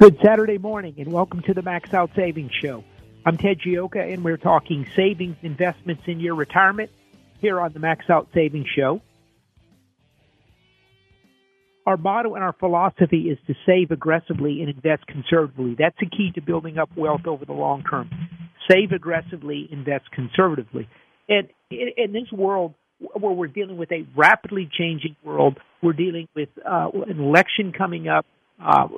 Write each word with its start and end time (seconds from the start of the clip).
Good 0.00 0.16
Saturday 0.24 0.56
morning 0.56 0.94
and 0.96 1.12
welcome 1.12 1.42
to 1.42 1.52
the 1.52 1.60
Max 1.60 1.92
Out 1.92 2.12
Savings 2.16 2.52
Show. 2.62 2.84
I'm 3.26 3.36
Ted 3.36 3.58
Gioka 3.60 4.14
and 4.14 4.24
we're 4.24 4.38
talking 4.38 4.86
savings 4.96 5.36
investments 5.42 6.04
in 6.06 6.20
your 6.20 6.36
retirement 6.36 6.90
here 7.42 7.60
on 7.60 7.74
the 7.74 7.80
Max 7.80 8.08
Out 8.08 8.26
Savings 8.32 8.66
Show. 8.74 9.02
Our 11.84 11.98
motto 11.98 12.34
and 12.34 12.42
our 12.42 12.54
philosophy 12.54 13.28
is 13.28 13.36
to 13.46 13.54
save 13.66 13.90
aggressively 13.90 14.62
and 14.62 14.70
invest 14.70 15.06
conservatively. 15.06 15.76
That's 15.78 15.98
the 16.00 16.06
key 16.06 16.32
to 16.34 16.40
building 16.40 16.78
up 16.78 16.88
wealth 16.96 17.26
over 17.26 17.44
the 17.44 17.52
long 17.52 17.82
term. 17.82 18.08
Save 18.70 18.92
aggressively, 18.92 19.68
invest 19.70 20.10
conservatively. 20.12 20.88
And 21.28 21.50
in 21.70 22.12
this 22.12 22.32
world 22.32 22.72
where 23.00 23.32
we're 23.32 23.48
dealing 23.48 23.76
with 23.76 23.92
a 23.92 24.06
rapidly 24.16 24.66
changing 24.72 25.16
world, 25.22 25.58
we're 25.82 25.92
dealing 25.92 26.26
with 26.34 26.48
uh, 26.66 26.88
an 27.06 27.20
election 27.20 27.74
coming 27.76 28.08
up. 28.08 28.24
Uh, 28.58 28.88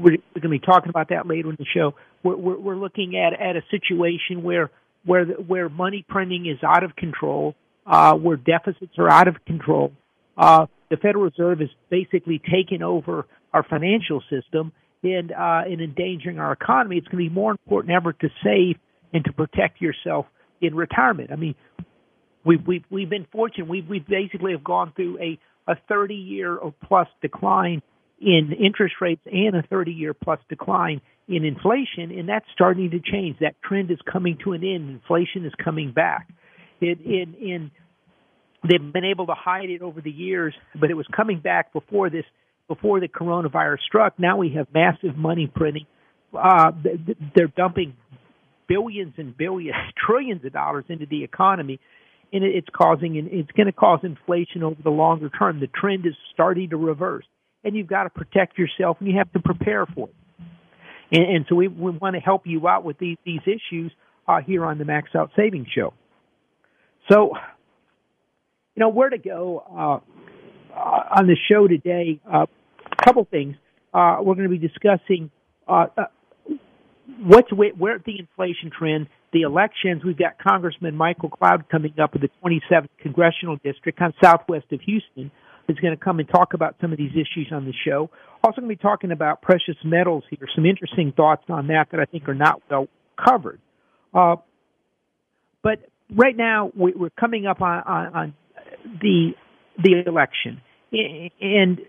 we're, 0.00 0.18
we're 0.34 0.40
going 0.40 0.42
to 0.42 0.48
be 0.48 0.58
talking 0.58 0.88
about 0.88 1.10
that 1.10 1.26
later 1.26 1.50
in 1.50 1.56
the 1.58 1.66
show. 1.74 1.94
We're, 2.22 2.36
we're, 2.36 2.58
we're 2.58 2.76
looking 2.76 3.16
at 3.16 3.32
at 3.40 3.56
a 3.56 3.62
situation 3.70 4.42
where 4.42 4.70
where 5.04 5.24
the, 5.24 5.32
where 5.34 5.68
money 5.68 6.04
printing 6.08 6.46
is 6.46 6.58
out 6.62 6.84
of 6.84 6.94
control, 6.94 7.54
uh, 7.86 8.14
where 8.14 8.36
deficits 8.36 8.92
are 8.98 9.08
out 9.08 9.28
of 9.28 9.36
control. 9.46 9.92
Uh, 10.36 10.66
the 10.90 10.96
Federal 10.96 11.24
Reserve 11.24 11.62
is 11.62 11.70
basically 11.88 12.38
taking 12.38 12.82
over 12.82 13.26
our 13.52 13.62
financial 13.62 14.22
system 14.28 14.72
and 15.02 15.32
uh, 15.32 15.62
and 15.64 15.80
endangering 15.80 16.38
our 16.38 16.52
economy. 16.52 16.96
It's 16.96 17.08
going 17.08 17.24
to 17.24 17.30
be 17.30 17.34
more 17.34 17.50
important 17.50 17.94
ever 17.94 18.12
to 18.12 18.28
save 18.44 18.76
and 19.12 19.24
to 19.24 19.32
protect 19.32 19.80
yourself 19.80 20.26
in 20.60 20.74
retirement. 20.74 21.30
I 21.32 21.36
mean, 21.36 21.54
we've 22.44 22.66
we've 22.66 22.84
we've 22.90 23.10
been 23.10 23.26
fortunate. 23.32 23.68
We've 23.68 23.88
we 23.88 24.00
basically 24.00 24.52
have 24.52 24.64
gone 24.64 24.92
through 24.94 25.18
a 25.18 25.38
a 25.70 25.76
30 25.88 26.14
year 26.14 26.56
or 26.56 26.74
plus 26.84 27.08
decline 27.22 27.82
in 28.20 28.52
interest 28.52 28.96
rates 29.00 29.22
and 29.26 29.56
a 29.56 29.62
30 29.62 29.92
year 29.92 30.14
plus 30.14 30.38
decline 30.48 31.00
in 31.28 31.44
inflation, 31.44 32.10
and 32.10 32.28
that's 32.28 32.44
starting 32.52 32.90
to 32.90 33.00
change. 33.00 33.38
That 33.40 33.54
trend 33.62 33.90
is 33.90 33.98
coming 34.10 34.36
to 34.44 34.52
an 34.52 34.64
end. 34.64 34.90
Inflation 34.90 35.46
is 35.46 35.52
coming 35.62 35.92
back. 35.92 36.28
It, 36.80 37.00
in, 37.00 37.34
in, 37.34 37.70
they've 38.68 38.92
been 38.92 39.04
able 39.04 39.26
to 39.26 39.34
hide 39.34 39.70
it 39.70 39.80
over 39.80 40.00
the 40.00 40.10
years, 40.10 40.54
but 40.78 40.90
it 40.90 40.94
was 40.94 41.06
coming 41.14 41.40
back 41.40 41.72
before 41.72 42.10
this, 42.10 42.24
before 42.68 43.00
the 43.00 43.08
coronavirus 43.08 43.78
struck. 43.86 44.18
Now 44.18 44.36
we 44.36 44.54
have 44.56 44.66
massive 44.74 45.16
money 45.16 45.50
printing. 45.52 45.86
Uh, 46.36 46.72
they're 47.34 47.52
dumping 47.56 47.94
billions 48.68 49.14
and 49.16 49.36
billions, 49.36 49.76
trillions 50.06 50.44
of 50.44 50.52
dollars 50.52 50.84
into 50.88 51.06
the 51.06 51.24
economy, 51.24 51.80
and 52.32 52.44
it's 52.44 52.68
causing, 52.76 53.16
it's 53.16 53.50
going 53.52 53.66
to 53.66 53.72
cause 53.72 54.00
inflation 54.02 54.62
over 54.62 54.80
the 54.82 54.90
longer 54.90 55.30
term. 55.30 55.60
The 55.60 55.68
trend 55.68 56.06
is 56.06 56.14
starting 56.32 56.70
to 56.70 56.76
reverse 56.76 57.24
and 57.64 57.76
you've 57.76 57.86
got 57.86 58.04
to 58.04 58.10
protect 58.10 58.58
yourself 58.58 58.96
and 59.00 59.08
you 59.08 59.18
have 59.18 59.32
to 59.32 59.40
prepare 59.40 59.86
for 59.86 60.08
it. 60.08 60.14
And, 61.12 61.36
and 61.36 61.46
so 61.48 61.54
we, 61.54 61.68
we 61.68 61.90
want 61.90 62.14
to 62.14 62.20
help 62.20 62.46
you 62.46 62.66
out 62.68 62.84
with 62.84 62.98
these, 62.98 63.18
these 63.24 63.40
issues 63.44 63.92
uh, 64.26 64.40
here 64.40 64.64
on 64.64 64.78
the 64.78 64.84
Max 64.84 65.10
Out 65.14 65.30
Savings 65.36 65.68
Show. 65.74 65.92
So, 67.10 67.32
you 68.74 68.80
know, 68.80 68.88
where 68.88 69.10
to 69.10 69.18
go 69.18 69.64
uh, 69.70 70.74
uh, 70.74 71.18
on 71.18 71.26
the 71.26 71.36
show 71.50 71.66
today? 71.66 72.20
A 72.32 72.36
uh, 72.38 72.46
couple 73.04 73.26
things. 73.30 73.56
Uh, 73.92 74.18
we're 74.20 74.36
going 74.36 74.48
to 74.48 74.56
be 74.56 74.58
discussing 74.58 75.30
uh, 75.66 75.86
what's 77.22 77.52
where 77.52 77.98
the 77.98 78.18
inflation 78.18 78.70
trend, 78.76 79.08
the 79.32 79.42
elections. 79.42 80.04
We've 80.04 80.16
got 80.16 80.38
Congressman 80.38 80.96
Michael 80.96 81.30
Cloud 81.30 81.68
coming 81.68 81.94
up 82.00 82.12
with 82.12 82.22
the 82.22 82.30
27th 82.44 82.88
congressional 83.00 83.56
district, 83.64 84.00
of 84.00 84.12
southwest 84.22 84.66
of 84.70 84.80
Houston 84.82 85.32
is 85.70 85.76
going 85.76 85.96
to 85.96 86.02
come 86.02 86.18
and 86.18 86.28
talk 86.28 86.54
about 86.54 86.76
some 86.80 86.92
of 86.92 86.98
these 86.98 87.12
issues 87.12 87.48
on 87.52 87.64
the 87.64 87.72
show. 87.84 88.10
Also, 88.42 88.60
going 88.60 88.70
to 88.70 88.76
be 88.76 88.82
talking 88.82 89.12
about 89.12 89.42
precious 89.42 89.76
metals 89.84 90.24
here. 90.30 90.48
Some 90.54 90.66
interesting 90.66 91.12
thoughts 91.16 91.44
on 91.48 91.68
that 91.68 91.88
that 91.92 92.00
I 92.00 92.04
think 92.04 92.28
are 92.28 92.34
not 92.34 92.60
well 92.70 92.88
covered. 93.22 93.60
Uh, 94.12 94.36
but 95.62 95.78
right 96.14 96.36
now, 96.36 96.70
we, 96.74 96.92
are 96.92 97.10
coming 97.18 97.46
up 97.46 97.60
on, 97.60 97.82
on, 97.86 98.14
on 98.14 98.34
the 99.00 99.32
the 99.82 100.02
election, 100.06 100.60
and 100.92 101.80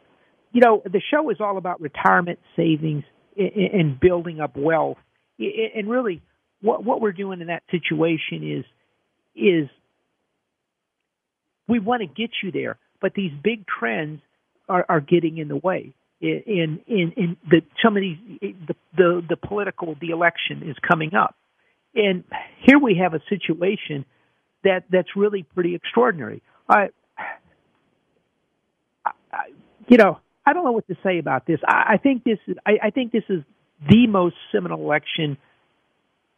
you 0.52 0.62
know 0.62 0.82
the 0.86 1.02
show 1.12 1.30
is 1.30 1.38
all 1.40 1.58
about 1.58 1.82
retirement 1.82 2.40
savings 2.56 3.04
and 3.38 4.00
building 4.00 4.40
up 4.40 4.56
wealth. 4.56 4.98
And 5.40 5.90
really, 5.90 6.22
what 6.62 6.84
what 6.84 7.02
we're 7.02 7.12
doing 7.14 7.42
in 7.42 7.48
that 7.48 7.64
situation 7.72 8.60
is 8.60 8.66
is 9.36 9.70
we 11.68 11.80
want 11.80 12.02
to 12.02 12.08
get 12.08 12.32
you 12.44 12.52
there 12.52 12.78
but 13.02 13.14
these 13.14 13.32
big 13.44 13.66
trends 13.68 14.22
are, 14.70 14.86
are 14.88 15.02
getting 15.02 15.38
in 15.38 15.48
the 15.48 15.58
way. 15.58 15.94
In 16.22 16.82
in 16.86 17.14
in 17.18 17.38
the 17.50 17.62
some 17.84 17.98
of 17.98 18.02
these 18.02 18.18
the, 18.42 18.76
the 18.96 19.26
the 19.30 19.36
political 19.36 19.96
the 20.00 20.12
election 20.12 20.62
is 20.70 20.76
coming 20.88 21.16
up, 21.16 21.36
and 21.96 22.24
here 22.60 22.78
we 22.78 23.02
have 23.02 23.16
a 23.16 23.22
situation 23.28 24.06
that 24.64 24.84
that's 24.92 25.16
really 25.16 25.42
pretty 25.42 25.74
extraordinary. 25.74 26.44
I, 26.70 26.90
I 29.08 29.48
you 29.88 29.98
know 29.98 30.20
I 30.46 30.54
don't 30.54 30.64
know 30.64 30.74
what 30.74 30.88
to 30.90 30.98
say 31.02 31.18
about 31.18 31.48
this. 31.48 31.60
I, 31.68 31.94
I 31.94 31.98
think 31.98 32.24
this 32.24 32.38
is 32.46 32.56
I, 32.68 32.74
I 32.84 32.90
think 32.92 33.12
this 33.12 33.24
is 33.28 33.42
the 33.90 34.06
most 34.06 34.36
seminal 34.52 34.80
election 34.80 35.38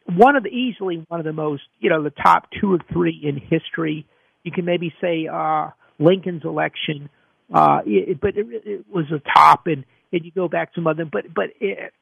one 0.06 0.36
of 0.36 0.42
the 0.42 0.50
easily 0.50 1.04
one 1.08 1.20
of 1.20 1.24
the 1.24 1.32
most 1.32 1.62
you 1.80 1.90
know 1.90 2.02
the 2.02 2.10
top 2.10 2.48
two 2.60 2.72
or 2.72 2.78
three 2.92 3.20
in 3.22 3.36
history. 3.36 4.06
You 4.42 4.52
can 4.52 4.64
maybe 4.64 4.92
say 5.00 5.26
uh, 5.32 5.70
Lincoln's 5.98 6.44
election, 6.44 7.08
uh, 7.52 7.80
it, 7.86 8.20
but 8.20 8.36
it, 8.36 8.46
it 8.64 8.84
was 8.92 9.06
a 9.12 9.20
top, 9.20 9.66
and 9.66 9.84
and 10.12 10.24
you 10.24 10.30
go 10.30 10.48
back 10.48 10.70
some 10.74 10.86
other, 10.86 11.04
but 11.04 11.24
but 11.34 11.46
it, 11.60 11.92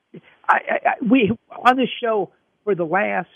I, 0.48 0.56
I, 0.56 0.90
we 1.08 1.32
on 1.50 1.76
this 1.76 1.88
show 2.02 2.30
for 2.64 2.74
the 2.74 2.84
last 2.84 3.28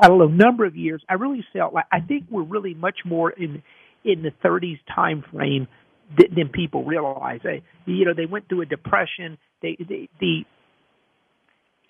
I 0.00 0.08
don't 0.08 0.18
know 0.18 0.28
number 0.28 0.64
of 0.64 0.76
years, 0.76 1.02
I 1.08 1.14
really 1.14 1.44
felt 1.52 1.74
like 1.74 1.86
I 1.92 2.00
think 2.00 2.24
we're 2.30 2.42
really 2.42 2.74
much 2.74 2.98
more 3.04 3.30
in 3.30 3.62
in 4.04 4.22
the 4.22 4.32
30s 4.42 4.78
time 4.94 5.22
frame 5.30 5.68
than, 6.16 6.34
than 6.34 6.48
people 6.48 6.84
realize. 6.84 7.40
They, 7.44 7.62
you 7.86 8.06
know, 8.06 8.14
they 8.16 8.26
went 8.26 8.48
through 8.48 8.62
a 8.62 8.66
depression. 8.66 9.38
They, 9.62 9.76
they 9.78 10.08
the 10.20 10.44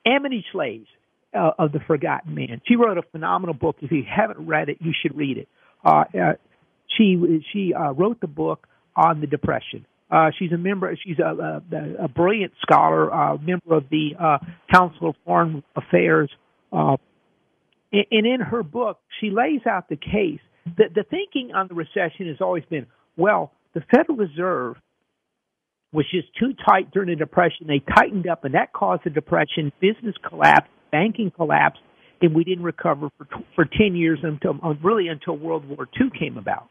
Amity 0.05 0.44
Shlaes 0.52 0.87
uh, 1.34 1.52
of 1.58 1.72
the 1.72 1.81
Forgotten 1.87 2.34
Man. 2.34 2.61
She 2.67 2.76
wrote 2.76 2.99
a 2.99 3.02
phenomenal 3.02 3.55
book. 3.55 3.76
If 3.81 3.93
you 3.93 4.02
haven't 4.08 4.46
read 4.46 4.69
it, 4.69 4.78
you 4.81 4.93
should 5.00 5.17
read 5.17 5.38
it. 5.38 5.49
Uh, 5.84 6.05
uh, 6.14 6.32
she 6.96 7.42
she 7.52 7.72
uh, 7.75 7.92
wrote 7.92 8.20
the 8.20 8.26
book 8.26 8.66
on 8.96 9.20
the 9.20 9.26
Depression. 9.26 9.87
Uh, 10.10 10.31
she's 10.38 10.50
a 10.52 10.58
member. 10.58 10.96
She's 11.04 11.19
a, 11.20 11.62
a, 11.72 12.04
a 12.04 12.08
brilliant 12.08 12.52
scholar, 12.60 13.12
uh, 13.14 13.37
member 13.38 13.76
of 13.76 13.84
the 13.90 14.10
uh, 14.19 14.38
Council 14.72 15.10
of 15.10 15.14
Foreign 15.25 15.62
Affairs. 15.76 16.31
Uh, 16.72 16.96
and, 17.92 18.06
and 18.10 18.26
in 18.26 18.40
her 18.40 18.64
book, 18.64 18.98
she 19.20 19.31
lays 19.31 19.60
out 19.69 19.88
the 19.88 19.96
case 19.96 20.40
The, 20.76 20.84
the 20.94 21.04
thinking 21.08 21.52
on 21.54 21.69
the 21.69 21.75
recession 21.75 22.26
has 22.28 22.40
always 22.40 22.64
been, 22.69 22.87
well, 23.16 23.52
the 23.75 23.82
Federal 23.94 24.16
Reserve 24.19 24.76
was 25.93 26.06
just 26.10 26.28
too 26.38 26.52
tight 26.69 26.90
during 26.93 27.08
the 27.08 27.16
Depression. 27.16 27.66
They 27.66 27.81
tightened 27.94 28.28
up, 28.28 28.44
and 28.44 28.54
that 28.54 28.72
caused 28.72 29.02
the 29.04 29.10
Depression. 29.10 29.72
Business 29.81 30.14
collapsed, 30.28 30.70
banking 30.93 31.31
collapsed, 31.34 31.81
and 32.20 32.34
we 32.34 32.44
didn't 32.44 32.64
recover 32.64 33.08
for 33.16 33.26
for 33.54 33.64
ten 33.64 33.96
years 33.96 34.19
until 34.22 34.58
uh, 34.62 34.75
really 34.82 35.08
until 35.08 35.36
World 35.36 35.69
War 35.69 35.88
II 36.00 36.10
came 36.19 36.36
about. 36.36 36.69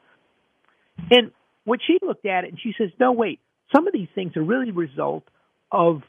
And 1.12 1.32
when 1.66 1.80
she 1.86 1.98
looked 2.02 2.26
at 2.26 2.44
it, 2.44 2.52
and 2.52 2.60
she 2.60 2.74
says, 2.78 2.90
"No, 3.00 3.12
wait, 3.12 3.40
some 3.74 3.88
of 3.88 3.94
these 3.94 4.10
things 4.16 4.36
are 4.38 4.44
really 4.44 4.70
a 4.70 4.74
result 4.74 5.24
of 5.72 6.02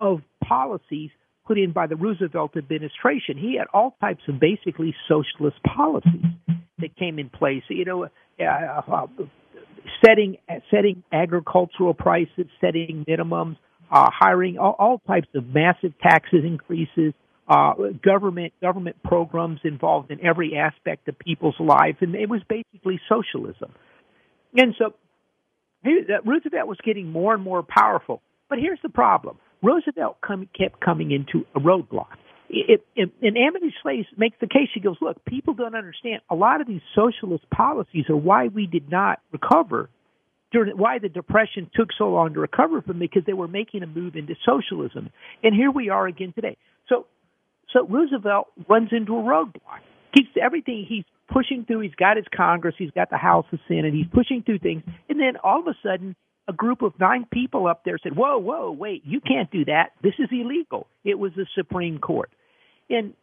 of 0.00 0.20
policies 0.44 1.10
put 1.46 1.58
in 1.58 1.72
by 1.72 1.86
the 1.86 1.96
Roosevelt 1.96 2.56
administration. 2.56 3.36
He 3.36 3.56
had 3.58 3.66
all 3.72 3.96
types 4.00 4.22
of 4.28 4.38
basically 4.38 4.94
socialist 5.08 5.56
policies 5.62 6.24
that 6.78 6.96
came 6.96 7.18
in 7.18 7.30
place. 7.30 7.62
You 7.68 7.84
know, 7.84 8.04
uh, 8.04 8.44
uh, 8.44 9.06
setting 10.04 10.36
setting 10.70 11.02
agricultural 11.12 11.94
prices, 11.94 12.46
setting 12.60 13.04
minimums, 13.08 13.56
uh, 13.90 14.08
hiring 14.12 14.58
all, 14.58 14.76
all 14.78 14.98
types 15.06 15.28
of 15.34 15.46
massive 15.46 15.92
taxes 16.00 16.44
increases, 16.44 17.12
uh, 17.48 17.74
government 18.04 18.52
government 18.60 18.96
programs 19.04 19.60
involved 19.64 20.10
in 20.10 20.24
every 20.24 20.56
aspect 20.56 21.08
of 21.08 21.18
people's 21.18 21.58
life, 21.58 21.96
and 22.00 22.14
it 22.14 22.28
was 22.28 22.40
basically 22.48 23.00
socialism. 23.08 23.72
And 24.54 24.74
so 24.78 24.94
Roosevelt 25.84 26.68
was 26.68 26.78
getting 26.84 27.10
more 27.10 27.34
and 27.34 27.42
more 27.42 27.62
powerful. 27.62 28.22
But 28.48 28.58
here's 28.58 28.80
the 28.82 28.88
problem: 28.88 29.38
Roosevelt 29.62 30.18
come, 30.20 30.48
kept 30.56 30.80
coming 30.80 31.10
into 31.10 31.46
a 31.54 31.60
roadblock. 31.60 32.16
And 32.50 33.36
Amity 33.38 33.72
Shlaes 33.82 34.04
makes 34.16 34.36
the 34.40 34.46
case. 34.46 34.68
She 34.74 34.80
goes, 34.80 34.96
"Look, 35.00 35.24
people 35.24 35.54
don't 35.54 35.74
understand. 35.74 36.20
A 36.30 36.34
lot 36.34 36.60
of 36.60 36.66
these 36.66 36.82
socialist 36.94 37.48
policies 37.50 38.04
are 38.10 38.16
why 38.16 38.48
we 38.48 38.66
did 38.66 38.90
not 38.90 39.20
recover 39.32 39.88
during 40.52 40.76
why 40.76 40.98
the 40.98 41.08
depression 41.08 41.70
took 41.74 41.88
so 41.96 42.08
long 42.08 42.34
to 42.34 42.40
recover 42.40 42.82
from 42.82 42.98
because 42.98 43.22
they 43.26 43.32
were 43.32 43.48
making 43.48 43.82
a 43.82 43.86
move 43.86 44.16
into 44.16 44.34
socialism. 44.44 45.08
And 45.42 45.54
here 45.54 45.70
we 45.70 45.88
are 45.88 46.06
again 46.06 46.32
today. 46.34 46.58
So 46.88 47.06
so 47.72 47.86
Roosevelt 47.86 48.48
runs 48.68 48.90
into 48.92 49.16
a 49.16 49.22
roadblock. 49.22 49.80
Keeps 50.14 50.30
everything 50.40 50.84
he's 50.86 51.04
pushing 51.32 51.64
through. 51.64 51.80
He's 51.80 51.94
got 51.94 52.16
his 52.16 52.26
Congress. 52.34 52.74
He's 52.78 52.90
got 52.90 53.10
the 53.10 53.16
House 53.16 53.46
of 53.52 53.58
Senate. 53.68 53.92
He's 53.94 54.06
pushing 54.12 54.42
through 54.42 54.58
things, 54.58 54.82
and 55.08 55.18
then 55.18 55.36
all 55.42 55.60
of 55.60 55.66
a 55.66 55.76
sudden, 55.82 56.14
a 56.48 56.52
group 56.52 56.82
of 56.82 56.92
nine 56.98 57.26
people 57.32 57.66
up 57.66 57.84
there 57.84 57.98
said, 58.02 58.16
"Whoa, 58.16 58.38
whoa, 58.38 58.70
wait! 58.70 59.02
You 59.04 59.20
can't 59.20 59.50
do 59.50 59.64
that. 59.66 59.92
This 60.02 60.14
is 60.18 60.28
illegal." 60.30 60.86
It 61.04 61.18
was 61.18 61.32
the 61.34 61.46
Supreme 61.54 61.98
Court, 61.98 62.30
and 62.90 63.14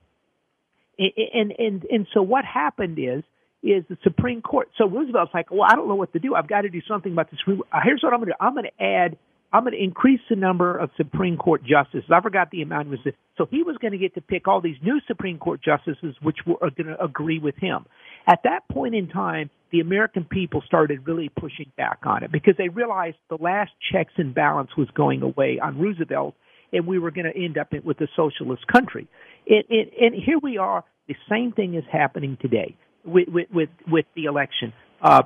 and 0.97 1.53
and 1.57 1.85
and 1.85 2.07
so 2.13 2.21
what 2.21 2.45
happened 2.45 2.97
is 2.99 3.23
is 3.61 3.83
the 3.89 3.97
Supreme 4.03 4.41
Court. 4.41 4.69
So 4.77 4.87
Roosevelt's 4.87 5.33
like, 5.33 5.51
well, 5.51 5.67
I 5.69 5.75
don't 5.75 5.89
know 5.89 5.95
what 5.95 6.13
to 6.13 6.19
do. 6.19 6.33
I've 6.33 6.47
got 6.47 6.61
to 6.61 6.69
do 6.69 6.81
something 6.87 7.11
about 7.11 7.29
this. 7.29 7.39
Here's 7.45 8.01
what 8.01 8.13
I'm 8.13 8.19
going 8.19 8.27
to 8.27 8.33
do. 8.33 8.37
I'm 8.39 8.53
going 8.53 8.65
to 8.65 8.83
add 8.83 9.17
I'm 9.51 9.63
going 9.63 9.73
to 9.73 9.83
increase 9.83 10.19
the 10.29 10.35
number 10.35 10.77
of 10.77 10.91
Supreme 10.95 11.35
Court 11.37 11.63
justices. 11.63 12.09
I 12.13 12.21
forgot 12.21 12.51
the 12.51 12.61
amount 12.61 12.89
was. 12.89 12.99
So 13.37 13.47
he 13.49 13.63
was 13.63 13.77
going 13.77 13.93
to 13.93 13.97
get 13.97 14.13
to 14.15 14.21
pick 14.21 14.47
all 14.47 14.61
these 14.61 14.77
new 14.83 14.99
Supreme 15.07 15.39
Court 15.39 15.61
justices, 15.63 16.15
which 16.21 16.37
were 16.45 16.57
going 16.59 16.87
to 16.87 17.03
agree 17.03 17.39
with 17.39 17.55
him. 17.55 17.85
At 18.27 18.41
that 18.43 18.67
point 18.71 18.93
in 18.93 19.07
time, 19.07 19.49
the 19.71 19.79
American 19.79 20.23
people 20.23 20.61
started 20.65 21.07
really 21.07 21.29
pushing 21.29 21.71
back 21.77 21.99
on 22.03 22.23
it 22.23 22.31
because 22.31 22.55
they 22.57 22.69
realized 22.69 23.17
the 23.29 23.37
last 23.39 23.71
checks 23.91 24.13
and 24.17 24.35
balance 24.35 24.69
was 24.77 24.87
going 24.95 25.23
away 25.23 25.59
on 25.61 25.79
Roosevelt, 25.79 26.35
and 26.71 26.85
we 26.85 26.99
were 26.99 27.11
going 27.11 27.31
to 27.31 27.35
end 27.35 27.57
up 27.57 27.73
with 27.83 27.99
a 28.01 28.07
socialist 28.15 28.67
country. 28.67 29.07
It, 29.45 29.65
it, 29.69 29.93
and 29.99 30.13
here 30.13 30.37
we 30.41 30.57
are. 30.57 30.83
The 31.07 31.15
same 31.27 31.53
thing 31.53 31.73
is 31.73 31.83
happening 31.91 32.37
today 32.39 32.75
with 33.03 33.27
with 33.29 33.47
with, 33.51 33.69
with 33.87 34.05
the 34.15 34.25
election. 34.25 34.73
Uh, 35.01 35.23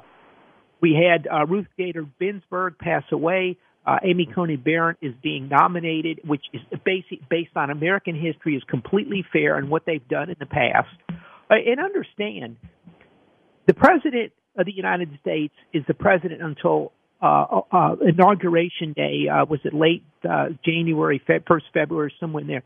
we 0.81 0.93
had 0.93 1.27
uh, 1.27 1.45
Ruth 1.45 1.67
Bader 1.77 2.05
Ginsburg 2.19 2.77
pass 2.77 3.03
away. 3.11 3.57
Uh, 3.85 3.97
Amy 4.03 4.27
Coney 4.33 4.55
Barrett 4.55 4.97
is 5.01 5.13
being 5.21 5.49
nominated, 5.49 6.21
which 6.25 6.43
is 6.53 6.61
basic, 6.85 7.27
based 7.29 7.51
on 7.55 7.69
American 7.69 8.15
history, 8.15 8.55
is 8.55 8.63
completely 8.69 9.25
fair 9.33 9.57
and 9.57 9.69
what 9.69 9.85
they've 9.85 10.07
done 10.07 10.29
in 10.29 10.35
the 10.39 10.45
past. 10.45 10.87
Uh, 11.09 11.55
and 11.65 11.79
understand, 11.79 12.55
the 13.67 13.73
president 13.73 14.31
of 14.57 14.65
the 14.65 14.71
United 14.71 15.09
States 15.21 15.53
is 15.73 15.83
the 15.87 15.93
president 15.93 16.41
until 16.41 16.93
uh, 17.21 17.61
uh, 17.71 17.95
inauguration 18.01 18.93
day. 18.93 19.27
Uh, 19.27 19.45
was 19.45 19.59
it 19.63 19.73
late 19.73 20.03
uh, 20.29 20.47
January, 20.65 21.21
first 21.47 21.65
February, 21.73 22.13
somewhere 22.19 22.41
in 22.41 22.47
there? 22.47 22.63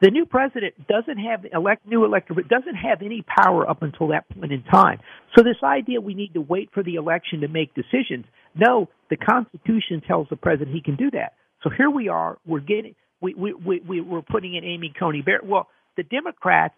The 0.00 0.10
new 0.10 0.26
president 0.26 0.74
doesn't 0.86 1.18
have 1.18 1.44
elect 1.52 1.84
new 1.86 2.04
elected, 2.04 2.36
but 2.36 2.48
doesn't 2.48 2.76
have 2.76 3.02
any 3.02 3.22
power 3.22 3.68
up 3.68 3.82
until 3.82 4.08
that 4.08 4.28
point 4.28 4.52
in 4.52 4.62
time. 4.62 5.00
So 5.36 5.42
this 5.42 5.56
idea 5.64 6.00
we 6.00 6.14
need 6.14 6.34
to 6.34 6.40
wait 6.40 6.70
for 6.72 6.82
the 6.84 6.94
election 6.94 7.40
to 7.40 7.48
make 7.48 7.74
decisions. 7.74 8.24
No, 8.54 8.88
the 9.10 9.16
Constitution 9.16 10.02
tells 10.06 10.28
the 10.28 10.36
president 10.36 10.74
he 10.74 10.82
can 10.82 10.96
do 10.96 11.10
that. 11.12 11.34
So 11.62 11.70
here 11.70 11.90
we 11.90 12.08
are. 12.08 12.38
We're 12.46 12.60
getting 12.60 12.94
we 13.20 13.34
we 13.34 13.52
we, 13.52 13.80
we 13.80 14.00
we're 14.00 14.22
putting 14.22 14.54
in 14.54 14.64
Amy 14.64 14.92
Coney 14.98 15.22
Barrett. 15.22 15.46
Well, 15.46 15.68
the 15.96 16.02
Democrats 16.02 16.74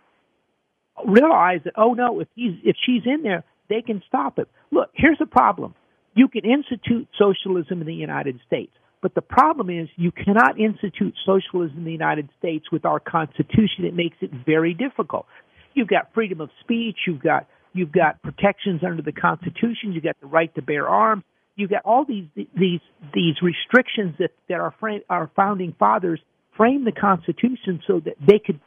realize 1.07 1.61
that 1.65 1.75
oh 1.77 1.95
no, 1.95 2.21
if 2.21 2.29
he's 2.35 2.55
if 2.65 2.77
she's 2.85 3.03
in 3.05 3.23
there, 3.23 3.45
they 3.69 3.83
can 3.83 4.03
stop 4.09 4.39
it. 4.39 4.49
Look, 4.71 4.91
here's 4.95 5.19
the 5.19 5.27
problem. 5.27 5.75
You 6.15 6.29
can 6.29 6.43
institute 6.45 7.09
socialism 7.19 7.81
in 7.81 7.87
the 7.87 7.95
United 7.95 8.41
States. 8.47 8.73
But 9.03 9.15
the 9.15 9.23
problem 9.23 9.71
is 9.71 9.89
you 9.97 10.13
cannot 10.13 10.61
institute 10.61 11.15
socialism 11.25 11.79
in 11.79 11.85
the 11.85 11.93
United 11.93 12.29
States 12.39 12.67
with 12.71 12.85
our 12.85 13.01
Constitution. 13.01 13.85
It 13.85 13.95
makes 13.95 14.17
it 14.21 14.31
very 14.45 14.75
difficult. 14.75 15.27
You've 15.73 15.89
got 15.89 16.13
freedom 16.13 16.41
of 16.41 16.51
speech. 16.61 16.99
You've 17.07 17.23
got 17.23 17.47
you've 17.73 17.93
got 17.93 18.21
protections 18.23 18.83
under 18.85 19.03
the 19.03 19.13
Constitution. 19.13 19.93
You've 19.93 20.05
got 20.05 20.21
the 20.21 20.27
right 20.27 20.55
to 20.55 20.63
bear 20.63 20.89
arms. 20.89 21.23
You've 21.61 21.71
got 21.71 21.83
all 21.85 22.05
these 22.05 22.27
these 22.35 22.81
these 23.15 23.37
restrictions 23.43 24.17
that 24.19 24.31
that 24.49 24.61
our 24.61 24.75
frame, 24.81 25.03
our 25.09 25.31
founding 25.37 25.75
fathers 25.79 26.21
framed 26.57 26.87
the 26.87 26.93
Constitution 26.93 27.81
so 27.87 28.01
that 28.01 28.15
they 28.27 28.39
could 28.39 28.61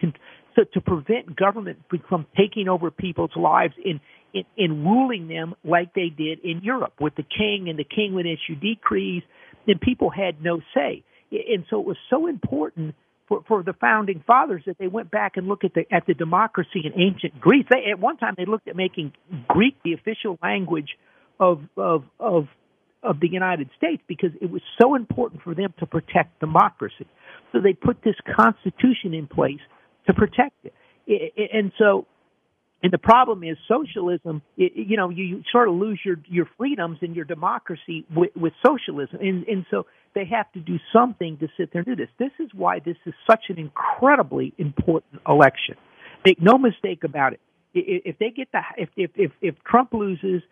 so 0.55 0.63
to 0.73 0.81
prevent 0.81 1.35
government 1.35 1.79
from 2.07 2.25
taking 2.37 2.69
over 2.69 2.91
people's 2.91 3.35
lives 3.35 3.73
in, 3.83 3.99
in 4.33 4.43
in 4.57 4.83
ruling 4.83 5.27
them 5.27 5.55
like 5.63 5.93
they 5.93 6.09
did 6.09 6.39
in 6.43 6.61
Europe 6.63 6.93
with 7.01 7.15
the 7.15 7.23
king 7.23 7.69
and 7.69 7.77
the 7.77 7.83
king 7.83 8.13
would 8.13 8.25
issue 8.25 8.55
decrees 8.55 9.23
then 9.65 9.79
people 9.79 10.09
had 10.09 10.41
no 10.41 10.61
say. 10.73 11.03
And 11.31 11.65
so 11.69 11.79
it 11.79 11.85
was 11.85 11.97
so 12.09 12.27
important 12.27 12.95
for, 13.27 13.43
for 13.47 13.63
the 13.63 13.73
founding 13.73 14.23
fathers 14.25 14.63
that 14.67 14.77
they 14.77 14.87
went 14.87 15.09
back 15.09 15.37
and 15.37 15.47
looked 15.47 15.65
at 15.65 15.73
the 15.73 15.85
at 15.91 16.05
the 16.05 16.13
democracy 16.13 16.83
in 16.83 16.99
ancient 16.99 17.39
Greece. 17.39 17.65
They, 17.69 17.91
at 17.91 17.99
one 17.99 18.17
time, 18.17 18.35
they 18.37 18.45
looked 18.45 18.67
at 18.67 18.75
making 18.75 19.13
Greek 19.47 19.75
the 19.83 19.93
official 19.93 20.37
language 20.43 20.97
of 21.39 21.61
of 21.77 22.03
of 22.19 22.47
of 23.03 23.19
the 23.19 23.27
United 23.27 23.69
States 23.77 24.01
because 24.07 24.31
it 24.41 24.50
was 24.50 24.62
so 24.81 24.95
important 24.95 25.41
for 25.43 25.53
them 25.53 25.74
to 25.79 25.86
protect 25.86 26.39
democracy. 26.39 27.07
So 27.51 27.60
they 27.60 27.74
put 27.74 28.03
this 28.03 28.15
constitution 28.36 29.13
in 29.13 29.27
place 29.27 29.60
to 30.07 30.13
protect 30.13 30.55
it. 30.65 30.74
And 31.53 31.72
so 31.77 32.07
and 32.83 32.91
the 32.91 32.98
problem 32.98 33.45
is 33.45 33.57
socialism. 33.65 34.41
You 34.57 34.98
know, 34.98 35.10
you, 35.10 35.24
you 35.24 35.43
sort 35.53 35.69
of 35.69 35.75
lose 35.75 36.00
your 36.03 36.17
your 36.27 36.50
freedoms 36.57 36.98
and 37.01 37.15
your 37.15 37.24
democracy 37.24 38.05
with, 38.13 38.31
with 38.36 38.51
socialism, 38.63 39.19
and 39.22 39.48
and 39.48 39.65
so 39.72 39.86
they 40.13 40.25
have 40.25 40.51
to 40.51 40.60
do 40.60 40.77
something 40.91 41.38
to 41.38 41.48
sit 41.57 41.72
there 41.72 41.81
and 41.81 41.86
do 41.86 41.95
this. 41.95 42.10
This 42.19 42.31
is 42.45 42.50
why 42.53 42.79
this 42.79 42.98
is 43.05 43.13
such 43.25 43.45
an 43.48 43.57
incredibly 43.57 44.53
important 44.57 45.22
election. 45.25 45.75
Make 46.25 46.41
no 46.41 46.57
mistake 46.57 47.05
about 47.05 47.31
it. 47.31 47.39
If 47.74 48.19
they 48.19 48.31
get 48.31 48.51
the 48.51 48.60
if 48.77 48.89
if 48.98 49.12
if, 49.15 49.31
if 49.41 49.55
Trump 49.63 49.93
loses, 49.93 50.43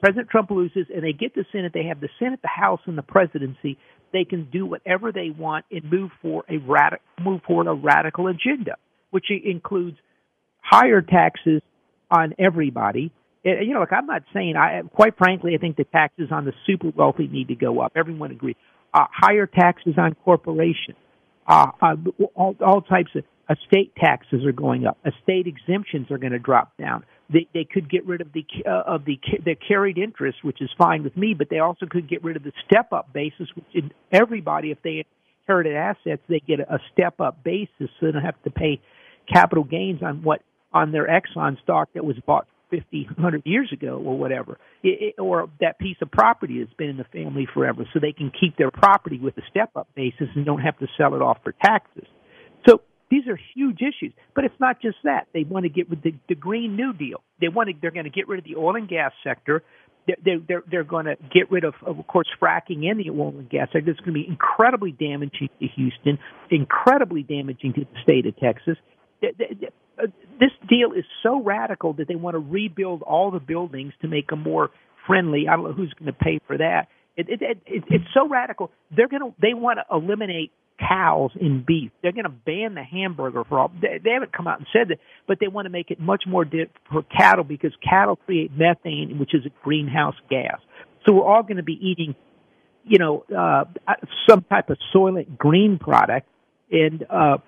President 0.00 0.28
Trump 0.30 0.50
loses, 0.50 0.86
and 0.94 1.04
they 1.04 1.12
get 1.12 1.34
the 1.34 1.44
Senate, 1.52 1.72
they 1.74 1.84
have 1.84 2.00
the 2.00 2.08
Senate, 2.18 2.40
the 2.42 2.48
House, 2.48 2.80
and 2.86 2.96
the 2.96 3.02
presidency. 3.02 3.78
They 4.12 4.24
can 4.24 4.48
do 4.50 4.66
whatever 4.66 5.12
they 5.12 5.30
want 5.30 5.66
and 5.70 5.90
move 5.90 6.10
for 6.20 6.44
a 6.48 6.56
radical 6.56 7.04
move 7.22 7.42
forward 7.46 7.68
a 7.68 7.74
radical 7.74 8.26
agenda, 8.26 8.76
which 9.10 9.26
includes 9.30 9.96
higher 10.62 11.02
taxes 11.02 11.62
on 12.10 12.34
everybody. 12.38 13.12
It, 13.44 13.66
you 13.66 13.74
know, 13.74 13.80
look, 13.80 13.92
I'm 13.92 14.06
not 14.06 14.22
saying. 14.34 14.56
I 14.56 14.82
quite 14.92 15.16
frankly, 15.16 15.54
I 15.54 15.58
think 15.58 15.76
the 15.76 15.84
taxes 15.84 16.28
on 16.32 16.44
the 16.44 16.52
super 16.66 16.90
wealthy 16.94 17.28
need 17.28 17.48
to 17.48 17.54
go 17.54 17.80
up. 17.80 17.92
Everyone 17.94 18.30
agrees. 18.30 18.56
Uh, 18.92 19.06
higher 19.12 19.46
taxes 19.46 19.94
on 19.96 20.16
corporations. 20.24 20.96
Uh, 21.46 21.66
uh, 21.80 21.94
all, 22.34 22.56
all 22.64 22.80
types 22.80 23.10
of 23.14 23.24
estate 23.48 23.92
taxes 23.96 24.44
are 24.44 24.52
going 24.52 24.86
up. 24.86 24.98
Estate 25.04 25.46
exemptions 25.46 26.10
are 26.10 26.18
going 26.18 26.32
to 26.32 26.38
drop 26.38 26.76
down. 26.76 27.04
They, 27.32 27.46
they 27.54 27.64
could 27.64 27.88
get 27.88 28.04
rid 28.06 28.20
of 28.20 28.32
the 28.32 28.44
uh, 28.66 28.82
of 28.86 29.04
the 29.04 29.18
the 29.44 29.54
carried 29.54 29.98
interest, 29.98 30.38
which 30.42 30.60
is 30.60 30.70
fine 30.76 31.04
with 31.04 31.16
me, 31.16 31.34
but 31.34 31.48
they 31.48 31.60
also 31.60 31.86
could 31.86 32.08
get 32.08 32.24
rid 32.24 32.36
of 32.36 32.42
the 32.42 32.52
step 32.66 32.92
up 32.92 33.12
basis, 33.12 33.48
which 33.54 33.84
everybody, 34.10 34.70
if 34.72 34.78
they 34.82 35.04
inherited 35.46 35.76
assets, 35.76 36.22
they 36.28 36.40
get 36.40 36.60
a 36.60 36.78
step 36.92 37.20
up 37.20 37.42
basis, 37.44 37.70
so 37.78 38.06
they 38.06 38.12
don't 38.12 38.22
have 38.22 38.42
to 38.42 38.50
pay 38.50 38.80
capital 39.32 39.64
gains 39.64 40.02
on 40.02 40.22
what 40.22 40.42
on 40.72 40.92
their 40.92 41.06
Exxon 41.06 41.60
stock 41.62 41.88
that 41.94 42.04
was 42.04 42.16
bought 42.26 42.46
50, 42.70 43.06
100 43.16 43.42
years 43.44 43.70
ago 43.72 44.00
or 44.04 44.16
whatever, 44.16 44.58
it, 44.82 45.14
it, 45.16 45.20
or 45.20 45.50
that 45.60 45.78
piece 45.78 45.96
of 46.00 46.10
property 46.10 46.62
that's 46.62 46.74
been 46.74 46.90
in 46.90 46.96
the 46.96 47.04
family 47.04 47.46
forever, 47.52 47.84
so 47.92 47.98
they 47.98 48.12
can 48.12 48.30
keep 48.38 48.56
their 48.56 48.70
property 48.70 49.18
with 49.18 49.36
a 49.38 49.42
step-up 49.50 49.88
basis 49.94 50.28
and 50.34 50.46
don't 50.46 50.60
have 50.60 50.78
to 50.78 50.86
sell 50.96 51.14
it 51.14 51.22
off 51.22 51.38
for 51.42 51.52
taxes. 51.52 52.06
These 53.10 53.26
are 53.26 53.38
huge 53.54 53.80
issues. 53.80 54.12
But 54.34 54.44
it's 54.44 54.58
not 54.60 54.80
just 54.80 54.98
that. 55.04 55.26
They 55.34 55.44
want 55.44 55.64
to 55.64 55.68
get 55.68 55.90
rid 55.90 55.98
of 55.98 56.04
the, 56.04 56.14
the 56.28 56.34
Green 56.34 56.76
New 56.76 56.92
Deal. 56.92 57.22
They 57.40 57.48
want 57.48 57.68
to, 57.68 57.74
they're 57.80 57.90
going 57.90 58.04
to 58.04 58.10
get 58.10 58.28
rid 58.28 58.38
of 58.38 58.44
the 58.44 58.56
oil 58.56 58.76
and 58.76 58.88
gas 58.88 59.12
sector. 59.24 59.62
They're, 60.06 60.38
they're, 60.46 60.62
they're 60.70 60.84
going 60.84 61.06
to 61.06 61.16
get 61.32 61.50
rid 61.50 61.64
of, 61.64 61.74
of 61.84 62.06
course, 62.06 62.26
fracking 62.40 62.90
in 62.90 62.98
the 62.98 63.10
oil 63.10 63.34
and 63.36 63.50
gas 63.50 63.68
sector. 63.72 63.90
It's 63.90 64.00
going 64.00 64.14
to 64.14 64.20
be 64.20 64.26
incredibly 64.26 64.92
damaging 64.92 65.48
to 65.60 65.66
Houston, 65.76 66.18
incredibly 66.50 67.22
damaging 67.22 67.74
to 67.74 67.80
the 67.80 68.02
state 68.02 68.26
of 68.26 68.36
Texas. 68.38 68.76
Uh, 69.22 70.06
this 70.40 70.50
deal 70.68 70.92
is 70.92 71.04
so 71.22 71.42
radical 71.42 71.92
that 71.94 72.08
they 72.08 72.14
want 72.14 72.34
to 72.34 72.38
rebuild 72.38 73.02
all 73.02 73.30
the 73.30 73.40
buildings 73.40 73.92
to 74.00 74.08
make 74.08 74.28
them 74.28 74.42
more 74.42 74.70
friendly. 75.06 75.46
I 75.48 75.56
don't 75.56 75.64
know 75.64 75.72
who's 75.72 75.92
going 75.98 76.12
to 76.12 76.18
pay 76.18 76.40
for 76.46 76.56
that. 76.56 76.88
It, 77.16 77.26
it, 77.28 77.42
it, 77.66 77.84
it's 77.88 78.04
so 78.14 78.26
radical. 78.26 78.70
They're 78.96 79.08
going 79.08 79.22
to 79.22 79.34
they 79.40 79.52
want 79.52 79.78
to 79.78 79.94
eliminate 79.94 80.52
cows 80.80 81.30
in 81.40 81.62
beef. 81.66 81.92
They're 82.02 82.12
going 82.12 82.24
to 82.24 82.30
ban 82.30 82.74
the 82.74 82.82
hamburger 82.82 83.44
for 83.44 83.58
all. 83.58 83.72
They, 83.80 84.00
they 84.02 84.10
haven't 84.10 84.32
come 84.32 84.46
out 84.46 84.58
and 84.58 84.66
said 84.72 84.88
that, 84.88 84.98
but 85.28 85.38
they 85.40 85.48
want 85.48 85.66
to 85.66 85.70
make 85.70 85.90
it 85.90 86.00
much 86.00 86.24
more 86.26 86.44
di- 86.44 86.70
for 86.90 87.02
cattle 87.02 87.44
because 87.44 87.72
cattle 87.88 88.16
create 88.16 88.50
methane, 88.56 89.18
which 89.18 89.34
is 89.34 89.44
a 89.46 89.50
greenhouse 89.62 90.16
gas. 90.28 90.58
So 91.06 91.12
we're 91.14 91.26
all 91.26 91.42
going 91.42 91.58
to 91.58 91.62
be 91.62 91.78
eating, 91.80 92.14
you 92.84 92.98
know, 92.98 93.24
uh, 93.36 93.64
some 94.28 94.44
type 94.48 94.70
of 94.70 94.78
soylent 94.94 95.36
green 95.38 95.78
product, 95.78 96.26
and 96.70 97.02
uh, 97.08 97.38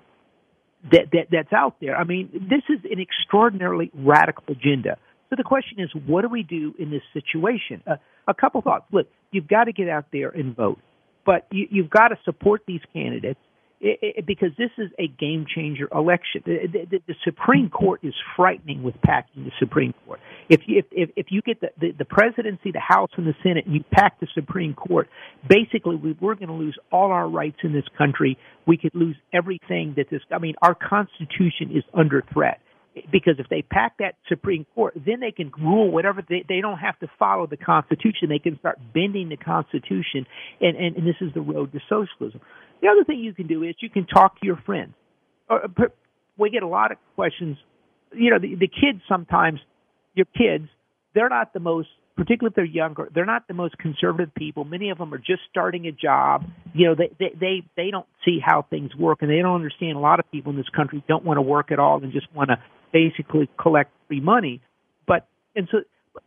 that, 0.91 1.07
that 1.12 1.27
that's 1.31 1.53
out 1.53 1.77
there. 1.81 1.97
I 1.97 2.05
mean, 2.05 2.31
this 2.33 2.62
is 2.69 2.85
an 2.91 3.01
extraordinarily 3.01 3.91
radical 3.95 4.45
agenda. 4.49 4.99
So 5.31 5.37
the 5.37 5.45
question 5.45 5.81
is, 5.81 5.91
what 6.07 6.23
do 6.23 6.29
we 6.29 6.43
do 6.43 6.75
in 6.79 6.91
this 6.91 7.03
situation? 7.15 7.83
Uh, 7.87 7.97
a 8.29 8.35
couple 8.35 8.61
thoughts. 8.62 8.85
Look, 8.93 9.09
you've 9.31 9.49
got 9.49 9.65
to 9.65 9.73
get 9.73 9.89
out 9.89 10.07
there 10.12 10.29
and 10.29 10.55
vote, 10.55 10.79
but 11.25 11.47
you, 11.50 11.67
you've 11.71 11.91
got 11.91 12.09
to 12.09 12.17
support 12.25 12.62
these 12.67 12.81
candidates 12.93 13.41
it, 13.83 13.99
it, 14.19 14.26
because 14.26 14.50
this 14.57 14.71
is 14.79 14.91
a 14.99 15.09
game 15.09 15.45
changer 15.52 15.88
election. 15.93 16.43
The, 16.47 16.69
the, 16.73 17.00
the, 17.05 17.14
Supreme 17.25 17.69
Court 17.69 17.99
is 18.05 18.14
frightening 18.37 18.85
with 18.85 18.95
packing 19.02 19.45
the 19.45 19.50
Supreme 19.59 19.93
Court. 20.07 20.21
If 20.49 20.61
you, 20.67 20.85
if, 20.93 21.11
if, 21.17 21.26
you 21.31 21.43
get 21.43 21.61
the, 21.61 21.71
the, 21.81 21.91
the 21.99 22.05
presidency, 22.05 22.71
the 22.71 22.79
House, 22.79 23.11
and 23.17 23.26
the 23.26 23.35
Senate, 23.43 23.67
and 23.67 23.75
you 23.75 23.85
pack 23.91 24.21
the 24.21 24.29
Supreme 24.35 24.75
Court, 24.75 25.09
basically 25.49 25.97
we, 25.97 26.17
we're 26.21 26.37
going 26.37 26.49
to 26.49 26.55
lose 26.55 26.79
all 26.93 27.11
our 27.11 27.29
rights 27.29 27.59
in 27.64 27.73
this 27.73 27.85
country. 27.99 28.38
We 28.69 28.76
could 28.76 28.95
lose 28.95 29.17
everything 29.33 29.95
that 29.97 30.09
this. 30.11 30.21
I 30.31 30.38
mean, 30.38 30.55
our 30.62 30.76
Constitution 30.76 31.76
is 31.76 31.83
under 31.93 32.23
threat 32.33 32.61
because 33.11 33.34
if 33.38 33.49
they 33.49 33.62
pack 33.62 33.99
that 33.99 34.16
Supreme 34.28 34.66
Court, 34.75 34.94
then 34.94 35.20
they 35.20 35.30
can 35.30 35.50
rule 35.58 35.90
whatever 35.90 36.22
they, 36.28 36.44
they 36.49 36.61
don't 36.61 36.78
have 36.78 36.99
to 37.00 37.08
follow 37.18 37.46
the 37.46 37.56
Constitution. 37.56 38.28
They 38.28 38.38
can 38.38 38.58
start 38.58 38.78
bending 38.92 39.28
the 39.28 39.37
Constitution, 39.37 40.26
and, 40.61 40.76
and, 40.76 40.96
and 40.96 41.06
this 41.06 41.16
is 41.20 41.32
the 41.34 41.40
road 41.40 41.72
to 41.72 41.80
socialism. 41.88 42.40
The 42.80 42.88
other 42.88 43.04
thing 43.04 43.20
you 43.20 43.32
can 43.32 43.46
do 43.46 43.62
is 43.62 43.75
you 43.80 43.90
can 43.90 44.06
talk 44.06 44.40
to 44.40 44.46
your 44.46 44.56
friends. 44.66 44.92
Uh, 45.49 45.68
we 46.37 46.50
get 46.50 46.62
a 46.62 46.68
lot 46.68 46.92
of 46.92 46.99
questions. 47.14 47.56
You 48.12 48.30
know, 48.30 48.38
the, 48.38 48.54
the 48.56 48.68
kids 48.68 49.00
sometimes, 49.08 49.61
your 50.14 50.26
kids, 50.26 50.68
they're 51.14 51.28
not 51.28 51.52
the 51.52 51.61
most 51.61 51.88
particularly 52.16 52.52
if 52.52 52.56
they're 52.56 52.64
younger, 52.64 53.08
they're 53.14 53.25
not 53.26 53.49
the 53.49 53.54
most 53.54 53.76
conservative 53.78 54.34
people. 54.34 54.64
Many 54.64 54.90
of 54.90 54.99
them 54.99 55.12
are 55.14 55.18
just 55.18 55.40
starting 55.50 55.87
a 55.87 55.92
job. 55.92 56.44
You 56.75 56.88
know, 56.88 56.94
they 56.94 57.11
they 57.18 57.34
they, 57.38 57.62
they 57.76 57.90
don't 57.90 58.06
see 58.25 58.38
how 58.44 58.66
things 58.68 58.94
work, 58.94 59.18
and 59.22 59.30
they 59.30 59.38
don't 59.38 59.54
understand. 59.54 59.96
A 59.96 60.00
lot 60.00 60.20
of 60.20 60.30
people 60.30 60.50
in 60.50 60.56
this 60.56 60.68
country 60.75 61.02
don't 61.08 61.25
want 61.25 61.38
to 61.38 61.42
work 61.42 61.72
at 61.72 61.78
all 61.78 62.02
and 62.02 62.12
just 62.12 62.32
want 62.34 62.50
to 62.50 62.56
basically 62.92 63.49
collect 63.61 63.90
free 64.08 64.20
money. 64.20 64.61
But 65.06 65.26
and 65.56 65.68
so 65.70 65.78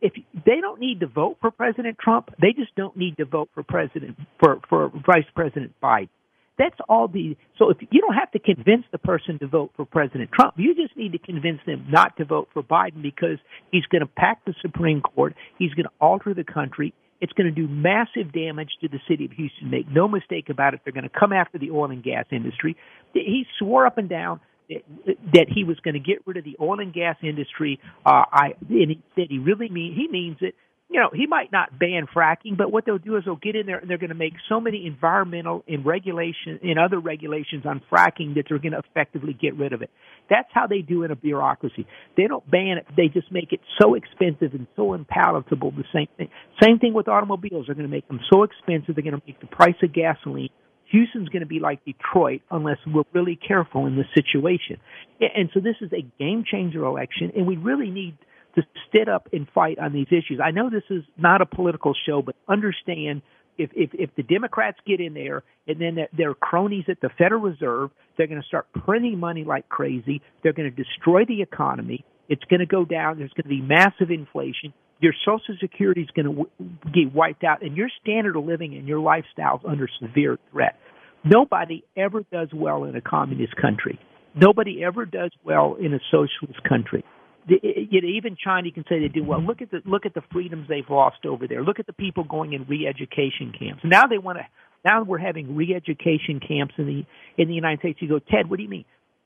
if 0.02 0.14
they 0.46 0.62
don't 0.62 0.80
need 0.80 1.00
to 1.02 1.08
vote 1.08 1.38
for 1.42 1.52
President 1.52 1.98
Trump, 2.00 2.32
they 2.42 2.54
just 2.54 2.76
don't 2.76 2.96
need 2.98 3.18
to 3.18 3.26
vote 3.26 3.50
for 3.54 3.64
President 3.64 4.18
for 4.40 4.60
for 4.70 4.92
Vice 5.06 5.26
President 5.36 5.74
Biden. 5.82 6.10
That's 6.58 6.78
all 6.88 7.08
the 7.08 7.36
so 7.60 7.70
if 7.70 7.78
you 7.92 8.02
don't 8.02 8.16
have 8.16 8.32
to 8.32 8.40
convince 8.40 8.86
the 8.92 8.98
person 8.98 9.40
to 9.40 9.48
vote 9.48 9.72
for 9.76 9.86
President 9.86 10.32
Trump, 10.32 10.54
you 10.58 10.74
just 10.76 10.96
need 10.96 11.12
to 11.12 11.20
convince 11.20 11.60
them 11.66 11.86
not 11.90 12.16
to 12.18 12.26
vote 12.26 12.50
for 12.54 12.64
Biden 12.64 13.02
because 13.02 13.38
he's 13.72 13.86
going 13.88 14.02
to 14.02 14.08
pack 14.08 14.44
the 14.46 14.54
Supreme 14.62 15.02
Court, 15.02 15.36
he's 15.60 15.74
going 15.74 15.86
to 15.86 15.92
alter 16.00 16.34
the 16.34 16.46
country, 16.46 16.94
it's 17.20 17.34
going 17.34 17.54
to 17.54 17.68
do 17.68 17.68
massive 17.68 18.32
damage 18.32 18.70
to 18.82 18.88
the 18.88 19.00
city 19.08 19.26
of 19.26 19.32
Houston. 19.32 19.70
Make 19.70 19.90
no 19.90 20.08
mistake 20.08 20.50
about 20.50 20.74
it. 20.74 20.82
They're 20.84 20.94
going 20.94 21.10
to 21.10 21.20
come 21.20 21.34
after 21.34 21.58
the 21.58 21.72
oil 21.72 21.92
and 21.92 22.04
gas 22.04 22.26
industry. 22.32 22.78
He 23.14 23.46
swore 23.60 23.86
up 23.86 23.98
and 23.98 24.10
down 24.10 24.40
that 24.70 25.48
he 25.54 25.64
was 25.64 25.78
going 25.84 25.94
to 25.94 26.00
get 26.00 26.26
rid 26.26 26.38
of 26.38 26.44
the 26.44 26.58
oil 26.60 26.80
and 26.80 26.94
gas 26.94 27.18
industry. 27.22 27.80
Uh, 28.06 28.24
I 28.32 28.54
and 28.70 28.92
he 28.92 29.04
said 29.16 29.26
he 29.30 29.40
really 29.40 29.70
mean 29.70 29.96
he 29.96 30.08
means 30.08 30.38
it. 30.42 30.56
You 30.88 31.00
know, 31.00 31.10
he 31.12 31.26
might 31.26 31.52
not 31.52 31.80
ban 31.80 32.06
fracking, 32.16 32.56
but 32.56 32.72
what 32.72 32.86
they'll 32.86 33.00
do 33.00 33.18
is 33.18 33.24
they'll 33.26 33.36
get 33.36 33.56
in 33.56 33.66
there 33.66 33.80
and 33.80 33.90
they're 33.90 33.98
going 33.98 34.12
to 34.12 34.16
make 34.16 34.34
so 34.48 34.62
many 34.62 34.86
environmental 34.86 35.64
and 35.68 35.84
regulation 35.84 36.60
and 36.62 36.78
other 36.78 37.00
regulations 37.00 37.66
on 37.66 37.82
fracking 37.92 38.36
that 38.36 38.46
they're 38.48 38.60
going 38.60 38.74
to 38.74 38.84
effectively 38.88 39.34
get 39.34 39.58
rid 39.58 39.74
of 39.74 39.82
it. 39.82 39.90
That's 40.30 40.48
how 40.54 40.68
they 40.68 40.82
do 40.82 41.02
in 41.02 41.10
a 41.10 41.16
bureaucracy. 41.16 41.88
They 42.16 42.28
don't 42.28 42.50
ban 42.50 42.78
it; 42.78 42.86
they 42.96 43.08
just 43.08 43.32
make 43.32 43.52
it 43.52 43.62
so 43.82 43.96
expensive 43.96 44.54
and 44.54 44.68
so 44.76 44.94
unpalatable. 44.94 45.72
The 45.72 45.86
same 45.92 46.08
thing. 46.18 46.30
Same 46.62 46.78
thing 46.78 46.94
with 46.94 47.08
automobiles. 47.08 47.66
They're 47.66 47.76
going 47.76 47.90
to 47.90 47.94
make 47.94 48.08
them 48.08 48.20
so 48.32 48.44
expensive. 48.44 48.94
They're 48.96 49.04
going 49.04 49.20
to 49.20 49.26
make 49.26 49.42
the 49.42 49.48
price 49.48 49.76
of 49.82 49.92
gasoline 49.92 50.50
Houston's 50.92 51.30
going 51.30 51.42
to 51.42 51.48
be 51.48 51.60
like 51.60 51.84
Detroit 51.86 52.42
unless 52.52 52.78
we're 52.86 53.04
really 53.14 53.36
careful 53.36 53.86
in 53.88 53.96
this 53.96 54.08
situation. 54.14 54.78
And 55.20 55.50
so 55.54 55.60
this 55.60 55.76
is 55.82 55.92
a 55.94 56.02
game 56.20 56.44
changer 56.50 56.84
election, 56.86 57.32
and 57.36 57.48
we 57.48 57.58
really 57.58 57.90
need 57.90 58.18
to 58.56 58.64
stand 58.88 59.10
up 59.10 59.28
and 59.34 59.48
fight 59.54 59.80
on 59.80 59.94
these 59.94 60.08
issues. 60.08 60.40
I 60.44 60.52
know 60.52 60.70
this 60.70 60.84
is 60.90 61.04
not 61.18 61.42
a 61.42 61.46
political 61.46 61.94
show, 62.06 62.22
but 62.22 62.36
understand 62.48 63.22
if 63.58 63.70
if, 63.74 63.90
if 63.94 64.16
the 64.16 64.24
Democrats 64.24 64.78
get 64.86 65.00
in 65.00 65.14
there 65.14 65.44
and 65.68 65.80
then 65.80 65.98
their 66.16 66.34
cronies 66.34 66.86
at 66.88 67.02
the 67.02 67.10
Federal 67.18 67.42
Reserve, 67.42 67.92
they're 68.18 68.28
going 68.28 68.42
to 68.42 68.48
start 68.48 68.68
printing 68.86 69.20
money 69.20 69.44
like 69.44 69.68
crazy. 69.70 70.22
They're 70.44 70.54
going 70.54 70.74
to 70.74 70.84
destroy 70.84 71.26
the 71.26 71.42
economy. 71.42 72.06
It's 72.30 72.44
going 72.46 72.62
to 72.62 72.66
go 72.66 72.86
down. 72.86 73.18
There's 73.18 73.34
going 73.34 73.44
to 73.44 73.50
be 73.50 73.62
massive 73.62 74.10
inflation 74.10 74.74
your 75.00 75.14
Social 75.26 75.56
Security 75.60 76.02
is 76.02 76.10
going 76.16 76.36
to 76.36 76.46
get 76.94 77.14
wiped 77.14 77.44
out, 77.44 77.62
and 77.62 77.76
your 77.76 77.90
standard 78.02 78.36
of 78.36 78.46
living 78.46 78.76
and 78.76 78.88
your 78.88 79.00
lifestyle 79.00 79.58
is 79.58 79.62
under 79.68 79.88
severe 80.02 80.38
threat. 80.52 80.78
Nobody 81.24 81.84
ever 81.98 82.24
does 82.32 82.50
well 82.54 82.84
in 82.84 82.96
a 82.96 83.02
communist 83.02 83.56
country. 83.56 84.00
Nobody 84.36 84.84
ever 84.84 85.06
does 85.06 85.32
well 85.44 85.76
in 85.80 85.94
a 85.94 86.00
socialist 86.12 86.62
country. 86.68 87.04
The, 87.48 87.56
it, 87.62 88.04
even 88.04 88.38
China, 88.44 88.68
you 88.68 88.74
can 88.74 88.86
say 88.90 89.00
they 89.00 89.08
do 89.08 89.24
well. 89.24 89.42
Look 89.42 89.62
at 89.62 89.72
the 89.72 89.82
look 89.86 90.06
at 90.06 90.14
the 90.14 90.22
freedoms 90.32 90.68
they've 90.68 90.90
lost 90.90 91.26
over 91.26 91.48
there. 91.48 91.64
Look 91.64 91.80
at 91.80 91.86
the 91.86 91.94
people 91.94 92.24
going 92.24 92.54
in 92.54 92.66
re-education 92.68 93.54
camps. 93.58 93.82
Now 93.84 94.08
they 94.08 94.18
want 94.18 94.40
to. 94.40 94.46
Now 94.84 95.04
we're 95.04 95.20
having 95.20 95.56
re-education 95.56 96.40
camps 96.46 96.76
in 96.78 96.86
the 96.86 97.42
in 97.42 97.48
the 97.48 97.54
United 97.54 97.80
States. 97.80 98.00
You 98.02 98.10
go, 98.10 98.20
Ted, 98.20 98.50
what 98.50 98.58
do 98.58 98.64
you 98.64 98.70
mean? 98.70 98.86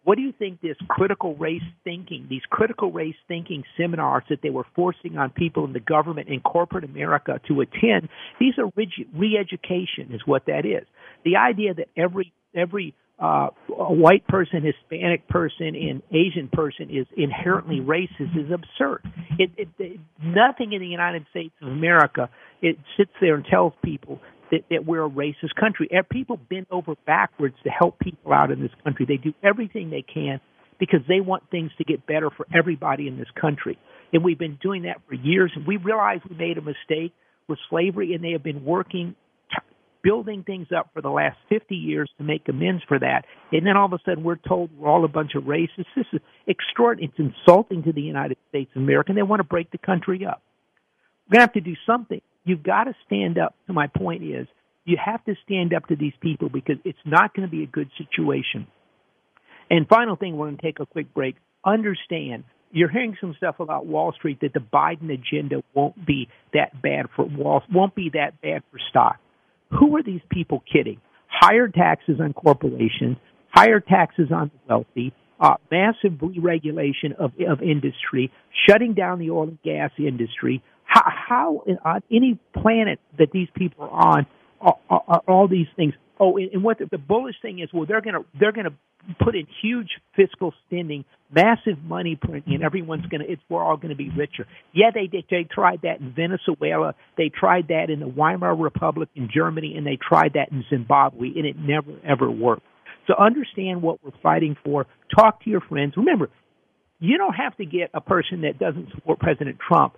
What 0.10 0.18
do 0.18 0.24
you 0.24 0.34
think 0.40 0.60
this 0.62 0.76
critical 0.88 1.36
race 1.36 1.62
thinking, 1.84 2.26
these 2.32 2.42
critical 2.50 2.92
race 2.92 3.14
thinking 3.28 3.64
seminars 3.78 4.24
that 4.32 4.40
they 4.42 4.50
were 4.50 4.66
forcing 4.76 5.20
on 5.20 5.30
people 5.30 5.66
in 5.66 5.74
the 5.74 5.80
government 5.80 6.30
in 6.30 6.40
corporate 6.40 6.84
America 6.84 7.40
to 7.48 7.62
attend, 7.62 8.10
these 8.40 8.56
are 8.58 8.72
re-education 8.76 10.12
is 10.12 10.22
what 10.26 10.48
that 10.48 10.66
is. 10.66 10.88
The 11.24 11.36
idea 11.36 11.76
that 11.76 11.90
every, 11.96 12.34
every 12.56 12.96
uh, 13.20 13.50
a 13.70 13.94
white 13.94 14.26
person, 14.28 14.64
Hispanic 14.64 15.28
person, 15.28 15.76
and 15.76 16.02
Asian 16.10 16.50
person 16.52 16.90
is 16.90 17.06
inherently 17.16 17.80
racist 17.80 18.36
is 18.36 18.50
absurd. 18.52 19.04
It, 19.38 19.52
it, 19.58 19.68
it, 19.78 20.00
nothing 20.24 20.74
in 20.74 20.82
the 20.82 20.88
United 20.88 21.28
States 21.30 21.54
of 21.62 21.68
America 21.68 22.32
it 22.64 22.78
sits 22.98 23.12
there 23.22 23.36
and 23.36 23.46
tells 23.46 23.74
people 23.84 24.20
that, 24.52 24.62
that 24.70 24.86
we're 24.86 25.06
a 25.06 25.10
racist 25.10 25.56
country. 25.60 25.88
And 25.92 26.08
people 26.08 26.38
bend 26.38 26.68
over 26.72 26.96
backwards 27.06 27.56
to 27.64 27.70
help 27.70 28.00
people 28.00 28.34
out 28.34 28.52
in 28.52 28.62
this 28.62 28.72
country. 28.84 29.06
They 29.06 29.18
do 29.18 29.34
everything 29.44 29.90
they 29.90 30.02
can 30.02 30.40
because 30.80 31.02
they 31.08 31.20
want 31.20 31.44
things 31.52 31.72
to 31.78 31.84
get 31.84 32.06
better 32.08 32.30
for 32.30 32.48
everybody 32.54 33.08
in 33.08 33.18
this 33.18 33.28
country. 33.40 33.78
And 34.14 34.24
we've 34.24 34.40
been 34.40 34.58
doing 34.62 34.84
that 34.84 35.02
for 35.08 35.16
years. 35.16 35.52
And 35.56 35.68
we 35.68 35.78
realized 35.78 36.24
we 36.30 36.36
made 36.36 36.58
a 36.58 36.62
mistake 36.62 37.14
with 37.48 37.60
slavery, 37.70 38.14
and 38.14 38.24
they 38.24 38.32
have 38.32 38.44
been 38.44 38.64
working, 38.64 39.16
t- 39.52 39.58
building 40.04 40.44
things 40.44 40.68
up 40.76 40.92
for 40.94 41.02
the 41.02 41.10
last 41.10 41.38
50 41.50 41.76
years 41.76 42.10
to 42.18 42.24
make 42.24 42.48
amends 42.48 42.84
for 42.88 43.00
that. 43.00 43.26
And 43.52 43.66
then 43.66 43.76
all 43.76 43.86
of 43.86 43.94
a 43.94 44.00
sudden, 44.06 44.24
we're 44.24 44.36
told 44.36 44.70
we're 44.78 44.88
all 44.88 45.04
a 45.04 45.10
bunch 45.10 45.32
of 45.36 45.44
racists. 45.44 45.86
This 45.96 46.06
is 46.14 46.22
extraordinary. 46.48 47.12
It's 47.12 47.34
insulting 47.36 47.84
to 47.84 47.92
the 47.92 48.02
United 48.02 48.38
States 48.50 48.72
of 48.76 48.82
America, 48.82 49.10
and 49.10 49.18
they 49.18 49.24
want 49.24 49.42
to 49.42 49.48
break 49.48 49.72
the 49.72 49.78
country 49.78 50.26
up. 50.26 50.42
We're 51.28 51.38
going 51.38 51.48
to 51.48 51.54
have 51.54 51.54
to 51.54 51.62
do 51.62 51.76
something 51.86 52.22
you've 52.44 52.64
got 52.64 52.86
to 52.86 52.94
stand 53.06 53.38
up. 53.38 53.56
To 53.68 53.74
my 53.74 53.88
point 53.88 54.24
is, 54.24 54.48
you 54.86 54.98
have 55.04 55.24
to 55.26 55.36
stand 55.46 55.74
up 55.74 55.88
to 55.88 55.96
these 55.96 56.14
people 56.22 56.50
because 56.50 56.78
it's 56.84 57.00
not 57.06 57.34
going 57.36 57.48
to 57.48 57.52
be 57.52 57.64
a 57.64 57.68
good 57.68 57.90
situation. 57.98 58.68
And 59.70 59.88
final 59.88 60.16
thing, 60.16 60.38
we're 60.38 60.48
going 60.48 60.58
to 60.58 60.64
take 60.64 60.80
a 60.80 60.86
quick 60.86 61.14
break. 61.14 61.36
Understand, 61.64 62.44
you're 62.72 62.90
hearing 62.90 63.18
some 63.22 63.36
stuff 63.38 63.60
about 63.60 63.86
Wall 63.86 64.14
Street 64.14 64.40
that 64.42 64.54
the 64.54 64.60
Biden 64.60 65.12
agenda 65.14 65.64
won't 65.74 66.06
be 66.06 66.28
that 66.54 66.82
bad 66.82 67.08
for 67.16 67.26
Wall, 67.26 67.62
won't 67.72 67.96
be 67.96 68.10
that 68.14 68.42
bad 68.42 68.64
for 68.72 68.80
stock. 68.90 69.18
Who 69.72 69.96
are 69.98 70.04
these 70.04 70.22
people 70.32 70.64
kidding? 70.72 71.00
Higher 71.28 71.68
taxes 71.68 72.20
on 72.20 72.34
corporations, 72.34 73.18
higher 73.54 73.80
taxes 73.80 74.30
on 74.34 74.50
the 74.50 74.74
wealthy, 74.74 75.14
uh, 75.40 75.56
massive 75.72 76.20
regulation 76.38 77.14
of, 77.18 77.32
of 77.48 77.62
industry, 77.62 78.32
shutting 78.68 78.94
down 78.94 79.20
the 79.20 79.30
oil 79.30 79.44
and 79.44 79.62
gas 79.62 79.92
industry, 79.98 80.64
how, 80.90 81.04
how 81.06 81.64
on 81.86 82.02
any 82.12 82.40
planet 82.54 83.00
that 83.18 83.32
these 83.32 83.48
people 83.56 83.86
are 83.86 84.18
on 84.18 84.26
are, 84.60 84.76
are, 84.90 85.04
are 85.08 85.24
all 85.28 85.48
these 85.48 85.68
things? 85.76 85.94
Oh, 86.20 86.38
and, 86.38 86.64
what 86.64 86.80
the, 86.80 86.88
the 86.92 86.98
bullish 86.98 87.36
thing 87.42 87.60
is, 87.60 87.70
well, 87.74 87.86
they're 87.86 88.02
gonna 88.02 88.26
they're 88.38 88.52
gonna 88.52 88.76
put 89.24 89.36
in 89.36 89.48
huge 89.62 89.90
fiscal 90.16 90.54
spending, 90.66 91.06
massive 91.34 91.82
money 91.84 92.18
printing, 92.20 92.56
and 92.56 92.64
everyone's 92.64 93.06
going 93.06 93.22
to, 93.22 93.32
it's, 93.32 93.42
we're 93.50 93.64
all 93.64 93.78
to 93.78 93.96
be 93.96 94.10
richer. 94.10 94.46
Yeah, 94.74 94.88
they 94.94 95.08
did. 95.08 95.24
They 95.30 95.48
tried 95.50 95.82
that 95.84 96.02
in 96.02 96.14
Venezuela. 96.14 96.96
They 97.18 97.30
tried 97.30 97.70
that 97.70 97.90
in 97.90 98.02
the 98.02 98.08
Weimar 98.08 98.56
Republic 98.56 99.08
in 99.16 99.30
Germany, 99.34 99.76
and 99.78 99.88
they 99.88 99.98
tried 99.98 100.34
that 100.34 100.52
in 100.52 100.66
Zimbabwe, 100.70 101.30
and 101.30 101.46
it 101.46 101.56
never, 101.58 101.94
ever 102.06 102.30
worked. 102.30 102.64
So 103.08 103.14
understand 103.18 103.82
what 103.82 104.04
we're 104.04 104.12
fighting 104.22 104.58
for. 104.66 104.86
Talk 105.16 105.44
to 105.46 105.50
your 105.50 105.62
friends. 105.62 105.94
Remember, 105.96 106.30
you 107.00 107.18
don't 107.18 107.36
have 107.36 107.56
to 107.58 107.66
get 107.66 107.90
a 107.94 108.02
person 108.02 108.42
that 108.42 108.60
doesn't 108.60 108.90
support 108.92 109.20
President 109.20 109.58
Trump 109.66 109.96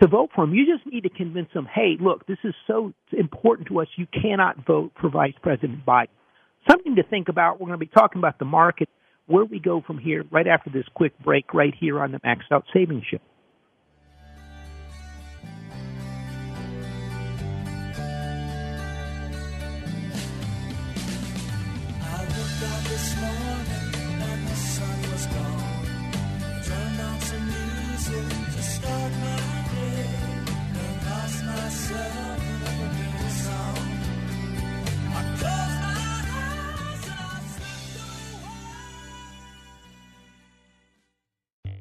to 0.00 0.08
vote 0.08 0.30
for 0.34 0.44
him. 0.44 0.54
You 0.54 0.66
just 0.66 0.86
need 0.92 1.02
to 1.02 1.08
convince 1.08 1.48
them, 1.54 1.66
hey, 1.72 1.96
look, 2.00 2.26
this 2.26 2.38
is 2.44 2.54
so 2.66 2.92
important 3.12 3.68
to 3.68 3.80
us, 3.80 3.88
you 3.96 4.06
cannot 4.12 4.66
vote 4.66 4.92
for 5.00 5.08
Vice 5.08 5.34
President 5.42 5.84
Biden. 5.86 6.08
Something 6.68 6.96
to 6.96 7.02
think 7.02 7.28
about. 7.28 7.60
We're 7.60 7.66
going 7.66 7.78
to 7.78 7.86
be 7.86 7.92
talking 7.94 8.18
about 8.18 8.38
the 8.38 8.44
market, 8.44 8.88
where 9.26 9.44
we 9.44 9.58
go 9.60 9.82
from 9.86 9.98
here, 9.98 10.24
right 10.30 10.46
after 10.46 10.70
this 10.70 10.84
quick 10.94 11.12
break, 11.20 11.54
right 11.54 11.74
here 11.78 12.00
on 12.00 12.12
the 12.12 12.20
Max 12.24 12.44
Out 12.50 12.64
Savings 12.72 13.04
Show. 13.10 13.18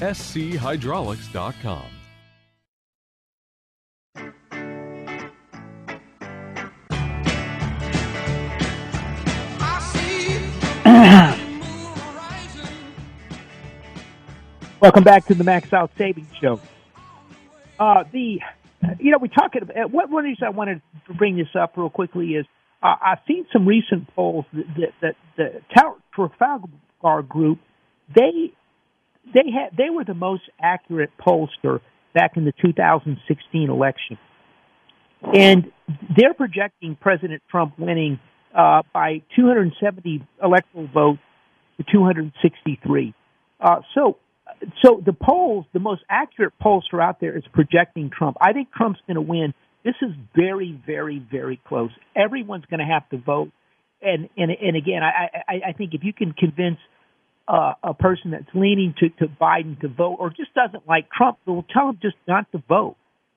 schydraulics.com. 0.00 1.98
Welcome 14.80 15.02
back 15.02 15.26
to 15.26 15.34
the 15.34 15.44
Max 15.44 15.72
Out 15.72 15.90
Savings 15.98 16.28
Show. 16.40 16.60
Uh, 17.78 18.04
the, 18.12 18.40
you 18.98 19.10
know, 19.10 19.18
we 19.20 19.28
talk 19.28 19.52
about 19.60 19.90
what 19.90 20.08
one 20.08 20.24
reason 20.24 20.46
I 20.46 20.50
wanted 20.50 20.80
to 21.08 21.14
bring 21.14 21.36
this 21.36 21.48
up 21.60 21.76
real 21.76 21.90
quickly 21.90 22.34
is 22.34 22.46
uh, 22.82 22.94
I've 23.04 23.18
seen 23.26 23.44
some 23.52 23.66
recent 23.66 24.14
polls 24.14 24.44
that 24.52 24.92
that, 25.00 25.16
that 25.36 25.62
the 25.74 25.90
Trafalgar 26.14 27.22
Group 27.22 27.58
they 28.14 28.52
they 29.34 29.50
had 29.50 29.76
they 29.76 29.90
were 29.90 30.04
the 30.04 30.14
most 30.14 30.42
accurate 30.60 31.10
pollster 31.18 31.80
back 32.14 32.36
in 32.36 32.44
the 32.44 32.52
2016 32.62 33.70
election, 33.70 34.18
and 35.34 35.70
they're 36.16 36.34
projecting 36.34 36.96
President 37.00 37.42
Trump 37.50 37.78
winning 37.78 38.18
uh, 38.56 38.82
by 38.92 39.22
270 39.36 40.26
electoral 40.42 40.88
votes 40.88 41.20
to 41.78 41.84
263. 41.90 43.14
Uh, 43.60 43.80
so 43.94 44.16
so 44.82 45.02
the 45.04 45.12
polls, 45.12 45.66
the 45.72 45.80
most 45.80 46.02
accurate 46.08 46.54
pollster 46.62 47.02
out 47.02 47.20
there 47.20 47.36
is 47.36 47.44
projecting 47.52 48.10
Trump. 48.10 48.36
I 48.40 48.52
think 48.52 48.72
Trump's 48.72 49.00
going 49.06 49.16
to 49.16 49.20
win. 49.20 49.54
This 49.84 49.94
is 50.02 50.10
very, 50.34 50.80
very, 50.86 51.18
very 51.30 51.60
close. 51.66 51.90
Everyone's 52.16 52.64
going 52.66 52.80
to 52.80 52.86
have 52.86 53.08
to 53.10 53.18
vote, 53.18 53.50
and 54.02 54.28
and 54.36 54.50
and 54.50 54.76
again, 54.76 55.02
I 55.02 55.42
I, 55.48 55.60
I 55.68 55.72
think 55.72 55.94
if 55.94 56.02
you 56.02 56.12
can 56.12 56.32
convince 56.32 56.78
uh, 57.48 57.72
a 57.82 57.94
person 57.94 58.32
that's 58.32 58.48
leaning 58.54 58.94
to 58.98 59.08
to 59.20 59.26
Biden 59.26 59.80
to 59.80 59.88
vote 59.88 60.16
or 60.20 60.30
just 60.30 60.52
doesn't 60.54 60.86
like 60.86 61.08
Trump, 61.10 61.38
we'll 61.46 61.64
tell 61.72 61.88
him 61.88 61.98
just 62.02 62.16
not 62.26 62.50
to 62.52 62.62
vote. 62.68 62.96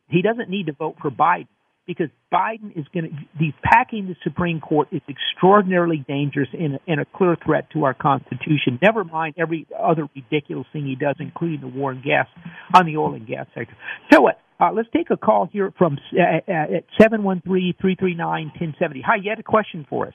He 0.09 0.21
doesn't 0.21 0.49
need 0.49 0.65
to 0.65 0.73
vote 0.73 0.97
for 1.01 1.09
Biden 1.09 1.47
because 1.87 2.09
Biden 2.31 2.77
is 2.77 2.85
going 2.93 3.05
to 3.05 3.11
the 3.39 3.51
packing 3.63 4.07
the 4.07 4.15
Supreme 4.23 4.59
Court 4.59 4.89
is 4.91 5.01
extraordinarily 5.09 6.03
dangerous 6.07 6.49
and, 6.53 6.79
and 6.87 6.99
a 6.99 7.05
clear 7.05 7.35
threat 7.43 7.69
to 7.71 7.85
our 7.85 7.93
Constitution. 7.93 8.77
Never 8.81 9.03
mind 9.03 9.35
every 9.37 9.65
other 9.77 10.07
ridiculous 10.15 10.67
thing 10.73 10.85
he 10.85 10.95
does, 10.95 11.15
including 11.19 11.61
the 11.61 11.67
war 11.67 11.91
and 11.91 12.03
gas 12.03 12.27
on 12.73 12.85
the 12.85 12.97
oil 12.97 13.13
and 13.13 13.25
gas 13.25 13.47
sector. 13.55 13.75
So 14.11 14.21
what? 14.21 14.39
Uh, 14.59 14.71
let's 14.73 14.89
take 14.95 15.09
a 15.09 15.17
call 15.17 15.49
here 15.51 15.73
from 15.77 15.97
uh, 16.13 16.51
at 16.51 16.83
seven 17.01 17.23
one 17.23 17.41
three 17.41 17.75
three 17.81 17.95
three 17.95 18.13
nine 18.13 18.51
ten 18.59 18.75
seventy. 18.77 19.01
Hi, 19.01 19.15
you 19.15 19.29
had 19.29 19.39
a 19.39 19.43
question 19.43 19.87
for 19.89 20.07
us. 20.07 20.13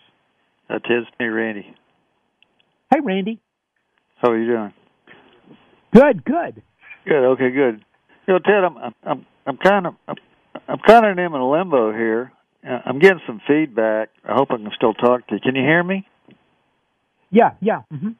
That 0.68 0.82
is 0.88 1.04
me, 1.18 1.26
Randy. 1.26 1.74
Hey, 2.92 3.00
Randy. 3.02 3.40
How 4.16 4.30
are 4.30 4.38
you 4.38 4.46
doing? 4.46 4.72
Good, 5.92 6.24
good. 6.24 6.62
Good. 7.06 7.24
Okay, 7.32 7.50
good. 7.50 7.84
You 8.26 8.34
know, 8.34 8.38
Ted, 8.38 8.64
I'm 8.64 8.94
I'm 9.04 9.26
I'm 9.46 9.56
kind 9.58 9.86
of 9.86 9.94
I'm 10.08 10.16
I'm 10.68 10.78
kind 10.86 11.06
of 11.06 11.18
in 11.18 11.32
a 11.32 11.50
limbo 11.50 11.92
here. 11.92 12.32
Uh, 12.66 12.80
I'm 12.84 12.98
getting 12.98 13.20
some 13.26 13.40
feedback. 13.46 14.08
I 14.24 14.34
hope 14.34 14.50
I 14.50 14.56
can 14.56 14.70
still 14.74 14.94
talk 14.94 15.26
to 15.28 15.34
you. 15.34 15.40
Can 15.40 15.54
you 15.54 15.62
hear 15.62 15.82
me? 15.82 16.06
Yeah, 17.30 17.52
yeah. 17.60 17.82
Mm-hmm. 17.92 18.10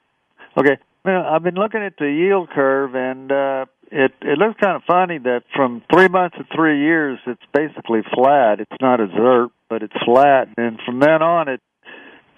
Okay. 0.58 0.78
Well, 1.04 1.22
I've 1.24 1.42
been 1.42 1.54
looking 1.54 1.82
at 1.82 1.94
the 1.98 2.10
yield 2.10 2.50
curve, 2.50 2.94
and 2.94 3.30
uh, 3.32 3.66
it 3.90 4.12
it 4.22 4.38
looks 4.38 4.60
kind 4.60 4.76
of 4.76 4.82
funny 4.86 5.18
that 5.18 5.42
from 5.54 5.82
three 5.92 6.08
months 6.08 6.36
to 6.36 6.44
three 6.54 6.80
years, 6.82 7.18
it's 7.26 7.42
basically 7.52 8.00
flat. 8.14 8.60
It's 8.60 8.80
not 8.80 9.00
a 9.00 9.06
ZERP, 9.06 9.50
but 9.68 9.82
it's 9.82 9.96
flat, 10.04 10.48
and 10.56 10.78
from 10.84 11.00
then 11.00 11.22
on, 11.22 11.48
it 11.48 11.60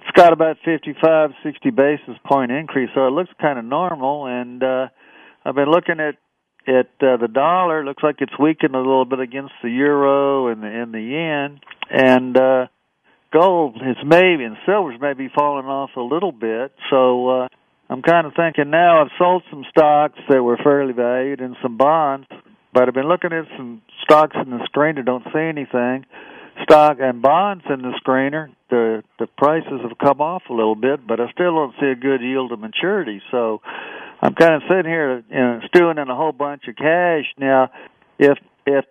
it's 0.08 0.16
got 0.16 0.32
about 0.32 0.56
55, 0.64 1.30
60 1.42 1.70
basis 1.70 2.16
point 2.24 2.50
increase, 2.50 2.88
so 2.94 3.06
it 3.06 3.10
looks 3.10 3.30
kind 3.40 3.58
of 3.58 3.64
normal. 3.64 4.26
And 4.26 4.62
uh, 4.62 4.88
I've 5.44 5.54
been 5.54 5.70
looking 5.70 6.00
at 6.00 6.14
at 6.66 6.88
uh, 7.00 7.16
the 7.16 7.28
dollar. 7.32 7.84
Looks 7.84 8.02
like 8.02 8.16
it's 8.20 8.38
weakened 8.38 8.74
a 8.74 8.78
little 8.78 9.04
bit 9.04 9.20
against 9.20 9.52
the 9.62 9.70
euro 9.70 10.48
and 10.48 10.62
the 10.62 10.66
and 10.66 10.94
the 10.94 11.00
yen. 11.00 11.60
And 11.90 12.36
uh, 12.36 12.66
gold 13.32 13.76
is 13.76 13.96
maybe 14.04 14.44
and 14.44 14.56
silver's 14.64 14.98
maybe 15.00 15.30
falling 15.34 15.66
off 15.66 15.90
a 15.96 16.00
little 16.00 16.32
bit. 16.32 16.72
So 16.88 17.28
uh, 17.28 17.48
I'm 17.90 18.00
kind 18.00 18.26
of 18.26 18.32
thinking 18.34 18.70
now. 18.70 19.02
I've 19.02 19.12
sold 19.18 19.42
some 19.50 19.64
stocks 19.68 20.18
that 20.30 20.42
were 20.42 20.56
fairly 20.56 20.94
valued 20.94 21.40
and 21.40 21.54
some 21.62 21.76
bonds, 21.76 22.26
but 22.72 22.88
I've 22.88 22.94
been 22.94 23.08
looking 23.08 23.32
at 23.32 23.44
some 23.58 23.82
stocks 24.04 24.36
in 24.42 24.50
the 24.50 24.66
screener. 24.72 25.04
Don't 25.04 25.24
see 25.24 25.38
anything. 25.38 26.06
Stock 26.62 26.98
and 27.00 27.22
bonds 27.22 27.64
in 27.68 27.82
the 27.82 27.92
screener. 28.04 28.48
The 28.70 29.02
the 29.18 29.26
prices 29.38 29.80
have 29.82 29.98
come 29.98 30.20
off 30.20 30.42
a 30.50 30.52
little 30.52 30.74
bit, 30.74 31.06
but 31.06 31.20
I 31.20 31.30
still 31.32 31.54
don't 31.54 31.74
see 31.80 31.86
a 31.86 31.94
good 31.94 32.20
yield 32.20 32.50
to 32.50 32.56
maturity. 32.56 33.20
So 33.30 33.60
I'm 34.20 34.34
kind 34.34 34.54
of 34.54 34.62
sitting 34.68 34.90
here, 34.90 35.22
you 35.28 35.36
know, 35.36 35.60
stewing 35.68 35.98
in 35.98 36.08
a 36.08 36.16
whole 36.16 36.32
bunch 36.32 36.62
of 36.68 36.76
cash 36.76 37.24
now. 37.38 37.70
If 38.18 38.38
if 38.66 38.84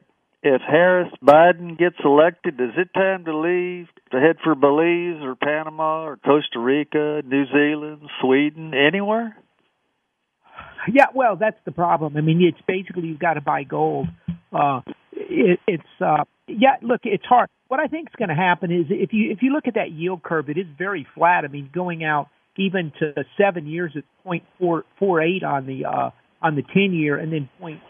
if 0.43 0.61
Harris 0.61 1.11
Biden 1.23 1.77
gets 1.77 1.97
elected, 2.03 2.59
is 2.59 2.71
it 2.77 2.93
time 2.93 3.25
to 3.25 3.37
leave 3.37 3.87
to 4.11 4.19
head 4.19 4.37
for 4.43 4.55
Belize 4.55 5.21
or 5.21 5.35
Panama 5.35 6.05
or 6.05 6.17
Costa 6.17 6.59
Rica, 6.59 7.21
New 7.25 7.45
Zealand, 7.47 8.01
Sweden, 8.21 8.73
anywhere? 8.73 9.35
Yeah, 10.91 11.07
well, 11.13 11.35
that's 11.35 11.57
the 11.65 11.71
problem. 11.71 12.15
I 12.15 12.21
mean, 12.21 12.41
it's 12.41 12.63
basically 12.65 13.09
you've 13.09 13.19
got 13.19 13.33
to 13.33 13.41
buy 13.41 13.63
gold. 13.63 14.07
Uh, 14.53 14.81
it, 15.11 15.59
it's 15.67 15.83
uh, 15.99 16.23
yeah. 16.47 16.77
Look, 16.81 17.01
it's 17.03 17.25
hard. 17.25 17.49
What 17.67 17.79
I 17.79 17.87
think 17.87 18.09
is 18.09 18.15
going 18.17 18.29
to 18.29 18.35
happen 18.35 18.71
is 18.71 18.85
if 18.89 19.11
you 19.11 19.31
if 19.31 19.39
you 19.41 19.51
look 19.51 19.67
at 19.67 19.73
that 19.75 19.91
yield 19.91 20.23
curve, 20.23 20.49
it 20.49 20.57
is 20.57 20.67
very 20.77 21.05
flat. 21.15 21.43
I 21.43 21.47
mean, 21.47 21.69
going 21.73 22.03
out 22.03 22.29
even 22.57 22.91
to 22.99 23.13
seven 23.37 23.67
years, 23.67 23.91
it's 23.95 24.07
point 24.23 24.43
four 24.57 24.85
four 24.99 25.21
eight 25.21 25.43
on 25.43 25.65
the 25.65 25.85
uh, 25.85 26.09
on 26.41 26.55
the 26.55 26.63
ten 26.63 26.93
year, 26.93 27.17
and 27.17 27.31
then 27.31 27.49
point 27.59 27.81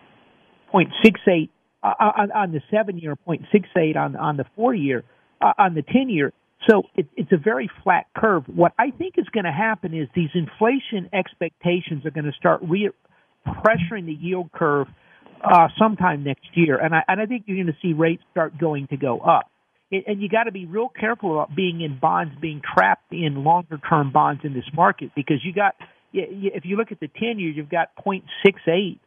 point 0.71 0.89
six 1.03 1.19
eight 1.27 1.51
uh, 1.83 1.93
on, 1.99 2.31
on 2.31 2.51
the 2.51 2.61
seven 2.71 2.97
year, 2.97 3.15
point 3.15 3.43
six 3.51 3.67
eight 3.77 3.95
on 3.95 4.15
on 4.15 4.37
the 4.37 4.45
four 4.55 4.73
year, 4.73 5.03
uh, 5.41 5.53
on 5.57 5.75
the 5.75 5.83
ten 5.83 6.09
year. 6.09 6.33
So 6.67 6.83
it, 6.95 7.07
it's 7.15 7.31
a 7.31 7.37
very 7.37 7.69
flat 7.83 8.07
curve. 8.17 8.43
What 8.47 8.73
I 8.79 8.89
think 8.89 9.15
is 9.17 9.25
going 9.31 9.45
to 9.45 9.51
happen 9.51 9.93
is 9.93 10.07
these 10.15 10.31
inflation 10.33 11.09
expectations 11.13 12.03
are 12.05 12.11
going 12.11 12.25
to 12.25 12.33
start 12.33 12.61
re- 12.63 12.89
pressuring 13.45 14.07
the 14.07 14.17
yield 14.19 14.51
curve 14.51 14.87
uh, 15.43 15.67
sometime 15.77 16.23
next 16.23 16.47
year, 16.55 16.77
and 16.77 16.95
I 16.95 17.03
and 17.07 17.21
I 17.21 17.27
think 17.27 17.43
you're 17.45 17.57
going 17.57 17.67
to 17.67 17.79
see 17.81 17.93
rates 17.93 18.23
start 18.31 18.57
going 18.57 18.87
to 18.87 18.97
go 18.97 19.19
up. 19.19 19.51
And 19.89 20.21
you 20.21 20.27
got 20.27 20.43
to 20.43 20.51
be 20.51 20.65
real 20.65 20.89
careful 20.89 21.33
about 21.33 21.55
being 21.55 21.79
in 21.81 21.97
bonds, 21.97 22.33
being 22.41 22.61
trapped 22.61 23.11
in 23.13 23.43
longer 23.45 23.79
term 23.89 24.11
bonds 24.11 24.41
in 24.43 24.53
this 24.53 24.65
market 24.73 25.11
because 25.15 25.37
you 25.43 25.53
got 25.53 25.75
if 26.13 26.65
you 26.65 26.75
look 26.75 26.91
at 26.91 26.99
the 26.99 27.07
ten 27.07 27.39
year, 27.39 27.51
you've 27.51 27.69
got 27.69 27.89
0.68 28.05 28.99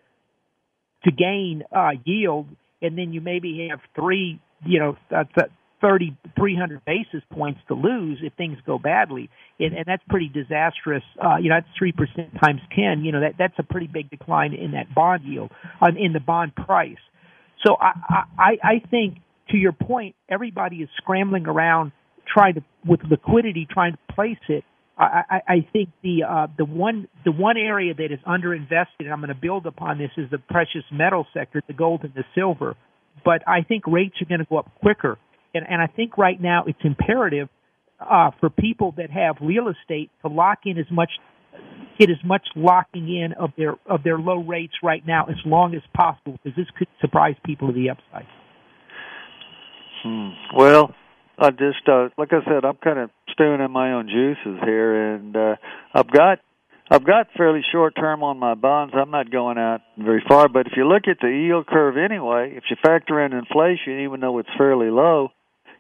to 1.04 1.10
gain 1.10 1.62
uh, 1.74 1.90
yield, 2.04 2.46
and 2.82 2.96
then 2.96 3.12
you 3.12 3.20
maybe 3.20 3.68
have 3.70 3.80
three, 3.94 4.40
you 4.64 4.78
know, 4.78 4.96
that's 5.10 5.50
30, 5.80 6.16
300 6.38 6.84
basis 6.84 7.22
points 7.32 7.60
to 7.68 7.74
lose 7.74 8.18
if 8.22 8.34
things 8.34 8.58
go 8.66 8.78
badly, 8.78 9.30
and, 9.58 9.74
and 9.74 9.84
that's 9.86 10.02
pretty 10.08 10.28
disastrous. 10.28 11.02
Uh, 11.22 11.36
you 11.36 11.48
know, 11.48 11.56
that's 11.56 11.76
three 11.78 11.92
percent 11.92 12.32
times 12.42 12.60
ten. 12.74 13.02
You 13.04 13.12
know, 13.12 13.20
that 13.20 13.34
that's 13.38 13.54
a 13.58 13.62
pretty 13.62 13.86
big 13.86 14.10
decline 14.10 14.52
in 14.54 14.72
that 14.72 14.94
bond 14.94 15.24
yield, 15.24 15.50
uh, 15.80 15.88
in 15.98 16.12
the 16.12 16.20
bond 16.20 16.54
price. 16.54 16.98
So 17.66 17.76
I, 17.80 18.24
I, 18.38 18.58
I 18.62 18.82
think, 18.90 19.18
to 19.50 19.56
your 19.56 19.72
point, 19.72 20.14
everybody 20.28 20.76
is 20.76 20.88
scrambling 20.96 21.46
around 21.46 21.92
trying 22.32 22.54
to 22.54 22.64
with 22.86 23.00
liquidity, 23.10 23.66
trying 23.70 23.92
to 23.92 24.14
place 24.14 24.38
it. 24.48 24.64
I, 24.96 25.22
I, 25.30 25.40
I 25.48 25.68
think 25.72 25.88
the 26.02 26.24
uh, 26.28 26.46
the 26.56 26.64
one 26.64 27.08
the 27.24 27.32
one 27.32 27.56
area 27.56 27.94
that 27.94 28.12
is 28.12 28.20
underinvested, 28.26 29.00
and 29.00 29.12
I'm 29.12 29.20
going 29.20 29.28
to 29.28 29.34
build 29.34 29.66
upon 29.66 29.98
this, 29.98 30.10
is 30.16 30.30
the 30.30 30.38
precious 30.38 30.84
metal 30.92 31.26
sector, 31.34 31.62
the 31.66 31.72
gold 31.72 32.04
and 32.04 32.12
the 32.14 32.24
silver. 32.34 32.76
But 33.24 33.42
I 33.46 33.62
think 33.62 33.86
rates 33.86 34.16
are 34.22 34.26
going 34.26 34.40
to 34.40 34.46
go 34.46 34.58
up 34.58 34.70
quicker 34.80 35.18
and, 35.54 35.64
and 35.68 35.80
I 35.80 35.86
think 35.86 36.16
right 36.16 36.40
now 36.40 36.64
it's 36.66 36.78
imperative 36.82 37.48
uh, 38.00 38.30
for 38.40 38.50
people 38.50 38.94
that 38.96 39.10
have 39.10 39.36
real 39.40 39.68
estate 39.68 40.10
to 40.22 40.28
lock 40.28 40.60
in 40.64 40.78
as 40.78 40.86
much 40.90 41.10
get 41.98 42.08
as 42.08 42.16
much 42.24 42.42
locking 42.56 43.08
in 43.08 43.32
of 43.32 43.50
their 43.58 43.74
of 43.86 44.02
their 44.04 44.18
low 44.18 44.38
rates 44.38 44.72
right 44.82 45.02
now 45.06 45.26
as 45.26 45.36
long 45.44 45.74
as 45.74 45.82
possible 45.94 46.38
because 46.42 46.56
this 46.56 46.66
could 46.78 46.88
surprise 47.00 47.34
people 47.44 47.68
to 47.68 47.74
the 47.74 47.90
upside. 47.90 48.26
Hmm. 50.02 50.30
Well, 50.56 50.94
I 51.38 51.50
just 51.50 51.88
uh, 51.88 52.08
like 52.18 52.32
I 52.32 52.44
said, 52.44 52.64
I'm 52.64 52.76
kind 52.76 52.98
of 52.98 53.10
stewing 53.32 53.60
in 53.60 53.70
my 53.70 53.92
own 53.92 54.08
juices 54.08 54.60
here, 54.64 55.14
and 55.14 55.36
uh, 55.36 55.56
I've 55.94 56.10
got 56.10 56.38
I've 56.90 57.04
got 57.04 57.28
fairly 57.36 57.62
short 57.72 57.94
term 57.96 58.22
on 58.22 58.38
my 58.38 58.54
bonds. 58.54 58.94
I'm 58.96 59.10
not 59.10 59.30
going 59.30 59.58
out 59.58 59.80
very 59.96 60.22
far, 60.26 60.48
but 60.48 60.66
if 60.66 60.72
you 60.76 60.86
look 60.88 61.02
at 61.08 61.18
the 61.20 61.28
yield 61.28 61.66
curve 61.66 61.96
anyway, 61.96 62.52
if 62.56 62.64
you 62.68 62.76
factor 62.82 63.24
in 63.24 63.32
inflation, 63.32 64.00
even 64.04 64.20
though 64.20 64.38
it's 64.38 64.48
fairly 64.58 64.90
low, 64.90 65.28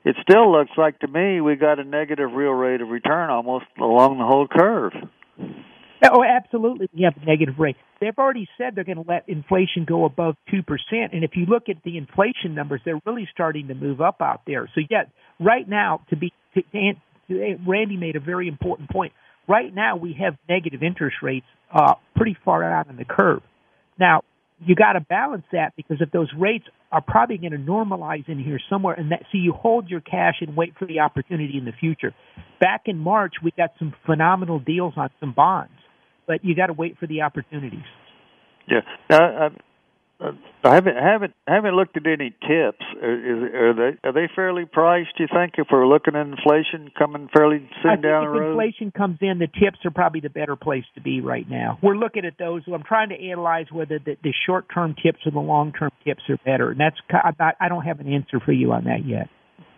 it 0.04 0.16
still 0.22 0.50
looks 0.52 0.70
like 0.76 0.98
to 1.00 1.08
me 1.08 1.40
we 1.40 1.56
got 1.56 1.78
a 1.78 1.84
negative 1.84 2.30
real 2.32 2.52
rate 2.52 2.80
of 2.80 2.88
return 2.88 3.28
almost 3.28 3.66
along 3.78 4.18
the 4.18 4.24
whole 4.24 4.46
curve. 4.46 4.92
Oh, 6.02 6.22
absolutely. 6.24 6.88
We 6.94 7.02
have 7.02 7.14
a 7.20 7.24
negative 7.24 7.58
rate. 7.58 7.76
They've 8.00 8.16
already 8.16 8.48
said 8.56 8.74
they're 8.74 8.84
going 8.84 9.02
to 9.02 9.08
let 9.08 9.28
inflation 9.28 9.84
go 9.86 10.04
above 10.04 10.36
2%. 10.52 10.64
And 11.12 11.22
if 11.22 11.32
you 11.34 11.46
look 11.46 11.68
at 11.68 11.76
the 11.84 11.98
inflation 11.98 12.54
numbers, 12.54 12.80
they're 12.84 13.00
really 13.04 13.28
starting 13.32 13.68
to 13.68 13.74
move 13.74 14.00
up 14.00 14.22
out 14.22 14.42
there. 14.46 14.68
So, 14.74 14.80
yet, 14.88 15.10
right 15.38 15.68
now, 15.68 16.00
to 16.08 16.16
be, 16.16 16.32
to, 16.54 16.62
to, 16.72 17.56
Randy 17.66 17.96
made 17.96 18.16
a 18.16 18.20
very 18.20 18.48
important 18.48 18.90
point. 18.90 19.12
Right 19.46 19.74
now, 19.74 19.96
we 19.96 20.16
have 20.20 20.36
negative 20.48 20.82
interest 20.82 21.16
rates 21.22 21.46
uh, 21.74 21.94
pretty 22.16 22.36
far 22.44 22.64
out 22.64 22.88
on 22.88 22.96
the 22.96 23.04
curve. 23.04 23.42
Now, 23.98 24.22
you 24.64 24.74
got 24.74 24.92
to 24.92 25.00
balance 25.00 25.44
that 25.52 25.72
because 25.76 25.98
if 26.00 26.10
those 26.10 26.28
rates 26.36 26.66
are 26.92 27.00
probably 27.00 27.38
going 27.38 27.52
to 27.52 27.58
normalize 27.58 28.28
in 28.28 28.38
here 28.38 28.60
somewhere, 28.68 28.94
and 28.94 29.12
that 29.12 29.22
so 29.32 29.38
you 29.38 29.52
hold 29.52 29.88
your 29.88 30.00
cash 30.00 30.36
and 30.40 30.56
wait 30.56 30.74
for 30.78 30.86
the 30.86 31.00
opportunity 31.00 31.56
in 31.56 31.64
the 31.64 31.72
future. 31.72 32.14
Back 32.60 32.82
in 32.86 32.98
March, 32.98 33.34
we 33.42 33.52
got 33.56 33.70
some 33.78 33.94
phenomenal 34.04 34.58
deals 34.58 34.94
on 34.96 35.08
some 35.18 35.32
bonds, 35.32 35.72
but 36.30 36.44
you 36.44 36.54
got 36.54 36.68
to 36.68 36.72
wait 36.72 36.96
for 36.96 37.08
the 37.08 37.22
opportunities. 37.22 37.82
Yeah, 38.68 38.82
now, 39.10 39.46
uh, 40.20 40.30
I 40.62 40.74
haven't 40.76 40.96
haven't 40.96 41.34
haven't 41.48 41.74
looked 41.74 41.96
at 41.96 42.06
any 42.06 42.30
tips. 42.30 42.84
Are, 43.02 43.14
is, 43.14 43.52
are 43.52 43.74
they 43.74 44.08
are 44.08 44.12
they 44.12 44.32
fairly 44.36 44.64
priced? 44.64 45.16
Do 45.16 45.24
you 45.24 45.28
think 45.34 45.54
if 45.58 45.66
we're 45.72 45.88
looking 45.88 46.14
at 46.14 46.24
inflation 46.24 46.92
coming 46.96 47.28
fairly 47.34 47.68
soon 47.82 48.00
down 48.00 48.26
the 48.26 48.30
road? 48.30 48.50
inflation 48.50 48.92
comes 48.92 49.18
in, 49.20 49.40
the 49.40 49.48
tips 49.48 49.78
are 49.84 49.90
probably 49.90 50.20
the 50.20 50.30
better 50.30 50.54
place 50.54 50.84
to 50.94 51.00
be 51.00 51.20
right 51.20 51.50
now. 51.50 51.80
We're 51.82 51.96
looking 51.96 52.24
at 52.24 52.34
those. 52.38 52.62
I'm 52.72 52.84
trying 52.84 53.08
to 53.08 53.16
analyze 53.16 53.66
whether 53.72 53.98
the, 53.98 54.16
the 54.22 54.32
short 54.46 54.66
term 54.72 54.94
tips 55.02 55.18
or 55.26 55.32
the 55.32 55.40
long 55.40 55.72
term 55.72 55.90
tips 56.04 56.22
are 56.28 56.38
better, 56.44 56.70
and 56.70 56.78
that's 56.78 56.96
I, 57.10 57.52
I 57.58 57.68
don't 57.68 57.82
have 57.82 57.98
an 57.98 58.12
answer 58.12 58.38
for 58.38 58.52
you 58.52 58.70
on 58.70 58.84
that 58.84 59.04
yet. 59.04 59.28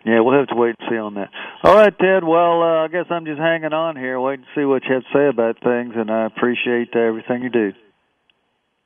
Yeah, 0.05 0.19
we'll 0.19 0.37
have 0.37 0.49
to 0.49 0.55
wait 0.55 0.75
and 0.79 0.89
see 0.89 0.97
on 0.97 1.13
that. 1.15 1.29
All 1.63 1.75
right, 1.75 1.97
Ted. 1.97 2.23
Well, 2.23 2.61
uh, 2.61 2.83
I 2.83 2.87
guess 2.89 3.05
I'm 3.09 3.25
just 3.25 3.39
hanging 3.39 3.71
on 3.71 3.95
here, 3.95 4.19
waiting 4.19 4.43
to 4.43 4.59
see 4.59 4.65
what 4.65 4.83
you 4.83 4.95
have 4.95 5.03
to 5.03 5.09
say 5.13 5.27
about 5.27 5.63
things, 5.63 5.93
and 5.95 6.11
I 6.11 6.25
appreciate 6.25 6.89
uh, 6.95 6.99
everything 6.99 7.43
you 7.43 7.49
do. 7.49 7.71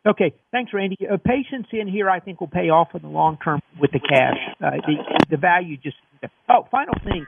Okay, 0.07 0.33
thanks, 0.51 0.71
Randy. 0.73 0.97
Uh, 1.01 1.17
patience 1.17 1.67
in 1.73 1.87
here, 1.87 2.09
I 2.09 2.19
think, 2.19 2.39
will 2.39 2.47
pay 2.47 2.69
off 2.69 2.89
in 2.93 3.01
the 3.01 3.09
long 3.09 3.37
term 3.43 3.61
with 3.79 3.91
the 3.91 3.99
cash. 3.99 4.37
Uh, 4.63 4.77
the, 4.85 4.95
the 5.31 5.37
value 5.37 5.77
just. 5.77 5.97
Oh, 6.49 6.67
final 6.71 6.93
thing. 7.03 7.25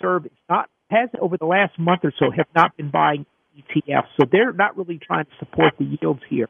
Serve 0.00 0.26
not 0.48 0.70
has 0.90 1.10
over 1.20 1.36
the 1.36 1.44
last 1.44 1.78
month 1.78 2.00
or 2.04 2.12
so 2.18 2.30
have 2.30 2.46
not 2.54 2.76
been 2.76 2.90
buying 2.90 3.26
ETFs, 3.58 4.08
so 4.18 4.26
they're 4.30 4.52
not 4.52 4.76
really 4.76 4.98
trying 5.04 5.24
to 5.24 5.30
support 5.38 5.74
the 5.78 5.84
yields 6.00 6.20
here. 6.30 6.48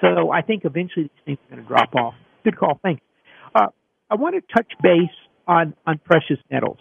So 0.00 0.30
I 0.30 0.42
think 0.42 0.64
eventually 0.64 1.04
these 1.04 1.24
things 1.24 1.38
are 1.46 1.56
going 1.56 1.62
to 1.62 1.68
drop 1.68 1.94
off. 1.94 2.14
Good 2.44 2.58
call. 2.58 2.80
Thanks. 2.82 3.02
Uh, 3.54 3.68
I 4.10 4.16
want 4.16 4.34
to 4.34 4.40
touch 4.54 4.70
base 4.82 5.08
on 5.46 5.74
on 5.86 5.98
precious 6.04 6.38
metals. 6.50 6.78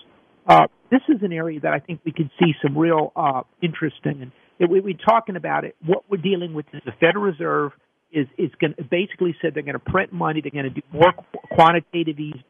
Uh, 0.48 0.68
this 0.92 1.02
is 1.10 1.22
an 1.24 1.34
area 1.34 1.60
that 1.62 1.74
I 1.74 1.80
think 1.80 2.02
we 2.06 2.12
can 2.12 2.30
see 2.40 2.54
some 2.62 2.78
real 2.78 3.12
uh, 3.16 3.42
interest 3.62 3.98
in. 4.06 4.32
And 4.60 4.70
we, 4.70 4.80
we're 4.80 4.94
talking 4.94 5.36
about 5.36 5.66
it. 5.66 5.76
What 5.86 6.04
we're 6.10 6.22
dealing 6.22 6.54
with 6.54 6.66
is 6.74 6.82
the 6.86 6.94
Federal 7.00 7.26
Reserve 7.26 7.72
is 8.12 8.28
is 8.38 8.52
going 8.62 8.76
basically 8.90 9.36
said 9.42 9.54
they're 9.54 9.64
going 9.64 9.74
to 9.74 9.80
print 9.80 10.14
money. 10.14 10.42
They're 10.42 10.52
going 10.52 10.74
to 10.74 10.82
do 10.82 10.86
more 10.94 11.14
quantitative 11.52 12.20
easing. 12.20 12.44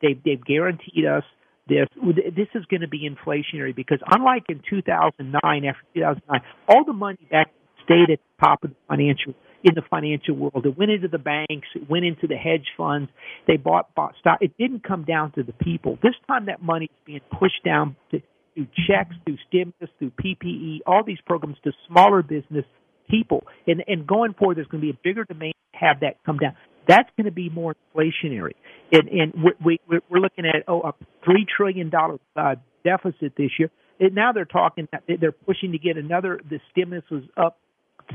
They've 0.00 0.20
they've 0.24 0.44
guaranteed 0.44 1.06
us 1.06 1.24
this. 1.68 1.86
This 2.34 2.48
is 2.54 2.64
going 2.66 2.80
to 2.80 2.88
be 2.88 3.08
inflationary 3.08 3.74
because 3.74 3.98
unlike 4.10 4.44
in 4.48 4.62
2009, 4.68 5.64
after 5.64 5.82
2009, 5.94 6.40
all 6.68 6.84
the 6.84 6.92
money 6.92 7.18
back 7.30 7.52
stayed 7.84 8.10
at 8.10 8.18
the 8.18 8.46
top 8.46 8.64
of 8.64 8.70
the 8.70 8.76
financial 8.88 9.34
in 9.64 9.74
the 9.74 9.82
financial 9.88 10.34
world. 10.34 10.66
It 10.66 10.76
went 10.76 10.90
into 10.90 11.08
the 11.08 11.18
banks. 11.18 11.68
It 11.74 11.88
went 11.88 12.04
into 12.04 12.26
the 12.26 12.36
hedge 12.36 12.66
funds. 12.76 13.10
They 13.46 13.56
bought, 13.56 13.94
bought 13.94 14.14
stock. 14.20 14.38
It 14.40 14.56
didn't 14.58 14.84
come 14.84 15.04
down 15.04 15.32
to 15.32 15.42
the 15.42 15.52
people. 15.52 15.98
This 16.02 16.14
time, 16.26 16.46
that 16.46 16.62
money 16.62 16.86
is 16.86 17.04
being 17.04 17.20
pushed 17.38 17.64
down 17.64 17.96
to, 18.10 18.20
through 18.54 18.66
checks, 18.86 19.14
through 19.24 19.38
stimulus, 19.48 19.90
through 19.98 20.12
PPP, 20.12 20.80
all 20.86 21.02
these 21.04 21.20
programs 21.26 21.56
to 21.64 21.72
smaller 21.88 22.22
business 22.22 22.64
people. 23.08 23.44
And, 23.66 23.82
and 23.86 24.06
going 24.06 24.34
forward, 24.34 24.56
there's 24.56 24.66
going 24.66 24.80
to 24.80 24.86
be 24.86 24.90
a 24.90 25.00
bigger 25.02 25.24
demand 25.24 25.54
to 25.72 25.78
have 25.78 26.00
that 26.00 26.22
come 26.24 26.38
down. 26.38 26.54
That's 26.88 27.08
going 27.16 27.26
to 27.26 27.32
be 27.32 27.48
more 27.48 27.76
inflationary. 27.94 28.54
And, 28.90 29.08
and 29.08 29.32
we, 29.64 29.78
we, 29.88 30.00
we're 30.10 30.18
looking 30.18 30.44
at 30.44 30.64
oh, 30.66 30.80
a 30.80 30.92
$3 31.28 31.34
trillion 31.56 31.90
uh, 32.36 32.54
deficit 32.84 33.34
this 33.36 33.50
year. 33.58 33.70
And 34.00 34.14
now 34.14 34.32
they're 34.32 34.44
talking 34.44 34.88
that 34.90 35.04
they're 35.20 35.30
pushing 35.30 35.72
to 35.72 35.78
get 35.78 35.96
another. 35.96 36.40
The 36.48 36.58
stimulus 36.72 37.04
was 37.10 37.22
up. 37.36 37.58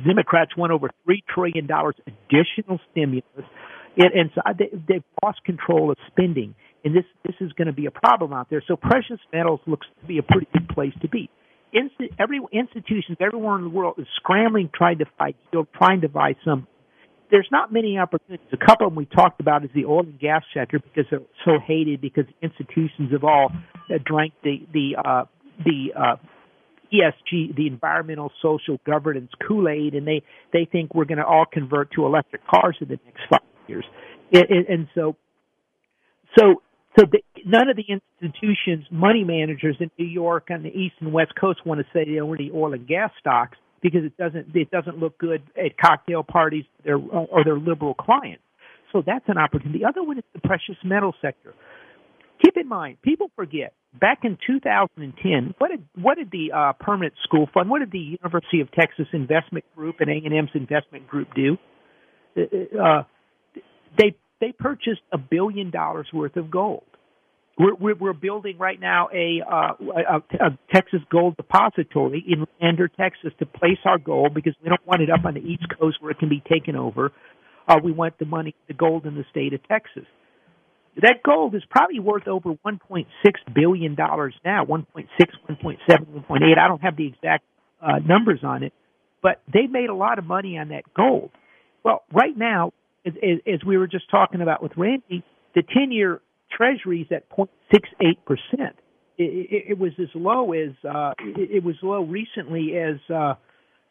The 0.03 0.09
Democrats 0.09 0.51
won 0.57 0.71
over 0.71 0.89
three 1.05 1.23
trillion 1.33 1.67
dollars 1.67 1.95
additional 2.05 2.79
stimulus, 2.91 3.25
and, 3.97 4.13
and 4.13 4.31
so 4.35 4.41
they, 4.57 4.69
they've 4.87 5.03
lost 5.23 5.43
control 5.45 5.91
of 5.91 5.97
spending. 6.07 6.55
And 6.85 6.95
this 6.95 7.05
this 7.25 7.35
is 7.41 7.51
going 7.53 7.67
to 7.67 7.73
be 7.73 7.85
a 7.85 7.91
problem 7.91 8.33
out 8.33 8.49
there. 8.49 8.63
So 8.67 8.75
precious 8.75 9.19
metals 9.33 9.59
looks 9.65 9.87
to 10.01 10.07
be 10.07 10.19
a 10.19 10.23
pretty 10.23 10.47
good 10.53 10.69
place 10.69 10.93
to 11.01 11.09
be. 11.09 11.29
Insti- 11.73 12.13
every 12.17 12.39
institutions 12.53 13.17
everywhere 13.19 13.57
in 13.57 13.63
the 13.63 13.69
world 13.69 13.95
is 13.97 14.07
scrambling, 14.15 14.69
trying 14.73 14.99
to 14.99 15.05
fight 15.17 15.35
yield, 15.51 15.67
trying 15.77 16.01
to 16.01 16.09
buy 16.09 16.35
some 16.45 16.67
there's 17.29 17.47
not 17.51 17.73
many 17.73 17.97
opportunities. 17.97 18.47
A 18.53 18.65
couple 18.65 18.87
of 18.87 18.93
them 18.93 18.95
we 18.95 19.05
talked 19.05 19.41
about 19.41 19.63
is 19.63 19.69
the 19.73 19.85
oil 19.85 20.01
and 20.01 20.19
gas 20.19 20.43
sector 20.53 20.79
because 20.79 21.05
they're 21.09 21.19
so 21.45 21.59
hated 21.65 22.01
because 22.01 22.25
institutions 22.41 23.11
have 23.11 23.23
all 23.23 23.51
uh, 23.53 23.97
drank 24.05 24.33
the 24.43 24.59
the 24.73 24.95
uh, 24.97 25.25
the 25.65 25.93
uh, 25.97 26.15
ESG, 26.93 27.55
the 27.55 27.67
environmental 27.67 28.31
social 28.41 28.79
governance 28.85 29.31
Kool 29.47 29.67
Aid, 29.67 29.93
and 29.93 30.07
they 30.07 30.23
they 30.53 30.67
think 30.71 30.95
we're 30.95 31.05
going 31.05 31.17
to 31.17 31.25
all 31.25 31.45
convert 31.51 31.91
to 31.91 32.05
electric 32.05 32.45
cars 32.47 32.77
in 32.81 32.87
the 32.87 32.99
next 33.05 33.21
five 33.29 33.41
years, 33.67 33.85
and, 34.31 34.67
and, 34.67 34.87
so 34.95 35.15
so 36.37 36.61
so 36.97 37.05
the, 37.11 37.19
none 37.45 37.69
of 37.69 37.75
the 37.75 37.85
institutions, 38.21 38.85
money 38.91 39.23
managers 39.23 39.75
in 39.79 39.91
New 39.99 40.05
York 40.05 40.47
on 40.49 40.63
the 40.63 40.69
east 40.69 40.95
and 40.99 41.13
west 41.13 41.33
coast 41.39 41.65
want 41.65 41.79
to 41.79 41.85
say 41.93 42.05
they 42.05 42.19
own 42.19 42.37
the 42.37 42.51
oil 42.51 42.73
and 42.73 42.87
gas 42.87 43.11
stocks 43.19 43.57
because 43.81 44.03
it 44.03 44.17
doesn't 44.17 44.55
it 44.55 44.71
doesn't 44.71 44.97
look 44.97 45.17
good 45.17 45.43
at 45.57 45.77
cocktail 45.77 46.23
parties 46.23 46.65
their, 46.83 46.97
or 46.97 47.43
their 47.43 47.57
liberal 47.57 47.93
clients. 47.93 48.43
So 48.91 49.03
that's 49.05 49.25
an 49.27 49.37
opportunity. 49.37 49.79
The 49.79 49.85
other 49.85 50.03
one 50.03 50.17
is 50.17 50.23
the 50.33 50.39
precious 50.39 50.77
metal 50.83 51.13
sector. 51.21 51.53
Keep 52.43 52.57
in 52.57 52.67
mind, 52.67 52.97
people 53.01 53.31
forget. 53.35 53.73
Back 53.99 54.19
in 54.23 54.37
2010, 54.45 55.55
what 55.57 55.71
did 55.71 55.83
what 55.95 56.17
did 56.17 56.31
the 56.31 56.51
uh, 56.55 56.73
permanent 56.79 57.13
school 57.23 57.49
fund, 57.53 57.69
what 57.69 57.79
did 57.79 57.91
the 57.91 58.17
University 58.21 58.61
of 58.61 58.71
Texas 58.71 59.07
Investment 59.13 59.65
Group 59.75 59.97
and 59.99 60.09
A 60.09 60.25
and 60.25 60.33
M's 60.33 60.51
Investment 60.53 61.07
Group 61.07 61.29
do? 61.35 61.57
Uh, 62.35 62.81
uh 62.81 63.03
they 63.97 64.15
they 64.39 64.51
purchased 64.51 65.01
a 65.11 65.17
billion 65.17 65.71
dollars 65.71 66.07
worth 66.13 66.35
of 66.35 66.51
gold. 66.51 66.83
We're, 67.57 67.73
we're, 67.73 67.95
we're 67.95 68.13
building 68.13 68.59
right 68.59 68.79
now 68.79 69.09
a, 69.11 69.41
uh, 69.41 69.73
a, 69.81 70.45
a 70.45 70.59
Texas 70.71 70.99
gold 71.11 71.37
depository 71.37 72.23
in 72.27 72.45
Leander, 72.61 72.87
Texas, 72.87 73.31
to 73.39 73.47
place 73.47 73.79
our 73.83 73.97
gold 73.97 74.35
because 74.35 74.53
we 74.61 74.69
don't 74.69 74.85
want 74.85 75.01
it 75.01 75.09
up 75.09 75.25
on 75.25 75.33
the 75.33 75.39
East 75.39 75.65
Coast 75.79 75.97
where 75.99 76.11
it 76.11 76.19
can 76.19 76.29
be 76.29 76.43
taken 76.47 76.75
over. 76.75 77.11
Uh, 77.67 77.77
we 77.83 77.91
want 77.91 78.17
the 78.19 78.25
money, 78.25 78.53
the 78.67 78.75
gold 78.75 79.07
in 79.07 79.15
the 79.15 79.25
state 79.31 79.53
of 79.53 79.67
Texas. 79.67 80.05
That 81.01 81.21
gold 81.23 81.53
is 81.53 81.63
probably 81.69 81.99
worth 81.99 82.27
over 82.27 82.55
1.6 82.65 83.05
billion 83.53 83.95
dollars 83.95 84.33
now, 84.43 84.65
1.6, 84.65 85.05
1.7, 85.49 85.77
1.8. 85.89 86.57
I 86.57 86.67
don't 86.67 86.81
have 86.81 86.97
the 86.97 87.07
exact 87.07 87.43
uh, 87.81 87.99
numbers 88.03 88.39
on 88.43 88.63
it, 88.63 88.73
but 89.21 89.41
they 89.51 89.67
made 89.67 89.89
a 89.89 89.93
lot 89.93 90.17
of 90.17 90.25
money 90.25 90.57
on 90.57 90.69
that 90.69 90.83
gold. 90.95 91.29
Well, 91.83 92.03
right 92.11 92.35
now, 92.35 92.73
as, 93.05 93.13
as, 93.45 93.63
we 93.65 93.77
were 93.77 93.87
just 93.87 94.09
talking 94.09 94.41
about 94.41 94.63
with 94.63 94.71
Randy, 94.75 95.23
the 95.53 95.61
10-year 95.61 96.21
Treasuries 96.55 97.07
at 97.11 97.29
0.68 97.29 97.47
percent. 98.25 98.75
It, 99.19 99.71
it, 99.71 99.79
was 99.79 99.91
as 99.99 100.09
low 100.15 100.53
as 100.53 100.71
uh, 100.87 101.13
it, 101.19 101.57
it 101.57 101.63
was 101.63 101.75
low 101.81 102.03
recently 102.03 102.77
as 102.77 102.95
uh, 103.13 103.33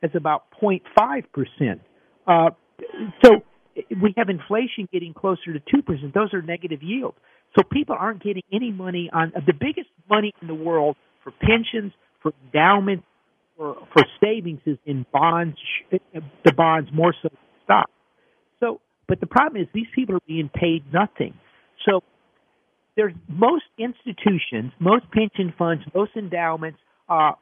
as 0.03 0.11
about 0.14 0.45
0.5 0.62 1.25
percent. 1.33 1.81
Uh, 2.27 2.51
so 3.25 3.42
we 4.03 4.15
have 4.17 4.29
inflation 4.29 4.89
getting 4.93 5.15
closer 5.15 5.53
to 5.53 5.61
two 5.61 5.83
percent. 5.83 6.15
Those 6.15 6.33
are 6.33 6.43
negative 6.43 6.83
yields. 6.83 7.17
So 7.57 7.62
people 7.62 7.97
aren't 7.99 8.23
getting 8.23 8.43
any 8.53 8.73
money 8.73 9.11
on 9.12 9.33
the 9.35 9.53
biggest 9.53 9.89
money 10.11 10.33
in 10.43 10.49
the 10.49 10.55
world 10.55 10.97
for 11.23 11.33
pensions, 11.41 11.93
for 12.23 12.33
endowments, 12.45 13.05
for 13.57 13.77
for 13.93 14.03
savings 14.23 14.61
is 14.67 14.79
in 14.85 15.07
bonds. 15.12 15.57
The 15.91 16.53
bonds 16.53 16.91
more 16.93 17.15
so 17.23 17.29
than 17.29 17.39
stocks. 17.65 17.91
So, 18.61 18.81
but 19.09 19.21
the 19.21 19.27
problem 19.27 19.62
is 19.62 19.69
these 19.75 19.87
people 19.95 20.17
are 20.17 20.27
being 20.27 20.51
paid 20.53 20.85
nothing. 20.93 21.35
So 21.87 22.03
there's 22.97 23.15
most 23.29 23.65
institutions, 23.79 24.73
most 24.81 25.05
pension 25.11 25.53
funds, 25.59 25.85
most 25.95 26.12
endowments, 26.17 26.79
uh, 27.09 27.33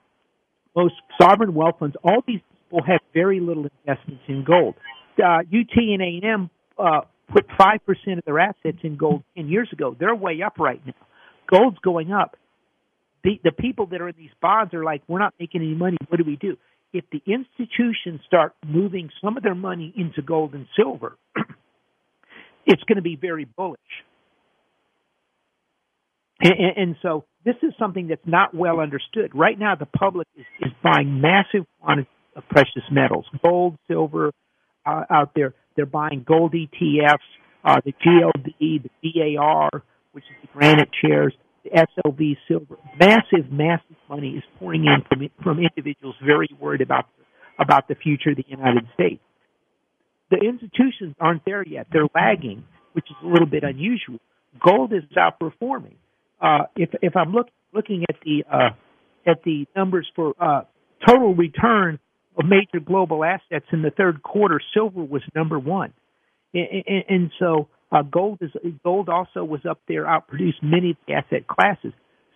most 0.75 0.94
sovereign 1.20 1.55
wealth 1.55 1.77
funds. 1.79 1.97
All 2.03 2.23
these 2.27 2.40
people 2.64 2.83
have 2.87 3.01
very 3.12 3.40
little 3.40 3.66
investments 3.87 4.23
in 4.29 4.44
gold. 4.44 4.75
Uh, 5.22 5.40
UT 5.40 5.77
and 5.77 6.03
A&M 6.03 6.50
uh, 6.79 7.00
put 7.33 7.46
five 7.57 7.85
percent 7.87 8.18
of 8.18 8.24
their 8.24 8.38
assets 8.38 8.79
in 8.83 8.96
gold 8.96 9.22
ten 9.37 9.48
years 9.48 9.68
ago. 9.72 9.96
They're 9.98 10.14
way 10.14 10.42
up 10.42 10.59
right 10.59 10.85
now. 10.85 10.94
Gold's 11.50 11.79
going 11.79 12.12
up. 12.12 12.37
The 13.22 13.40
the 13.44 13.53
people 13.53 13.87
that 13.87 14.00
are 14.00 14.09
in 14.09 14.14
these 14.18 14.31
bonds 14.40 14.74
are 14.74 14.85
like, 14.85 15.03
we're 15.09 15.18
not 15.18 15.35
making 15.38 15.62
any 15.62 15.74
money. 15.74 15.96
What 16.09 16.18
do 16.18 16.24
we 16.24 16.37
do? 16.37 16.57
If 16.92 17.05
the 17.11 17.22
institutions 17.27 18.20
start 18.27 18.55
moving 18.64 19.11
some 19.22 19.37
of 19.37 19.42
their 19.42 19.55
money 19.55 19.92
into 19.96 20.22
gold 20.22 20.55
and 20.55 20.66
silver, 20.77 21.16
it's 22.66 22.83
going 22.85 22.96
to 22.96 23.03
be 23.03 23.16
very 23.16 23.44
bullish. 23.44 23.81
And, 26.40 26.77
and, 26.77 26.96
so 27.00 27.24
this 27.44 27.55
is 27.62 27.72
something 27.79 28.09
that's 28.09 28.27
not 28.27 28.55
well 28.55 28.81
understood. 28.81 29.35
Right 29.35 29.59
now, 29.59 29.77
the 29.77 29.87
public 29.87 30.29
is, 30.37 30.44
is 30.61 30.72
buying 30.83 31.20
massive 31.20 31.66
quantities 31.81 32.11
of 32.37 32.42
precious 32.48 32.83
metals, 32.90 33.24
gold, 33.42 33.79
silver, 33.88 34.33
uh, 34.87 35.05
out 35.11 35.33
there. 35.35 35.55
They're 35.77 35.87
buying 35.87 36.25
gold 36.27 36.55
ETFs, 36.55 37.18
uh, 37.64 37.81
the 37.85 37.92
GLD, 37.92 38.83
the 39.03 39.37
BAR, 39.37 39.70
which 40.12 40.25
is 40.25 40.37
the 40.42 40.49
granite 40.59 40.90
shares, 41.05 41.35
the 41.64 41.70
SLV 41.70 42.37
silver. 42.47 42.77
Massive, 42.99 43.51
massive 43.51 43.97
money 44.09 44.31
is 44.31 44.44
pouring 44.59 44.85
in 44.85 45.03
from 45.09 45.29
from 45.42 45.59
individuals 45.59 46.14
very 46.25 46.49
worried 46.61 46.81
about 46.81 47.07
about 47.59 47.88
the 47.88 47.94
future 47.94 48.31
of 48.31 48.37
the 48.37 48.44
United 48.47 48.87
States. 48.94 49.23
The 50.31 50.38
institutions 50.38 51.14
aren't 51.20 51.44
there 51.44 51.66
yet; 51.66 51.88
they're 51.92 52.09
lagging, 52.14 52.64
which 52.92 53.07
is 53.11 53.16
a 53.25 53.27
little 53.27 53.47
bit 53.47 53.64
unusual. 53.64 54.18
Gold 54.64 54.92
is 54.92 55.03
outperforming 55.16 55.97
uh, 56.44 56.64
if 56.77 56.90
if 57.03 57.16
I'm 57.16 57.33
look, 57.33 57.49
looking 57.73 58.05
at 58.09 58.16
the 58.25 58.44
uh, 58.51 58.70
at 59.27 59.42
the 59.44 59.66
numbers 59.75 60.07
for 60.14 60.35
uh, 60.38 60.62
total 61.07 61.35
return 61.35 61.99
major 62.42 62.85
global 62.85 63.25
assets 63.25 63.66
in 63.73 63.83
the 63.83 63.90
third 63.90 64.23
quarter, 64.23 64.61
silver 64.73 65.03
was 65.03 65.23
number 65.35 65.59
one, 65.59 65.92
and, 66.53 66.85
and, 66.87 67.05
and 67.09 67.31
so 67.38 67.68
uh, 67.92 68.03
gold 68.03 68.38
is 68.40 68.51
gold 68.83 69.09
also 69.09 69.44
was 69.44 69.61
up 69.68 69.81
there, 69.87 70.05
outproduced 70.05 70.62
many 70.62 70.90
of 70.90 70.97
the 71.07 71.14
asset 71.14 71.47
classes. 71.47 71.92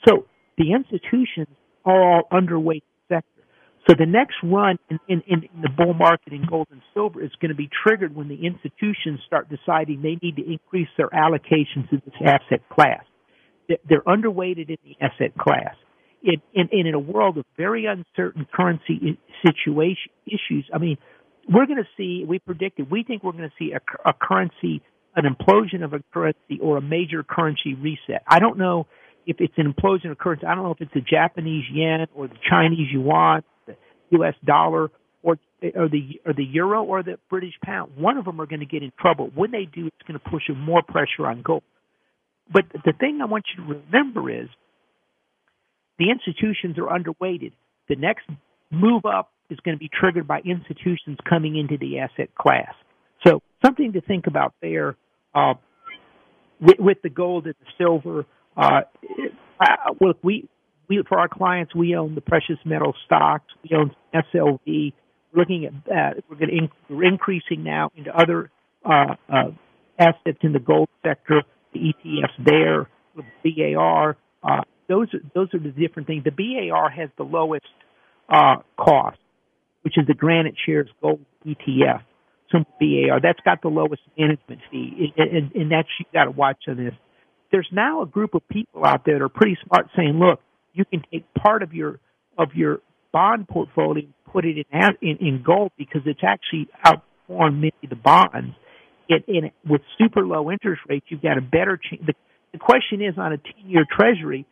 So 0.06 0.26
the 0.56 0.72
institutions 0.72 1.48
are 1.84 2.00
all 2.00 2.22
underweight 2.32 2.82
sector. 3.08 3.42
So 3.88 3.94
the 3.98 4.06
next 4.06 4.36
run 4.42 4.78
in, 4.90 5.00
in, 5.08 5.22
in 5.26 5.48
the 5.62 5.70
bull 5.70 5.94
market 5.94 6.32
in 6.32 6.46
gold 6.48 6.68
and 6.70 6.82
silver 6.94 7.22
is 7.22 7.30
going 7.40 7.50
to 7.50 7.56
be 7.56 7.68
triggered 7.84 8.14
when 8.14 8.28
the 8.28 8.46
institutions 8.46 9.20
start 9.26 9.48
deciding 9.48 10.02
they 10.02 10.18
need 10.22 10.36
to 10.36 10.44
increase 10.48 10.88
their 10.96 11.08
allocations 11.08 11.90
in 11.90 12.02
this 12.04 12.14
asset 12.24 12.68
class 12.68 13.02
they're 13.88 14.02
underweighted 14.02 14.70
in 14.70 14.78
the 14.84 14.96
asset 15.00 15.36
class. 15.38 15.74
In, 16.22 16.42
in, 16.52 16.68
in 16.86 16.94
a 16.94 16.98
world 16.98 17.38
of 17.38 17.44
very 17.56 17.86
uncertain 17.86 18.46
currency 18.52 19.18
situation 19.46 20.10
issues, 20.26 20.68
I 20.74 20.78
mean, 20.78 20.98
we're 21.48 21.66
going 21.66 21.78
to 21.78 21.88
see, 21.96 22.24
we 22.26 22.40
predicted, 22.40 22.90
we 22.90 23.04
think 23.04 23.22
we're 23.22 23.32
going 23.32 23.48
to 23.48 23.54
see 23.58 23.72
a, 23.72 24.08
a 24.08 24.12
currency, 24.12 24.82
an 25.14 25.24
implosion 25.24 25.84
of 25.84 25.92
a 25.92 26.00
currency 26.12 26.58
or 26.60 26.76
a 26.76 26.82
major 26.82 27.22
currency 27.22 27.74
reset. 27.74 28.22
I 28.26 28.40
don't 28.40 28.58
know 28.58 28.86
if 29.26 29.36
it's 29.40 29.54
an 29.58 29.72
implosion 29.72 30.10
of 30.10 30.18
currency. 30.18 30.46
I 30.46 30.54
don't 30.54 30.64
know 30.64 30.72
if 30.72 30.80
it's 30.80 30.94
the 30.94 31.02
Japanese 31.02 31.64
yen 31.72 32.06
or 32.14 32.28
the 32.28 32.38
Chinese 32.48 32.88
yuan, 32.90 33.42
the 33.66 33.76
U.S. 34.10 34.34
dollar, 34.44 34.90
or 35.22 35.38
or 35.74 35.88
the 35.88 36.20
or 36.24 36.32
the 36.32 36.44
euro 36.44 36.82
or 36.82 37.02
the 37.02 37.18
British 37.28 37.54
pound. 37.62 37.92
One 37.96 38.16
of 38.16 38.24
them 38.24 38.40
are 38.40 38.46
going 38.46 38.60
to 38.60 38.66
get 38.66 38.82
in 38.82 38.92
trouble. 38.98 39.30
When 39.34 39.50
they 39.50 39.64
do, 39.64 39.86
it's 39.86 40.06
going 40.06 40.18
to 40.18 40.30
push 40.30 40.44
more 40.56 40.82
pressure 40.82 41.26
on 41.26 41.42
gold. 41.42 41.62
But 42.50 42.64
the 42.72 42.92
thing 42.98 43.20
I 43.20 43.26
want 43.26 43.44
you 43.54 43.64
to 43.64 43.80
remember 43.80 44.30
is 44.30 44.48
the 45.98 46.10
institutions 46.10 46.78
are 46.78 46.86
underweighted. 46.86 47.52
The 47.88 47.96
next 47.96 48.28
move 48.70 49.04
up 49.04 49.32
is 49.50 49.58
going 49.60 49.76
to 49.76 49.78
be 49.78 49.88
triggered 49.88 50.26
by 50.26 50.40
institutions 50.40 51.18
coming 51.28 51.56
into 51.56 51.78
the 51.78 51.98
asset 51.98 52.34
class. 52.34 52.72
So 53.26 53.42
something 53.64 53.92
to 53.92 54.00
think 54.00 54.26
about 54.26 54.54
there 54.60 54.96
uh, 55.34 55.54
with, 56.60 56.78
with, 56.78 56.98
the 57.02 57.08
gold 57.08 57.46
and 57.46 57.54
the 57.60 57.66
silver. 57.76 58.26
Uh, 58.56 58.82
look, 60.00 60.18
we 60.22 60.48
we 60.88 61.02
for 61.08 61.18
our 61.18 61.28
clients 61.28 61.74
we 61.74 61.96
own 61.96 62.14
the 62.14 62.20
precious 62.20 62.58
metal 62.64 62.94
stocks. 63.06 63.46
We 63.62 63.76
own 63.76 63.94
SLV. 64.14 64.58
We're 64.66 65.40
looking 65.40 65.64
at 65.66 65.72
that. 65.86 66.24
We're 66.28 66.36
going 66.36 66.50
to 66.50 66.62
inc- 66.62 66.88
we're 66.88 67.04
increasing 67.04 67.64
now 67.64 67.90
into 67.96 68.10
other 68.16 68.50
uh, 68.84 69.14
uh, 69.28 69.50
assets 69.98 70.38
in 70.42 70.52
the 70.52 70.60
gold 70.60 70.88
sector 71.04 71.42
the 71.72 71.80
ETFs 71.80 72.44
there 72.44 72.88
with 73.14 73.26
BAR. 73.44 74.16
Uh, 74.42 74.62
those 74.88 75.08
are, 75.14 75.20
those 75.34 75.48
are 75.54 75.58
the 75.58 75.70
different 75.70 76.08
things. 76.08 76.24
The 76.24 76.30
BAR 76.30 76.90
has 76.90 77.10
the 77.16 77.24
lowest 77.24 77.66
uh, 78.28 78.56
cost, 78.76 79.18
which 79.82 79.94
is 79.96 80.06
the 80.06 80.14
Granite 80.14 80.54
Shares 80.66 80.88
Gold 81.00 81.20
ETF. 81.46 82.02
Some 82.50 82.64
BAR 82.80 83.20
that's 83.22 83.40
got 83.44 83.60
the 83.62 83.68
lowest 83.68 84.02
management 84.16 84.60
fee, 84.70 85.12
and, 85.16 85.30
and, 85.30 85.52
and 85.52 85.72
that's 85.72 85.88
you 85.98 86.06
got 86.12 86.24
to 86.24 86.30
watch 86.30 86.58
on 86.66 86.76
this. 86.76 86.94
There's 87.52 87.68
now 87.72 88.02
a 88.02 88.06
group 88.06 88.34
of 88.34 88.46
people 88.48 88.84
out 88.84 89.04
there 89.04 89.18
that 89.18 89.24
are 89.24 89.28
pretty 89.28 89.56
smart 89.66 89.86
saying, 89.96 90.18
look, 90.18 90.40
you 90.72 90.84
can 90.84 91.02
take 91.12 91.24
part 91.34 91.62
of 91.62 91.72
your 91.74 92.00
of 92.38 92.54
your 92.54 92.80
bond 93.12 93.48
portfolio 93.48 94.04
and 94.04 94.14
put 94.32 94.44
it 94.44 94.66
in 94.70 94.80
in, 95.02 95.16
in 95.26 95.42
gold 95.44 95.72
because 95.76 96.02
it's 96.06 96.20
actually 96.22 96.68
outperformed 96.84 97.56
many 97.56 97.74
of 97.82 97.90
the 97.90 97.96
bonds. 97.96 98.54
It, 99.10 99.52
with 99.66 99.80
super 99.98 100.26
low 100.26 100.50
interest 100.50 100.82
rates, 100.86 101.06
you've 101.08 101.22
got 101.22 101.38
a 101.38 101.40
better 101.40 101.78
chance. 101.78 102.02
The, 102.06 102.12
the 102.52 102.58
question 102.58 103.00
is 103.02 103.14
on 103.16 103.32
a 103.32 103.36
10-year 103.36 103.86
Treasury. 103.90 104.46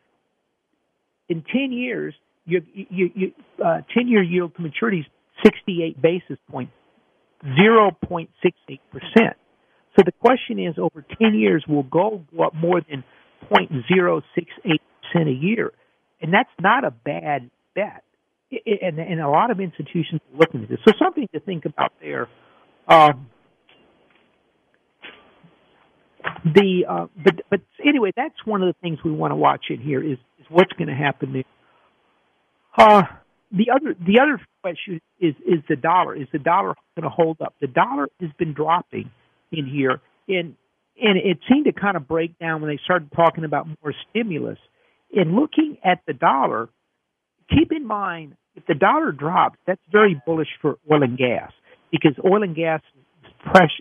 In 1.29 1.43
10 1.43 1.73
years, 1.73 2.15
your, 2.45 2.61
you, 2.73 3.11
you, 3.15 3.33
uh, 3.65 3.81
10-year 3.97 4.23
yield 4.23 4.55
to 4.57 4.63
maturity 4.63 5.01
is 5.01 5.07
68 5.45 6.01
basis 6.01 6.39
points, 6.51 6.73
0.68 7.45 8.29
percent. 8.91 9.37
So 9.97 10.03
the 10.05 10.13
question 10.13 10.59
is, 10.59 10.77
over 10.79 11.05
10 11.21 11.35
years, 11.35 11.65
will 11.69 11.83
gold 11.83 12.27
go 12.35 12.45
up 12.45 12.55
more 12.55 12.81
than 12.89 13.03
0.068 13.51 14.23
percent 14.65 15.29
a 15.29 15.33
year? 15.33 15.73
And 16.21 16.33
that's 16.33 16.51
not 16.61 16.85
a 16.85 16.91
bad 16.91 17.51
bet. 17.75 18.03
and, 18.51 18.99
and 18.99 19.21
a 19.21 19.29
lot 19.29 19.51
of 19.51 19.61
institutions 19.61 20.21
are 20.33 20.39
looking 20.39 20.63
at 20.63 20.69
this. 20.69 20.79
So 20.87 20.93
something 21.03 21.29
to 21.35 21.41
think 21.41 21.65
about 21.65 21.93
there. 22.01 22.29
Um, 22.89 23.29
the 26.45 26.85
uh, 26.89 27.07
but 27.23 27.35
but 27.51 27.61
anyway, 27.85 28.13
that's 28.17 28.35
one 28.45 28.63
of 28.63 28.69
the 28.69 28.79
things 28.81 28.99
we 29.05 29.11
want 29.11 29.33
to 29.33 29.37
watch 29.37 29.67
in 29.71 29.81
here 29.81 30.03
is 30.03 30.19
is 30.39 30.47
what's 30.49 30.73
going 30.73 30.89
to 30.89 30.95
happen 30.95 31.33
there. 31.33 31.45
Uh, 32.79 33.03
the 33.53 33.71
other 33.75 33.95
the 33.95 34.21
other 34.21 34.41
question 34.63 35.01
is 35.21 35.35
is 35.47 35.63
the 35.69 35.77
dollar. 35.77 36.15
Is 36.15 36.29
the 36.33 36.39
dollar 36.39 36.75
going 36.97 37.05
to 37.05 37.09
hold 37.09 37.41
up? 37.41 37.55
The 37.61 37.69
dollar 37.69 38.09
has 38.21 38.31
been 38.39 38.53
dropping 38.53 39.11
in 39.53 39.67
here, 39.67 40.01
and 40.29 40.57
and 41.01 41.19
it 41.19 41.39
seemed 41.49 41.67
to 41.67 41.73
kind 41.73 41.97
of 41.97 42.09
break 42.09 42.39
down 42.39 42.61
when 42.63 42.71
they 42.71 42.81
started 42.85 43.11
talking 43.15 43.45
about 43.45 43.67
more 43.67 43.95
stimulus. 44.11 44.59
In 45.11 45.37
looking 45.37 45.79
at 45.85 46.01
the 46.07 46.13
dollar, 46.13 46.69
keep 47.49 47.71
in 47.73 47.87
mind 47.87 48.37
if 48.57 48.65
the 48.67 48.75
dollar 48.75 49.13
drops, 49.13 49.59
that's 49.67 49.81
very 49.93 50.21
bullish 50.27 50.49
for 50.61 50.79
oil 50.91 51.03
and 51.03 51.17
gas 51.17 51.53
because 51.93 52.15
oil 52.25 52.43
and 52.43 52.57
gas 52.57 52.81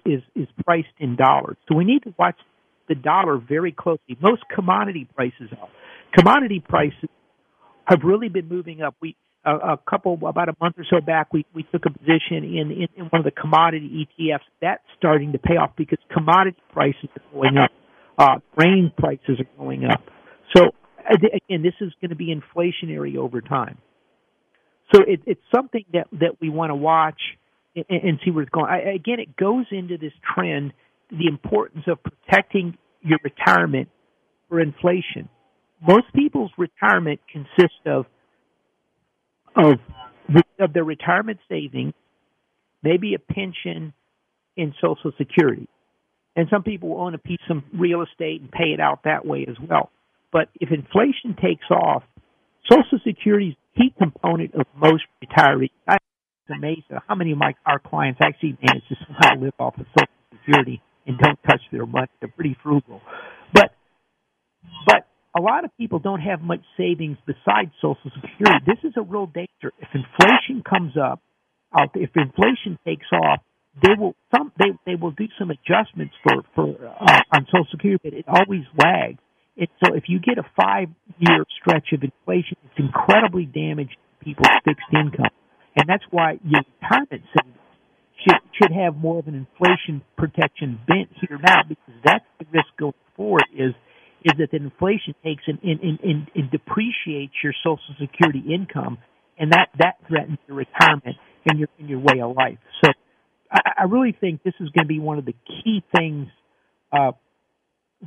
is 0.05 0.21
is 0.35 0.47
priced 0.63 0.87
in 0.99 1.15
dollars. 1.15 1.57
So 1.67 1.75
we 1.75 1.85
need 1.85 2.03
to 2.03 2.13
watch 2.17 2.37
the 2.87 2.95
dollar 2.95 3.37
very 3.37 3.71
closely. 3.71 4.17
Most 4.21 4.43
commodity 4.53 5.07
prices 5.15 5.49
are. 5.59 5.69
Commodity 6.15 6.63
prices 6.67 7.09
have 7.85 7.99
really 8.03 8.29
been 8.29 8.47
moving 8.47 8.81
up. 8.81 8.95
We 9.01 9.15
a, 9.45 9.51
a 9.51 9.79
couple 9.89 10.17
about 10.25 10.49
a 10.49 10.55
month 10.59 10.75
or 10.77 10.85
so 10.89 11.01
back, 11.01 11.31
we 11.31 11.45
we 11.53 11.63
took 11.63 11.85
a 11.85 11.91
position 11.91 12.43
in, 12.43 12.71
in 12.71 12.87
in 12.97 13.05
one 13.05 13.19
of 13.19 13.25
the 13.25 13.31
commodity 13.31 14.07
ETFs. 14.19 14.39
That's 14.61 14.83
starting 14.97 15.31
to 15.33 15.37
pay 15.37 15.55
off 15.55 15.71
because 15.77 15.99
commodity 16.11 16.61
prices 16.73 17.09
are 17.15 17.33
going 17.33 17.57
up. 17.57 17.71
Uh, 18.17 18.39
grain 18.55 18.91
prices 18.97 19.39
are 19.39 19.57
going 19.57 19.85
up. 19.85 20.01
So 20.55 20.71
again, 21.09 21.61
this 21.61 21.73
is 21.81 21.93
going 22.01 22.09
to 22.09 22.15
be 22.15 22.33
inflationary 22.33 23.17
over 23.17 23.41
time. 23.41 23.77
So 24.93 25.01
it, 25.05 25.21
it's 25.25 25.41
something 25.53 25.85
that 25.93 26.07
that 26.13 26.41
we 26.41 26.49
want 26.49 26.71
to 26.71 26.75
watch 26.75 27.19
and, 27.75 27.85
and 27.89 28.19
see 28.23 28.31
where 28.31 28.43
it's 28.43 28.51
going. 28.51 28.67
I, 28.69 28.93
again, 28.95 29.19
it 29.19 29.35
goes 29.35 29.65
into 29.71 29.97
this 29.97 30.13
trend, 30.33 30.73
the 31.09 31.27
importance 31.27 31.85
of 31.87 31.99
protecting 32.03 32.77
your 33.01 33.19
retirement 33.23 33.89
for 34.49 34.59
inflation. 34.59 35.29
Most 35.85 36.05
people's 36.15 36.51
retirement 36.57 37.19
consists 37.31 37.79
of 37.85 38.05
of 39.55 39.79
of 40.59 40.73
their 40.73 40.83
retirement 40.83 41.39
savings, 41.49 41.93
maybe 42.81 43.13
a 43.13 43.19
pension 43.19 43.93
in 44.55 44.73
Social 44.81 45.11
Security. 45.17 45.67
And 46.35 46.47
some 46.49 46.63
people 46.63 46.99
own 46.99 47.13
a 47.13 47.17
piece 47.17 47.39
of 47.49 47.57
real 47.73 48.01
estate 48.01 48.41
and 48.41 48.51
pay 48.51 48.73
it 48.73 48.79
out 48.79 49.03
that 49.03 49.25
way 49.25 49.45
as 49.47 49.55
well. 49.69 49.89
But 50.31 50.49
if 50.59 50.69
inflation 50.71 51.35
takes 51.41 51.65
off, 51.69 52.03
Social 52.69 52.99
Security 53.05 53.49
is 53.49 53.55
a 53.55 53.79
key 53.79 53.93
component 53.97 54.55
of 54.55 54.65
most 54.75 55.03
retirees. 55.23 55.69
I'm 55.87 55.97
amazed 56.49 56.85
at 56.91 57.03
how 57.07 57.15
many 57.15 57.31
of 57.31 57.37
my 57.37 57.53
our 57.65 57.79
clients 57.79 58.19
actually 58.21 58.57
manage 58.61 58.83
to 58.89 58.95
somehow 59.05 59.41
live 59.41 59.53
off 59.59 59.77
of 59.77 59.85
Social 59.97 60.13
Security 60.39 60.81
and 61.07 61.17
don't 61.17 61.39
touch 61.47 61.61
their 61.71 61.85
money. 61.85 62.07
They're 62.19 62.29
pretty 62.29 62.57
frugal. 62.61 63.01
But 63.53 63.71
but 64.85 65.07
a 65.37 65.41
lot 65.41 65.65
of 65.65 65.71
people 65.77 65.99
don't 65.99 66.21
have 66.21 66.41
much 66.41 66.61
savings 66.77 67.17
besides 67.25 67.71
Social 67.81 68.11
Security. 68.21 68.65
This 68.65 68.79
is 68.83 68.93
a 68.97 69.01
real 69.01 69.27
danger. 69.27 69.73
If 69.79 69.89
inflation 69.93 70.63
comes 70.67 70.93
up, 70.97 71.21
if 71.95 72.09
inflation 72.15 72.79
takes 72.85 73.07
off, 73.11 73.39
they 73.81 73.93
will 73.97 74.15
some 74.33 74.51
they 74.57 74.71
they 74.85 74.95
will 74.95 75.11
do 75.11 75.27
some 75.37 75.51
adjustments 75.51 76.13
for 76.23 76.43
for 76.55 76.87
uh, 76.87 77.21
on 77.33 77.45
Social 77.47 77.67
Security, 77.71 77.99
but 78.03 78.13
it 78.13 78.25
always 78.27 78.63
lags. 78.77 79.19
And 79.57 79.67
so 79.83 79.95
if 79.95 80.03
you 80.07 80.19
get 80.19 80.37
a 80.37 80.43
five 80.55 80.89
year 81.19 81.45
stretch 81.59 81.91
of 81.93 82.03
inflation, 82.03 82.57
it's 82.65 82.79
incredibly 82.79 83.45
damaging 83.45 83.95
to 84.19 84.25
people's 84.25 84.47
fixed 84.63 84.91
income, 84.93 85.31
and 85.75 85.87
that's 85.87 86.03
why 86.11 86.39
your 86.43 86.61
retirement 86.81 87.23
savings 87.35 87.59
should 88.23 88.41
should 88.61 88.71
have 88.71 88.95
more 88.95 89.19
of 89.19 89.27
an 89.27 89.35
inflation 89.35 90.01
protection 90.17 90.79
bent 90.87 91.09
here 91.19 91.37
now 91.41 91.61
because 91.67 91.93
that's 92.03 92.25
the 92.39 92.45
risk 92.51 92.67
going 92.77 92.93
forward 93.15 93.45
is 93.53 93.73
is 94.25 94.33
that 94.39 94.49
the 94.51 94.57
inflation 94.57 95.13
takes 95.23 95.43
and, 95.45 95.59
and, 95.61 95.99
and, 96.01 96.31
and 96.33 96.49
depreciates 96.49 97.33
your 97.43 97.53
Social 97.63 97.93
Security 98.01 98.43
income, 98.51 98.97
and 99.37 99.51
that 99.51 99.67
that 99.77 99.95
threatens 100.07 100.39
your 100.47 100.57
retirement 100.57 101.17
and 101.47 101.59
your 101.59 101.69
and 101.79 101.87
your 101.87 101.99
way 101.99 102.19
of 102.21 102.35
life. 102.35 102.57
So, 102.83 102.91
I, 103.51 103.59
I 103.81 103.83
really 103.83 104.17
think 104.19 104.41
this 104.43 104.55
is 104.59 104.69
going 104.69 104.85
to 104.85 104.87
be 104.87 104.99
one 104.99 105.19
of 105.19 105.25
the 105.25 105.35
key 105.45 105.83
things 105.95 106.27
uh, 106.91 107.11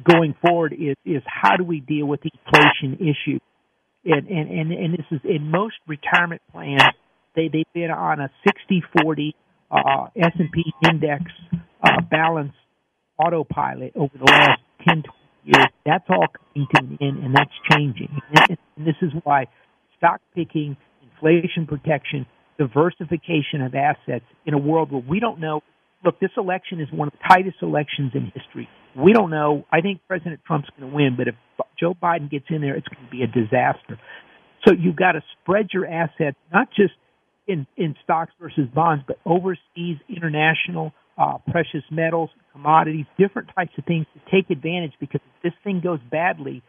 going 0.03 0.35
forward. 0.45 0.73
Is 0.73 0.97
is 1.05 1.23
how 1.27 1.57
do 1.57 1.63
we 1.63 1.81
deal 1.81 2.07
with 2.07 2.21
the 2.23 2.31
inflation 2.47 2.99
issue? 2.99 3.39
And 4.05 4.27
and 4.27 4.51
and, 4.51 4.73
and 4.73 4.95
this 4.95 5.07
is 5.13 5.21
in 5.23 5.51
most 5.51 5.77
retirement 5.87 6.43
plans 6.51 6.83
they 7.35 7.49
they've 7.49 7.73
been 7.75 7.91
on 7.91 8.21
a 8.21 8.31
60-40 8.47 9.33
uh, 9.71 10.07
S&P 10.17 10.73
index 10.89 11.25
uh, 11.83 12.01
balance 12.11 12.53
autopilot 13.19 13.93
over 13.97 14.17
the 14.17 14.25
last 14.25 14.61
10, 14.87 15.03
20 15.03 15.09
years. 15.45 15.67
That's 15.85 16.05
all 16.09 16.27
coming 16.29 16.69
to 16.75 16.81
an 16.81 16.99
end, 17.01 17.25
and 17.25 17.35
that's 17.35 17.53
changing. 17.71 18.09
And 18.77 18.87
this 18.87 18.97
is 19.03 19.11
why 19.25 19.47
stock 19.97 20.21
picking, 20.35 20.77
inflation 21.03 21.67
protection, 21.67 22.27
diversification 22.59 23.63
of 23.63 23.75
assets 23.75 24.25
in 24.47 24.55
a 24.55 24.59
world 24.59 24.93
where 24.93 25.03
we 25.07 25.21
don't 25.21 25.41
know. 25.41 25.61
Look, 26.05 26.21
this 26.21 26.31
election 26.37 26.81
is 26.81 26.89
one 26.93 27.09
of 27.09 27.13
the 27.13 27.19
tightest 27.29 27.57
elections 27.61 28.13
in 28.15 28.33
history. 28.35 28.69
We 28.97 29.13
don't 29.13 29.31
know. 29.31 29.65
I 29.73 29.81
think 29.81 30.01
President 30.07 30.41
Trump's 30.47 30.69
going 30.79 30.91
to 30.91 30.95
win, 30.95 31.17
but 31.17 31.29
if 31.29 31.35
Joe 31.79 31.95
Biden 32.01 32.31
gets 32.31 32.47
in 32.51 32.61
there, 32.61 32.77
it's 32.77 32.87
going 32.87 33.05
to 33.05 33.11
be 33.11 33.23
a 33.23 33.27
disaster. 33.27 33.99
So 34.67 34.73
you've 34.73 34.97
got 34.97 35.13
to 35.13 35.23
spread 35.43 35.69
your 35.73 35.87
assets, 35.87 36.37
not 36.53 36.69
just 36.75 36.93
in, 37.49 37.67
in 37.77 37.97
stocks 38.05 38.31
versus 38.41 38.69
bonds, 38.73 39.03
but 39.07 39.19
overseas, 39.25 39.97
international, 40.09 40.93
uh, 41.17 41.39
precious 41.51 41.83
metals, 41.91 42.31
commodities, 42.53 43.07
different 43.19 43.49
types 43.55 43.73
of 43.77 43.85
things 43.87 44.07
to 44.15 44.21
take 44.31 44.51
advantage 44.51 44.93
because 45.01 45.21
if 45.25 45.43
this 45.43 45.53
thing 45.65 45.81
goes 45.83 45.99
badly, 46.11 46.63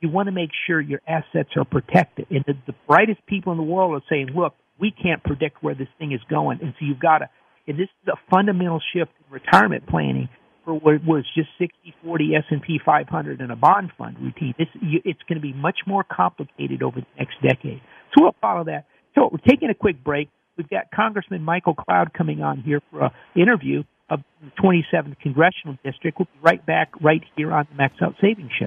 you 0.00 0.10
want 0.10 0.26
to 0.26 0.32
make 0.32 0.50
sure 0.66 0.80
your 0.80 1.00
assets 1.08 1.50
are 1.56 1.64
protected. 1.64 2.26
And 2.30 2.44
the, 2.46 2.52
the 2.66 2.74
brightest 2.86 3.24
people 3.26 3.52
in 3.52 3.58
the 3.58 3.64
world 3.64 3.94
are 3.94 4.04
saying, 4.08 4.28
look, 4.36 4.54
we 4.78 4.90
can't 4.92 5.24
predict 5.24 5.62
where 5.62 5.74
this 5.74 5.88
thing 5.98 6.12
is 6.12 6.20
going. 6.28 6.58
And 6.60 6.74
so 6.78 6.84
you've 6.84 7.00
got 7.00 7.18
to, 7.18 7.28
and 7.66 7.78
this 7.78 7.88
is 8.02 8.08
a 8.08 8.30
fundamental 8.30 8.80
shift 8.92 9.10
in 9.26 9.32
retirement 9.32 9.88
planning 9.88 10.28
for 10.64 10.74
what 10.74 11.02
was 11.04 11.24
just 11.34 11.48
60, 11.58 11.94
40 12.04 12.34
S&P 12.36 12.80
500 12.84 13.40
and 13.40 13.50
a 13.50 13.56
bond 13.56 13.90
fund 13.96 14.16
routine. 14.20 14.54
This, 14.58 14.68
it's 14.82 15.22
going 15.28 15.36
to 15.36 15.40
be 15.40 15.54
much 15.54 15.78
more 15.86 16.04
complicated 16.04 16.82
over 16.82 17.00
the 17.00 17.06
next 17.18 17.36
decade. 17.40 17.80
So 18.14 18.24
we'll 18.24 18.36
follow 18.40 18.64
that. 18.64 18.84
So 19.16 19.28
we're 19.32 19.38
taking 19.38 19.70
a 19.70 19.74
quick 19.74 20.04
break. 20.04 20.28
We've 20.56 20.68
got 20.68 20.90
Congressman 20.94 21.42
Michael 21.42 21.74
Cloud 21.74 22.12
coming 22.14 22.42
on 22.42 22.60
here 22.60 22.80
for 22.90 23.04
an 23.04 23.10
interview 23.34 23.82
of 24.08 24.20
the 24.42 24.50
27th 24.62 25.18
Congressional 25.20 25.76
District. 25.84 26.18
We'll 26.18 26.26
be 26.26 26.40
right 26.42 26.64
back 26.64 26.92
right 27.00 27.22
here 27.36 27.52
on 27.52 27.66
the 27.70 27.76
Max 27.76 27.94
Out 28.00 28.14
Savings 28.20 28.52
Show. 28.58 28.66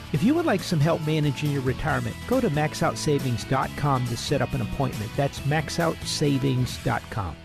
If 0.13 0.23
you 0.23 0.33
would 0.35 0.45
like 0.45 0.61
some 0.61 0.81
help 0.81 1.05
managing 1.07 1.51
your 1.51 1.61
retirement, 1.61 2.15
go 2.27 2.41
to 2.41 2.49
maxoutsavings.com 2.49 4.07
to 4.07 4.17
set 4.17 4.41
up 4.41 4.53
an 4.53 4.61
appointment. 4.61 5.09
That's 5.15 5.39
maxoutsavings.com. 5.41 7.37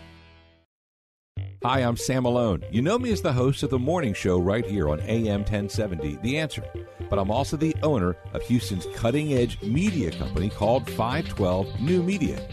Hi, 1.63 1.79
I'm 1.79 1.97
Sam 1.97 2.23
Malone. 2.23 2.63
You 2.69 2.81
know 2.81 2.99
me 2.99 3.11
as 3.11 3.21
the 3.21 3.33
host 3.33 3.63
of 3.63 3.69
the 3.69 3.79
morning 3.79 4.13
show 4.13 4.37
right 4.37 4.65
here 4.65 4.89
on 4.89 4.99
AM 5.01 5.41
1070, 5.41 6.17
The 6.21 6.37
Answer. 6.37 6.63
But 7.09 7.19
I'm 7.19 7.31
also 7.31 7.57
the 7.57 7.75
owner 7.83 8.15
of 8.33 8.41
Houston's 8.43 8.85
cutting 8.95 9.33
edge 9.33 9.61
media 9.61 10.11
company 10.11 10.49
called 10.49 10.89
512 10.91 11.79
New 11.79 12.03
Media. 12.03 12.45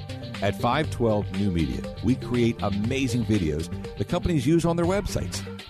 At 0.42 0.60
512 0.60 1.40
New 1.40 1.50
Media, 1.50 1.82
we 2.02 2.14
create 2.14 2.56
amazing 2.62 3.24
videos 3.24 3.68
the 3.98 4.04
companies 4.04 4.46
use 4.46 4.64
on 4.64 4.76
their 4.76 4.86
websites, 4.86 5.42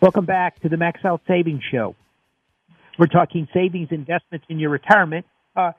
Welcome 0.00 0.26
back 0.26 0.60
to 0.62 0.68
the 0.68 0.76
Max 0.76 1.00
Out 1.04 1.22
Savings 1.26 1.62
Show. 1.72 1.96
We're 3.00 3.06
talking 3.06 3.48
savings 3.52 3.88
investments 3.90 4.46
in 4.48 4.60
your 4.60 4.70
retirement. 4.70 5.26
Uh, 5.56 5.72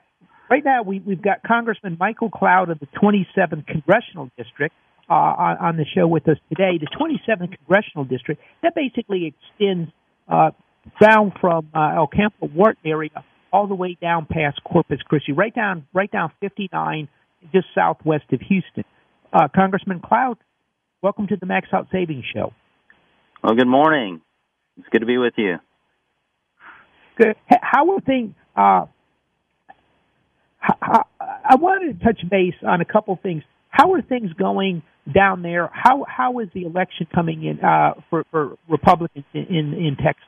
right 0.50 0.62
now, 0.62 0.82
we, 0.82 1.02
have 1.08 1.22
got 1.22 1.42
Congressman 1.42 1.96
Michael 1.98 2.28
Cloud 2.28 2.68
of 2.68 2.78
the 2.80 2.88
27th 3.02 3.66
Congressional 3.66 4.30
District 4.36 4.74
uh, 5.08 5.14
on, 5.14 5.56
on, 5.56 5.76
the 5.78 5.86
show 5.94 6.06
with 6.06 6.28
us 6.28 6.36
today. 6.50 6.78
The 6.78 6.88
27th 7.00 7.56
Congressional 7.56 8.04
District 8.04 8.42
that 8.62 8.74
basically 8.74 9.32
extends 9.34 9.90
uh, 10.28 10.50
down 11.00 11.32
from 11.40 11.70
uh, 11.74 11.94
El 11.96 12.06
Campo 12.06 12.46
Wharton 12.48 12.82
area 12.84 13.24
all 13.50 13.68
the 13.68 13.74
way 13.74 13.96
down 14.02 14.26
past 14.30 14.62
Corpus 14.64 15.00
Christi, 15.00 15.32
right 15.32 15.54
down 15.54 15.86
right 15.94 16.12
down 16.12 16.30
59, 16.40 17.08
just 17.54 17.68
southwest 17.74 18.24
of 18.32 18.40
Houston. 18.42 18.84
Uh, 19.32 19.48
Congressman 19.48 20.00
Cloud, 20.00 20.36
welcome 21.00 21.26
to 21.28 21.36
the 21.36 21.46
Max 21.46 21.68
Out 21.72 21.86
Savings 21.90 22.24
Show. 22.34 22.52
Well, 23.42 23.54
good 23.54 23.68
morning. 23.68 24.20
It's 24.78 24.88
good 24.90 24.98
to 24.98 25.06
be 25.06 25.16
with 25.16 25.32
you. 25.38 25.56
Good. 27.16 27.36
How 27.48 27.90
are 27.92 28.00
things? 28.00 28.34
Uh, 28.54 28.84
I 30.62 31.54
wanted 31.54 31.98
to 31.98 32.04
touch 32.04 32.20
base 32.28 32.54
on 32.66 32.82
a 32.82 32.84
couple 32.84 33.18
things. 33.22 33.42
How 33.70 33.94
are 33.94 34.02
things 34.02 34.32
going 34.34 34.82
down 35.12 35.40
there? 35.40 35.70
How 35.72 36.04
how 36.06 36.40
is 36.40 36.48
the 36.54 36.64
election 36.64 37.06
coming 37.14 37.44
in 37.44 37.60
uh, 37.64 37.94
for, 38.10 38.24
for 38.30 38.58
Republicans 38.68 39.24
in, 39.32 39.46
in, 39.46 39.72
in 39.72 39.96
Texas? 39.96 40.24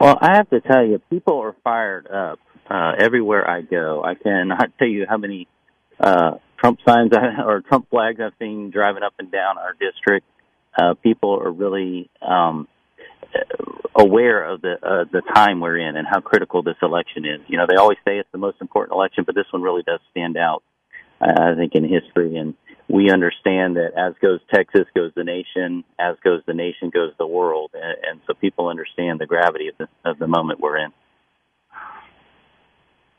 Well, 0.00 0.18
I 0.20 0.34
have 0.36 0.50
to 0.50 0.60
tell 0.60 0.84
you, 0.84 1.00
people 1.10 1.38
are 1.38 1.54
fired 1.62 2.08
up 2.08 2.40
uh, 2.68 2.92
everywhere 2.98 3.48
I 3.48 3.62
go. 3.62 4.02
I 4.04 4.14
cannot 4.14 4.72
tell 4.78 4.88
you 4.88 5.06
how 5.08 5.16
many 5.16 5.46
uh, 6.00 6.32
Trump 6.58 6.80
signs 6.86 7.12
I, 7.12 7.42
or 7.46 7.60
Trump 7.60 7.88
flags 7.88 8.20
I've 8.20 8.32
seen 8.40 8.70
driving 8.70 9.04
up 9.04 9.14
and 9.20 9.30
down 9.30 9.58
our 9.58 9.74
district 9.74 10.26
uh, 10.80 10.94
people 10.94 11.38
are 11.40 11.50
really 11.50 12.10
um, 12.22 12.68
aware 13.94 14.44
of 14.44 14.60
the 14.62 14.74
uh, 14.82 15.04
the 15.10 15.22
time 15.34 15.60
we're 15.60 15.78
in 15.78 15.96
and 15.96 16.06
how 16.06 16.20
critical 16.20 16.62
this 16.62 16.76
election 16.82 17.24
is. 17.24 17.40
You 17.48 17.58
know, 17.58 17.66
they 17.68 17.76
always 17.76 17.98
say 18.04 18.18
it's 18.18 18.28
the 18.32 18.38
most 18.38 18.58
important 18.60 18.94
election, 18.94 19.24
but 19.24 19.34
this 19.34 19.46
one 19.50 19.62
really 19.62 19.82
does 19.82 20.00
stand 20.10 20.36
out. 20.36 20.62
Uh, 21.20 21.52
I 21.52 21.54
think 21.56 21.74
in 21.74 21.84
history, 21.88 22.36
and 22.36 22.54
we 22.88 23.10
understand 23.10 23.76
that 23.76 23.92
as 23.96 24.14
goes 24.20 24.40
Texas, 24.54 24.84
goes 24.94 25.12
the 25.16 25.24
nation. 25.24 25.84
As 25.98 26.16
goes 26.22 26.42
the 26.46 26.54
nation, 26.54 26.90
goes 26.90 27.12
the 27.18 27.26
world, 27.26 27.70
and, 27.74 27.96
and 28.10 28.20
so 28.26 28.34
people 28.34 28.68
understand 28.68 29.18
the 29.18 29.26
gravity 29.26 29.68
of 29.68 29.76
the 29.78 29.88
of 30.08 30.18
the 30.18 30.26
moment 30.26 30.60
we're 30.60 30.78
in. 30.78 30.92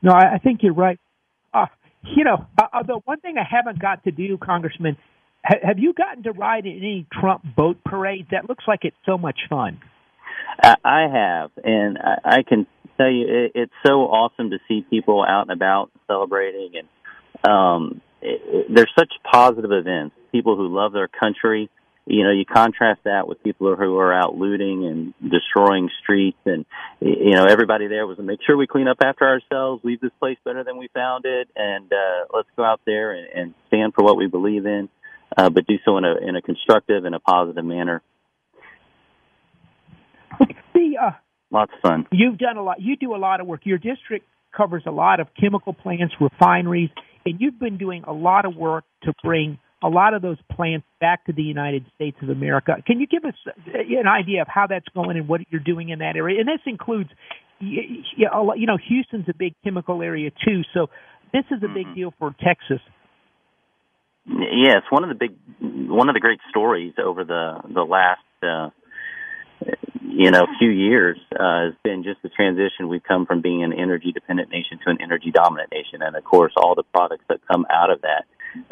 No, 0.02 0.12
I, 0.12 0.36
I 0.36 0.38
think 0.38 0.62
you're 0.62 0.74
right. 0.74 1.00
Uh, 1.54 1.66
you 2.04 2.24
know, 2.24 2.46
uh, 2.58 2.84
the 2.84 3.00
one 3.06 3.20
thing 3.20 3.36
I 3.38 3.48
haven't 3.50 3.80
got 3.80 4.04
to 4.04 4.12
do, 4.12 4.38
Congressman, 4.38 4.96
have 5.44 5.80
you 5.80 5.94
gotten 5.94 6.24
to 6.24 6.32
ride 6.32 6.66
in 6.66 6.78
any 6.78 7.06
Trump 7.12 7.44
boat 7.56 7.78
parades? 7.84 8.28
That 8.32 8.50
looks 8.50 8.66
like 8.68 8.80
it's 8.84 8.98
so 9.06 9.18
much 9.18 9.40
fun. 9.50 9.80
I 10.62 11.08
have, 11.12 11.52
and 11.64 11.98
I 12.26 12.42
can 12.48 12.66
tell 12.98 13.12
you, 13.12 13.50
it's 13.54 13.74
so 13.86 14.02
awesome 14.02 14.50
to 14.50 14.58
see 14.68 14.86
people 14.90 15.24
out 15.24 15.44
and 15.44 15.52
about 15.52 15.92
celebrating, 16.08 16.72
and 16.76 17.50
um, 17.50 18.02
there's 18.22 18.92
such 18.98 19.14
positive 19.30 19.72
events. 19.72 20.16
People 20.32 20.56
who 20.56 20.74
love 20.74 20.94
their 20.94 21.08
country. 21.08 21.70
You 22.10 22.24
know, 22.24 22.32
you 22.32 22.46
contrast 22.46 23.02
that 23.04 23.28
with 23.28 23.44
people 23.44 23.76
who 23.76 23.98
are 24.00 24.14
out 24.14 24.36
looting 24.36 24.86
and 24.86 25.32
destroying 25.32 25.90
streets, 26.02 26.38
and 26.46 26.66
you 27.02 27.36
know, 27.36 27.46
everybody 27.46 27.88
there 27.88 28.08
was 28.08 28.18
to 28.18 28.24
make 28.24 28.40
sure 28.48 28.56
we 28.58 28.66
clean 28.66 28.88
up 28.88 28.98
after 29.04 29.28
ourselves, 29.28 29.84
leave 29.84 30.00
this 30.00 30.12
place 30.20 30.38
better 30.46 30.64
than 30.64 30.78
we 30.78 30.88
found 30.94 31.26
it, 31.26 31.50
and 31.56 31.92
uh, 31.92 32.26
let's 32.34 32.48
go 32.56 32.64
out 32.64 32.80
there 32.86 33.12
and, 33.12 33.28
and 33.36 33.54
stand 33.68 33.94
for 33.94 34.04
what 34.04 34.18
we 34.18 34.28
believe 34.28 34.66
in 34.66 34.90
uh, 35.38 35.50
but 35.50 35.68
do 35.68 35.76
so 35.86 35.98
in 35.98 36.06
a 36.06 36.16
in 36.28 36.36
a 36.36 36.42
constructive 36.42 37.06
and 37.06 37.16
a 37.16 37.20
positive 37.20 37.64
manner. 37.64 38.02
The 40.74 40.98
uh, 41.02 41.12
lots 41.52 41.72
of 41.76 41.82
fun. 41.82 42.06
You've 42.12 42.38
done 42.38 42.58
a 42.58 42.64
lot. 42.64 42.82
You 42.82 42.98
do 42.98 43.16
a 43.16 43.18
lot 43.18 43.40
of 43.40 43.48
work. 43.48 43.62
Your 43.64 43.78
district 43.78 44.26
covers 44.56 44.84
a 44.86 44.92
lot 44.92 45.20
of 45.20 45.28
chemical 45.40 45.74
plants, 45.74 46.16
refineries, 46.20 46.90
and 47.26 47.36
you've 47.40 47.60
been 47.60 47.78
doing 47.78 48.04
a 48.08 48.14
lot 48.14 48.46
of 48.46 48.56
work 48.56 48.84
to 49.04 49.14
bring 49.24 49.60
a 49.84 49.90
lot 49.90 50.16
of 50.16 50.24
those 50.24 50.38
plants 50.52 50.88
back 51.00 51.26
to 51.26 51.34
the 51.34 51.44
United 51.44 51.86
States 51.96 52.18
of 52.24 52.30
America. 52.30 52.76
Can 52.86 53.00
you 53.00 53.06
give 53.06 53.26
us 53.26 53.36
an 53.74 54.08
idea 54.08 54.42
of 54.42 54.48
how 54.48 54.66
that's 54.68 54.88
going 54.96 55.18
and 55.18 55.28
what 55.28 55.42
you're 55.52 55.62
doing 55.62 55.90
in 55.90 56.00
that 56.00 56.16
area? 56.16 56.40
And 56.40 56.48
this 56.48 56.62
includes, 56.66 57.10
you 57.60 58.28
know, 58.32 58.78
Houston's 58.88 59.30
a 59.30 59.36
big 59.38 59.54
chemical 59.64 60.02
area 60.02 60.32
too, 60.32 60.64
so 60.74 60.88
this 61.32 61.44
is 61.52 61.62
a 61.64 61.68
big 61.68 61.86
mm-hmm. 61.86 61.96
deal 61.96 62.14
for 62.18 62.34
Texas. 62.44 62.80
Yes, 64.30 64.82
one 64.90 65.04
of 65.04 65.10
the 65.10 65.16
big, 65.16 65.36
one 65.90 66.10
of 66.10 66.14
the 66.14 66.20
great 66.20 66.40
stories 66.50 66.94
over 67.04 67.24
the 67.24 67.62
the 67.74 67.84
last, 67.84 68.22
uh, 68.44 68.70
you 70.02 70.32
know, 70.32 70.46
few 70.60 70.70
years 70.70 71.18
uh, 71.34 71.66
has 71.66 71.74
been 71.84 72.04
just 72.04 72.22
the 72.24 72.30
transition. 72.30 72.90
We've 72.90 73.04
come 73.04 73.26
from 73.26 73.42
being 73.42 73.64
an 73.64 73.72
energy 73.72 74.12
dependent 74.12 74.50
nation 74.50 74.80
to 74.84 74.90
an 74.90 74.98
energy 75.02 75.32
dominant 75.32 75.72
nation, 75.72 76.02
and 76.02 76.16
of 76.16 76.24
course, 76.26 76.52
all 76.58 76.76
the 76.76 76.84
products 76.84 77.24
that 77.30 77.40
come 77.48 77.66
out 77.72 77.90
of 77.90 78.02
that. 78.02 78.26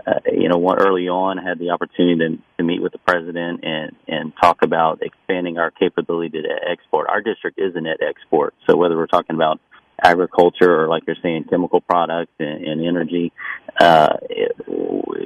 Uh, 0.06 0.20
you 0.32 0.50
know, 0.50 0.58
one, 0.58 0.78
early 0.80 1.08
on, 1.08 1.38
had 1.38 1.60
the 1.60 1.70
opportunity 1.70 2.18
to, 2.18 2.38
to 2.58 2.64
meet 2.64 2.82
with 2.82 2.92
the 2.92 2.98
president 3.00 3.64
and 3.64 3.96
and 4.08 4.34
talk 4.42 4.62
about 4.62 5.02
expanding 5.02 5.58
our 5.58 5.72
capability 5.72 6.42
to 6.42 6.50
export. 6.70 7.08
Our 7.08 7.22
district 7.22 7.60
is 7.60 7.76
a 7.76 7.82
net 7.82 7.98
export, 8.02 8.54
so 8.68 8.76
whether 8.76 8.98
we're 8.98 9.08
talking 9.08 9.36
about 9.36 9.62
agriculture 10.02 10.84
or 10.84 10.88
like 10.88 11.04
you're 11.08 11.16
saying 11.22 11.46
chemical 11.50 11.82
products 11.82 12.34
and, 12.40 12.64
and 12.66 12.86
energy 12.86 13.32
uh, 13.80 14.10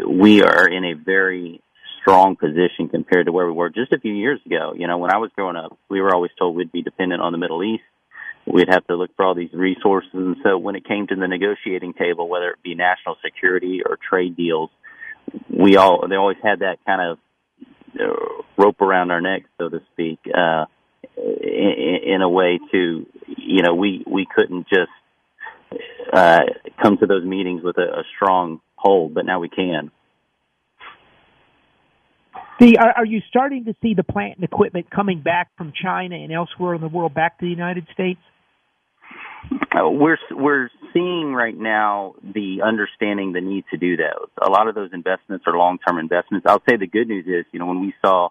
we 0.08 0.42
are 0.42 0.68
in 0.68 0.84
a 0.84 0.94
very 0.94 1.62
strong 2.02 2.36
position 2.36 2.90
compared 2.90 3.26
to 3.28 3.32
where 3.32 3.46
we 3.46 3.52
were 3.52 3.70
just 3.70 3.94
a 3.94 4.00
few 4.00 4.14
years 4.14 4.40
ago. 4.46 4.74
You 4.76 4.88
know, 4.88 4.98
when 4.98 5.12
I 5.12 5.18
was 5.18 5.32
growing 5.36 5.56
up, 5.56 5.78
we 5.90 6.02
were 6.02 6.14
always 6.14 6.32
told 6.38 6.56
we'd 6.56 6.72
be 6.72 6.82
dependent 6.82 7.22
on 7.22 7.32
the 7.32 7.38
Middle 7.38 7.64
East. 7.64 7.84
We'd 8.46 8.70
have 8.70 8.86
to 8.88 8.96
look 8.96 9.16
for 9.16 9.26
all 9.26 9.36
these 9.36 9.54
resources. 9.54 10.10
And 10.14 10.38
so 10.44 10.58
when 10.58 10.76
it 10.76 10.88
came 10.88 11.08
to 11.08 11.16
the 11.16 11.28
negotiating 11.28 11.94
table, 11.94 12.28
whether 12.28 12.50
it 12.50 12.64
be 12.64 12.74
national 12.74 13.18
security 13.24 13.82
or 13.86 13.98
trade 13.98 14.36
deals, 14.36 14.70
we 15.50 15.78
all, 15.78 16.08
they 16.08 16.16
always 16.16 16.38
had 16.42 16.60
that 16.60 16.78
kind 16.86 17.02
of 17.02 17.18
rope 18.58 18.82
around 18.82 19.12
our 19.12 19.22
neck, 19.22 19.44
so 19.58 19.70
to 19.70 19.82
speak, 19.94 20.20
uh, 20.34 20.66
in, 21.42 22.14
in 22.16 22.22
a 22.22 22.30
way 22.30 22.60
to, 22.72 23.06
you 23.38 23.64
know, 23.64 23.76
we 23.76 24.04
we 24.08 24.26
couldn't 24.34 24.68
just 24.68 24.92
uh, 26.14 26.42
come 26.82 26.98
to 26.98 27.06
those 27.06 27.24
meetings 27.24 27.64
with 27.64 27.78
a, 27.78 28.00
a 28.00 28.04
strong 28.16 28.62
hold, 28.76 29.14
but 29.14 29.26
now 29.26 29.40
we 29.40 29.50
can. 29.50 29.92
The, 32.60 32.78
are, 32.78 32.92
are 32.98 33.06
you 33.06 33.22
starting 33.30 33.66
to 33.66 33.76
see 33.82 33.94
the 33.94 34.04
plant 34.04 34.36
and 34.36 34.44
equipment 34.44 34.90
coming 34.90 35.22
back 35.22 35.50
from 35.58 35.72
China 35.82 36.16
and 36.16 36.32
elsewhere 36.32 36.76
in 36.76 36.82
the 36.82 36.90
world 36.90 37.14
back 37.14 37.40
to 37.40 37.46
the 37.46 37.50
United 37.50 37.88
States? 37.94 38.20
Uh, 39.72 39.90
we're 39.90 40.18
we're 40.32 40.70
seeing 40.94 41.34
right 41.34 41.58
now 41.58 42.16
the 42.22 42.62
understanding 42.62 43.32
the 43.32 43.40
need 43.40 43.64
to 43.72 43.78
do 43.78 43.96
those. 43.96 44.28
A 44.42 44.50
lot 44.50 44.68
of 44.68 44.76
those 44.76 44.90
investments 44.92 45.46
are 45.48 45.58
long 45.58 45.78
term 45.88 45.98
investments. 45.98 46.46
I'll 46.50 46.62
say 46.68 46.76
the 46.76 46.88
good 46.88 47.08
news 47.08 47.26
is, 47.26 47.46
you 47.54 47.60
know, 47.60 47.66
when 47.66 47.80
we 47.80 47.94
saw 48.04 48.30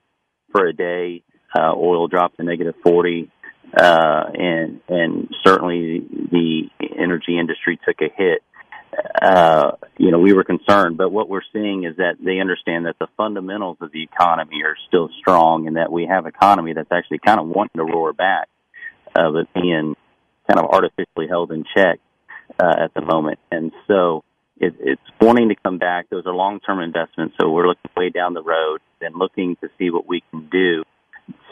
for 0.52 0.66
a 0.66 0.74
day 0.74 1.22
uh, 1.54 1.72
oil 1.74 2.08
dropped 2.08 2.36
to 2.38 2.42
negative 2.42 2.74
forty, 2.82 3.30
uh, 3.76 4.24
and 4.34 4.80
and 4.88 5.34
certainly 5.44 6.00
the 6.30 6.68
energy 6.98 7.38
industry 7.38 7.78
took 7.86 8.00
a 8.00 8.08
hit. 8.14 8.42
Uh, 9.22 9.72
you 9.98 10.10
know, 10.10 10.18
we 10.18 10.32
were 10.32 10.44
concerned, 10.44 10.96
but 10.96 11.10
what 11.10 11.28
we're 11.28 11.42
seeing 11.52 11.84
is 11.84 11.96
that 11.96 12.16
they 12.20 12.40
understand 12.40 12.86
that 12.86 12.96
the 12.98 13.06
fundamentals 13.16 13.76
of 13.80 13.92
the 13.92 14.02
economy 14.02 14.62
are 14.64 14.76
still 14.88 15.08
strong, 15.20 15.66
and 15.66 15.76
that 15.76 15.92
we 15.92 16.06
have 16.06 16.26
economy 16.26 16.72
that's 16.72 16.90
actually 16.90 17.18
kind 17.18 17.38
of 17.38 17.46
wanting 17.46 17.78
to 17.78 17.84
roar 17.84 18.12
back, 18.12 18.48
uh, 19.14 19.30
but 19.30 19.52
being 19.54 19.94
kind 20.48 20.58
of 20.58 20.70
artificially 20.70 21.28
held 21.28 21.52
in 21.52 21.64
check 21.76 22.00
uh, 22.58 22.74
at 22.84 22.94
the 22.94 23.02
moment. 23.02 23.38
And 23.52 23.70
so 23.86 24.24
it, 24.56 24.74
it's 24.80 25.02
wanting 25.20 25.50
to 25.50 25.54
come 25.54 25.78
back. 25.78 26.08
Those 26.08 26.26
are 26.26 26.34
long-term 26.34 26.80
investments. 26.80 27.34
So 27.38 27.50
we're 27.50 27.68
looking 27.68 27.90
way 27.96 28.08
down 28.08 28.32
the 28.32 28.42
road 28.42 28.80
and 29.02 29.14
looking 29.14 29.56
to 29.56 29.68
see 29.78 29.90
what 29.90 30.08
we 30.08 30.22
can 30.30 30.48
do 30.48 30.84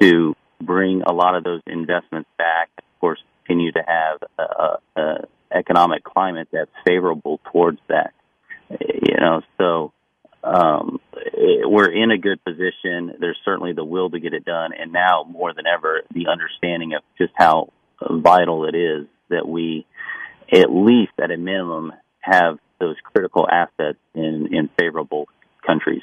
to 0.01 0.35
bring 0.61 1.03
a 1.03 1.13
lot 1.13 1.35
of 1.35 1.45
those 1.45 1.61
investments 1.67 2.29
back. 2.39 2.71
Of 2.79 3.01
course, 3.01 3.23
continue 3.45 3.73
to 3.73 3.83
have 3.87 4.23
a, 4.39 5.01
a 5.01 5.27
economic 5.55 6.05
climate 6.05 6.49
that's 6.53 6.71
favorable 6.87 7.41
towards 7.53 7.79
that. 7.89 8.13
You 8.71 9.17
know, 9.21 9.43
so 9.59 9.93
um, 10.43 11.01
we're 11.65 11.91
in 11.91 12.11
a 12.11 12.19
good 12.19 12.43
position. 12.45 13.15
There's 13.21 13.39
certainly 13.45 13.73
the 13.73 13.85
will 13.85 14.11
to 14.11 14.21
get 14.21 14.35
it 14.35 14.45
done, 14.45 14.73
and 14.73 14.93
now 14.93 15.25
more 15.29 15.53
than 15.55 15.67
ever, 15.67 16.03
the 16.13 16.27
understanding 16.29 16.95
of 16.95 17.03
just 17.19 17.33
how 17.37 17.73
vital 18.11 18.67
it 18.67 18.75
is 18.75 19.07
that 19.29 19.47
we, 19.47 19.87
at 20.53 20.71
least 20.71 21.13
at 21.23 21.31
a 21.31 21.37
minimum, 21.37 21.93
have 22.21 22.59
those 22.79 22.97
critical 23.03 23.49
assets 23.51 23.99
in, 24.15 24.49
in 24.53 24.69
favorable 24.79 25.29
countries. 25.67 26.03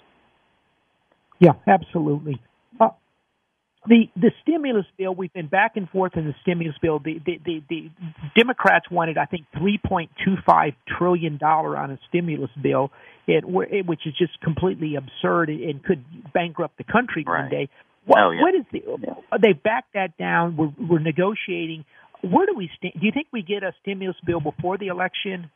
Yeah, 1.40 1.54
absolutely. 1.68 2.42
The 3.86 4.10
the 4.16 4.32
stimulus 4.42 4.86
bill 4.98 5.14
we've 5.14 5.34
been 5.34 5.48
back 5.48 5.74
and 5.76 5.90
forth 5.90 6.16
in 6.16 6.26
the 6.26 6.34
stimulus 6.42 6.76
bill. 6.82 7.00
The 7.00 7.20
the 7.26 7.38
the, 7.44 7.64
the 7.70 7.90
Democrats 8.36 8.90
wanted 8.90 9.18
I 9.18 9.26
think 9.26 9.46
three 9.58 9.78
point 9.78 10.10
two 10.24 10.36
five 10.46 10.74
trillion 10.98 11.38
dollar 11.38 11.78
on 11.78 11.92
a 11.92 12.00
stimulus 12.08 12.52
bill, 12.62 12.92
it, 13.28 13.44
which 13.46 14.02
is 14.06 14.14
just 14.18 14.40
completely 14.42 14.96
absurd 14.96 15.50
and 15.50 15.84
could 15.84 16.04
bankrupt 16.34 16.78
the 16.78 16.86
country 16.86 17.26
right. 17.28 17.42
one 17.42 17.50
day. 17.50 17.70
Oh, 17.70 17.84
what, 18.06 18.20
oh, 18.22 18.32
yeah. 18.32 18.42
what 18.42 18.56
is 18.56 18.66
the? 18.72 19.38
They 19.42 19.54
backed 19.54 19.94
that 19.94 20.18
down. 20.18 20.56
We're, 20.56 20.74
we're 20.78 21.00
negotiating. 21.00 21.86
Where 22.22 22.46
do 22.46 22.54
we 22.56 22.70
stand? 22.78 22.94
Do 23.00 23.06
you 23.06 23.12
think 23.14 23.28
we 23.34 23.42
get 23.42 23.64
a 23.64 23.74
stimulus 23.82 24.18
bill 24.26 24.40
before 24.40 24.78
the 24.78 24.88
election? 24.88 25.52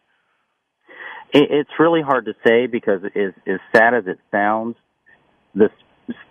It, 1.33 1.47
it's 1.49 1.69
really 1.79 2.01
hard 2.01 2.25
to 2.25 2.33
say 2.45 2.67
because, 2.67 3.01
as, 3.03 3.33
as 3.47 3.59
sad 3.73 3.93
as 3.93 4.03
it 4.07 4.19
sounds, 4.31 4.75
the 5.55 5.69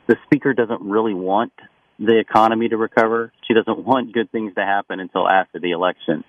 the 0.07 0.17
speaker 0.25 0.53
doesn't 0.53 0.83
really 0.83 1.15
want 1.15 1.53
the 1.99 2.19
economy 2.19 2.69
to 2.69 2.77
recover. 2.77 3.33
She 3.47 3.55
doesn't 3.55 3.79
want 3.85 4.13
good 4.13 4.31
things 4.31 4.55
to 4.55 4.65
happen 4.65 5.01
until 5.01 5.29
after 5.29 5.59
the 5.59 5.73
election. 5.73 6.25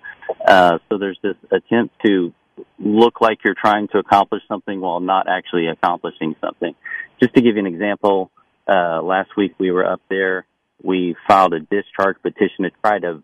Uh, 0.46 0.78
so 0.88 0.98
there's 0.98 1.18
this 1.22 1.36
attempt 1.50 1.94
to 2.04 2.32
look 2.78 3.20
like 3.20 3.38
you're 3.44 3.54
trying 3.54 3.88
to 3.88 3.98
accomplish 3.98 4.42
something 4.48 4.80
while 4.80 5.00
not 5.00 5.28
actually 5.28 5.68
accomplishing 5.68 6.34
something. 6.40 6.74
Just 7.20 7.34
to 7.34 7.40
give 7.40 7.56
you 7.56 7.60
an 7.60 7.66
example, 7.66 8.30
uh, 8.66 9.00
last 9.02 9.30
week 9.36 9.54
we 9.58 9.70
were 9.70 9.86
up 9.86 10.00
there. 10.08 10.46
We 10.82 11.16
filed 11.26 11.54
a 11.54 11.60
discharge 11.60 12.16
petition 12.22 12.64
to 12.64 12.70
try 12.82 12.98
to 13.00 13.22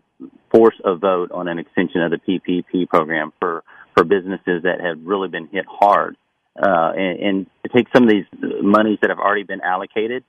force 0.51 0.75
a 0.83 0.95
vote 0.95 1.31
on 1.31 1.47
an 1.47 1.59
extension 1.59 2.01
of 2.01 2.11
the 2.11 2.17
PPP 2.17 2.87
program 2.87 3.33
for, 3.39 3.63
for 3.95 4.03
businesses 4.03 4.63
that 4.63 4.81
have 4.81 4.99
really 5.03 5.27
been 5.27 5.47
hit 5.47 5.65
hard. 5.67 6.15
Uh, 6.57 6.91
and, 6.95 7.19
and 7.19 7.45
to 7.63 7.69
take 7.75 7.87
some 7.93 8.03
of 8.03 8.09
these 8.09 8.25
monies 8.61 8.97
that 9.01 9.09
have 9.09 9.19
already 9.19 9.43
been 9.43 9.61
allocated, 9.61 10.23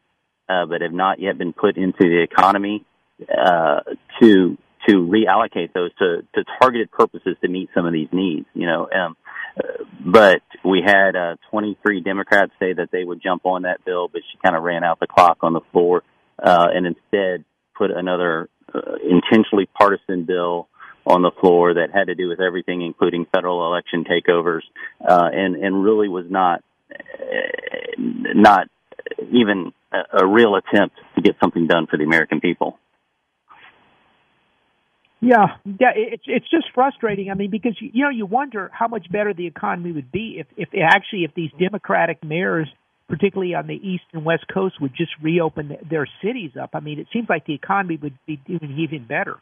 uh, 0.48 0.66
but 0.66 0.80
have 0.80 0.92
not 0.92 1.20
yet 1.20 1.38
been 1.38 1.52
put 1.52 1.76
into 1.76 1.98
the 2.00 2.22
economy, 2.22 2.84
uh, 3.20 3.80
to, 4.20 4.56
to 4.88 4.94
reallocate 4.94 5.72
those 5.72 5.90
to, 5.98 6.22
to 6.34 6.44
targeted 6.60 6.90
purposes 6.90 7.36
to 7.40 7.48
meet 7.48 7.70
some 7.74 7.86
of 7.86 7.92
these 7.92 8.08
needs, 8.12 8.46
you 8.54 8.66
know, 8.66 8.88
um, 8.94 9.16
but 10.04 10.42
we 10.64 10.82
had 10.84 11.16
uh, 11.16 11.36
23 11.50 12.02
Democrats 12.02 12.52
say 12.58 12.74
that 12.74 12.90
they 12.92 13.04
would 13.04 13.22
jump 13.22 13.46
on 13.46 13.62
that 13.62 13.84
bill, 13.84 14.08
but 14.08 14.22
she 14.30 14.38
kind 14.44 14.54
of 14.54 14.62
ran 14.62 14.84
out 14.84 15.00
the 15.00 15.06
clock 15.06 15.38
on 15.42 15.52
the 15.52 15.60
floor 15.72 16.02
uh, 16.42 16.66
and 16.72 16.86
instead 16.86 17.44
put 17.76 17.90
another 17.90 18.48
uh, 18.74 18.80
intentionally 19.02 19.68
partisan 19.78 20.24
bill 20.24 20.68
on 21.06 21.22
the 21.22 21.30
floor 21.40 21.74
that 21.74 21.90
had 21.92 22.08
to 22.08 22.14
do 22.14 22.28
with 22.28 22.40
everything, 22.40 22.82
including 22.82 23.26
federal 23.32 23.66
election 23.66 24.04
takeovers, 24.04 24.62
uh, 25.08 25.28
and 25.32 25.54
and 25.56 25.84
really 25.84 26.08
was 26.08 26.26
not 26.28 26.62
uh, 26.92 27.94
not 27.98 28.68
even 29.30 29.72
a, 30.12 30.24
a 30.24 30.26
real 30.26 30.54
attempt 30.56 30.96
to 31.14 31.22
get 31.22 31.36
something 31.40 31.66
done 31.66 31.86
for 31.86 31.96
the 31.96 32.04
American 32.04 32.40
people. 32.40 32.78
Yeah, 35.20 35.56
yeah, 35.64 35.92
it's 35.94 36.24
it's 36.26 36.48
just 36.50 36.66
frustrating. 36.74 37.30
I 37.30 37.34
mean, 37.34 37.50
because 37.50 37.76
you 37.80 38.04
know 38.04 38.10
you 38.10 38.26
wonder 38.26 38.70
how 38.72 38.86
much 38.86 39.10
better 39.10 39.32
the 39.32 39.46
economy 39.46 39.92
would 39.92 40.12
be 40.12 40.36
if 40.38 40.46
if 40.56 40.68
actually 40.80 41.24
if 41.24 41.34
these 41.34 41.50
Democratic 41.58 42.22
mayors, 42.22 42.68
particularly 43.08 43.54
on 43.54 43.66
the 43.66 43.74
east 43.74 44.04
and 44.12 44.24
west 44.24 44.44
coast, 44.52 44.80
would 44.80 44.94
just 44.94 45.12
reopen 45.22 45.78
their 45.88 46.06
cities 46.22 46.52
up. 46.60 46.70
I 46.74 46.80
mean, 46.80 46.98
it 46.98 47.06
seems 47.12 47.28
like 47.30 47.46
the 47.46 47.54
economy 47.54 47.96
would 47.96 48.18
be 48.26 48.36
doing 48.36 48.76
even 48.78 49.06
better. 49.06 49.38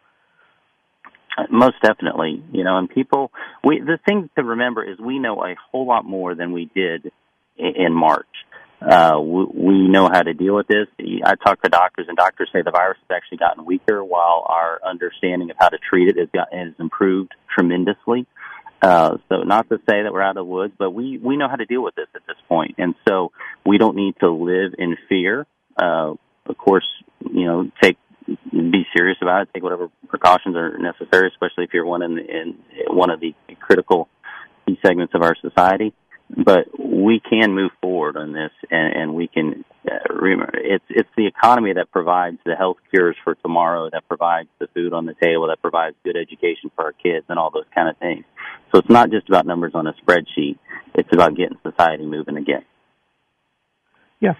Uh, 1.36 1.42
most 1.50 1.74
definitely, 1.82 2.42
you 2.52 2.62
know, 2.62 2.78
and 2.78 2.88
people. 2.88 3.32
We 3.64 3.80
the 3.80 3.98
thing 4.06 4.30
to 4.36 4.44
remember 4.44 4.84
is 4.84 4.98
we 5.00 5.18
know 5.18 5.44
a 5.44 5.56
whole 5.72 5.86
lot 5.86 6.04
more 6.04 6.36
than 6.36 6.52
we 6.52 6.70
did 6.72 7.10
in 7.56 7.92
March. 7.92 8.26
Uh, 8.80 9.18
we, 9.20 9.44
we 9.54 9.88
know 9.88 10.08
how 10.12 10.22
to 10.22 10.34
deal 10.34 10.54
with 10.54 10.66
this. 10.66 10.86
I 11.24 11.34
talk 11.36 11.62
to 11.62 11.68
doctors, 11.68 12.06
and 12.08 12.16
doctors 12.16 12.50
say 12.52 12.62
the 12.62 12.70
virus 12.70 12.98
has 13.08 13.16
actually 13.16 13.38
gotten 13.38 13.64
weaker, 13.64 14.04
while 14.04 14.46
our 14.48 14.80
understanding 14.86 15.50
of 15.50 15.56
how 15.58 15.68
to 15.68 15.78
treat 15.78 16.08
it 16.08 16.18
has, 16.18 16.28
got, 16.34 16.52
has 16.52 16.72
improved 16.78 17.32
tremendously. 17.54 18.26
Uh, 18.82 19.16
so 19.30 19.36
not 19.42 19.68
to 19.70 19.78
say 19.88 20.02
that 20.02 20.12
we're 20.12 20.20
out 20.20 20.36
of 20.36 20.36
the 20.36 20.44
woods, 20.44 20.74
but 20.78 20.90
we, 20.90 21.16
we 21.16 21.38
know 21.38 21.48
how 21.48 21.56
to 21.56 21.64
deal 21.64 21.82
with 21.82 21.94
this 21.94 22.08
at 22.14 22.20
this 22.26 22.36
point. 22.48 22.74
And 22.76 22.94
so 23.08 23.32
we 23.64 23.78
don't 23.78 23.96
need 23.96 24.14
to 24.20 24.30
live 24.30 24.74
in 24.76 24.96
fear. 25.08 25.46
Uh, 25.76 26.14
of 26.44 26.58
course, 26.58 26.84
you 27.20 27.46
know, 27.46 27.70
take, 27.82 27.96
be 28.26 28.84
serious 28.94 29.16
about 29.22 29.42
it, 29.42 29.48
take 29.54 29.62
whatever 29.62 29.88
precautions 30.08 30.56
are 30.56 30.76
necessary, 30.76 31.28
especially 31.28 31.64
if 31.64 31.70
you're 31.72 31.86
one 31.86 32.02
in, 32.02 32.18
in 32.18 32.58
one 32.88 33.08
of 33.08 33.20
the 33.20 33.34
critical 33.60 34.08
key 34.66 34.78
segments 34.84 35.14
of 35.14 35.22
our 35.22 35.34
society 35.40 35.94
but 36.36 36.66
we 36.78 37.20
can 37.20 37.54
move 37.54 37.70
forward 37.80 38.16
on 38.16 38.32
this, 38.32 38.50
and, 38.70 38.92
and 38.94 39.14
we 39.14 39.28
can. 39.28 39.64
Uh, 39.86 40.14
remember, 40.14 40.50
it's 40.54 40.84
it's 40.88 41.08
the 41.16 41.26
economy 41.26 41.72
that 41.74 41.90
provides 41.90 42.38
the 42.44 42.54
health 42.54 42.78
cures 42.90 43.16
for 43.22 43.34
tomorrow, 43.36 43.90
that 43.90 44.08
provides 44.08 44.48
the 44.58 44.66
food 44.74 44.92
on 44.92 45.06
the 45.06 45.14
table, 45.22 45.48
that 45.48 45.60
provides 45.60 45.96
good 46.04 46.16
education 46.16 46.70
for 46.74 46.84
our 46.84 46.92
kids, 46.92 47.26
and 47.28 47.38
all 47.38 47.50
those 47.50 47.66
kind 47.74 47.88
of 47.88 47.96
things. 47.98 48.24
So 48.72 48.78
it's 48.78 48.90
not 48.90 49.10
just 49.10 49.28
about 49.28 49.46
numbers 49.46 49.72
on 49.74 49.86
a 49.86 49.92
spreadsheet; 49.94 50.58
it's 50.94 51.08
about 51.12 51.36
getting 51.36 51.58
society 51.62 52.04
moving 52.04 52.36
again. 52.36 52.64
Yeah, 54.20 54.34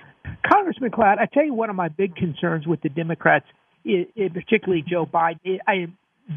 Congressman 0.47 0.91
Cloud, 0.91 1.19
I 1.21 1.27
tell 1.27 1.45
you, 1.45 1.55
one 1.55 1.71
of 1.71 1.77
my 1.77 1.89
big 1.89 2.17
concerns 2.17 2.67
with 2.67 2.81
the 2.81 2.89
Democrats, 2.89 3.47
is, 3.85 4.07
particularly 4.33 4.83
Joe 4.89 5.07
Biden, 5.07 5.59
I, 5.67 5.87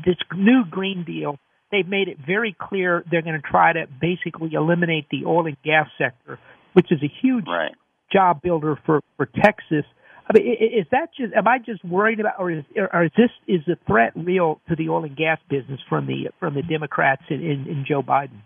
this 0.06 0.18
new 0.36 0.64
Green 0.70 1.04
Deal 1.06 1.40
they've 1.72 1.88
made 1.88 2.08
it 2.08 2.18
very 2.26 2.56
clear 2.60 3.04
they're 3.10 3.22
going 3.22 3.40
to 3.40 3.48
try 3.48 3.74
to 3.74 3.86
basically 4.02 4.54
eliminate 4.54 5.08
the 5.10 5.26
oil 5.26 5.48
and 5.48 5.58
gas 5.64 5.88
sector, 5.98 6.40
which 6.74 6.92
is 6.92 7.00
a 7.04 7.12
huge 7.22 7.46
right. 7.48 7.76
job 8.12 8.42
builder 8.42 8.80
for 8.86 9.02
for 9.18 9.26
Texas. 9.26 9.86
I 10.30 10.38
mean, 10.38 10.52
is 10.52 10.86
that 10.92 11.10
just? 11.18 11.34
Am 11.34 11.48
I 11.48 11.60
just 11.60 11.84
worried 11.86 12.20
about, 12.20 12.34
or 12.40 12.52
is, 12.52 12.66
or 12.76 13.06
is 13.06 13.12
this 13.16 13.30
is 13.48 13.62
the 13.66 13.78
threat 13.88 14.12
real 14.16 14.60
to 14.68 14.76
the 14.76 14.90
oil 14.90 15.06
and 15.06 15.16
gas 15.16 15.40
business 15.50 15.80
from 15.88 16.06
the 16.06 16.30
from 16.40 16.54
the 16.54 16.64
Democrats 16.64 17.24
in, 17.30 17.42
in, 17.42 17.68
in 17.68 17.86
Joe 17.88 18.04
Biden? 18.04 18.42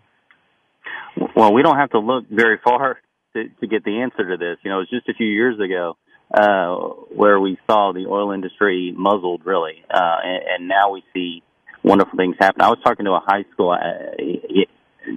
Well, 1.34 1.52
we 1.52 1.62
don't 1.62 1.76
have 1.76 1.90
to 1.90 1.98
look 1.98 2.24
very 2.30 2.58
far 2.62 3.00
to, 3.34 3.48
to 3.60 3.66
get 3.66 3.84
the 3.84 4.00
answer 4.00 4.30
to 4.30 4.36
this. 4.36 4.58
You 4.64 4.70
know, 4.70 4.78
it 4.78 4.80
was 4.80 4.90
just 4.90 5.08
a 5.08 5.14
few 5.14 5.26
years 5.26 5.58
ago 5.58 5.96
uh, 6.32 6.76
where 7.14 7.40
we 7.40 7.58
saw 7.66 7.92
the 7.92 8.06
oil 8.08 8.32
industry 8.32 8.94
muzzled, 8.96 9.42
really, 9.44 9.84
uh, 9.92 10.16
and, 10.22 10.42
and 10.54 10.68
now 10.68 10.92
we 10.92 11.02
see 11.12 11.42
wonderful 11.82 12.16
things 12.16 12.36
happen. 12.38 12.62
I 12.62 12.68
was 12.68 12.78
talking 12.84 13.04
to 13.06 13.12
a 13.12 13.20
high 13.24 13.44
school 13.52 13.70
uh, 13.72 14.16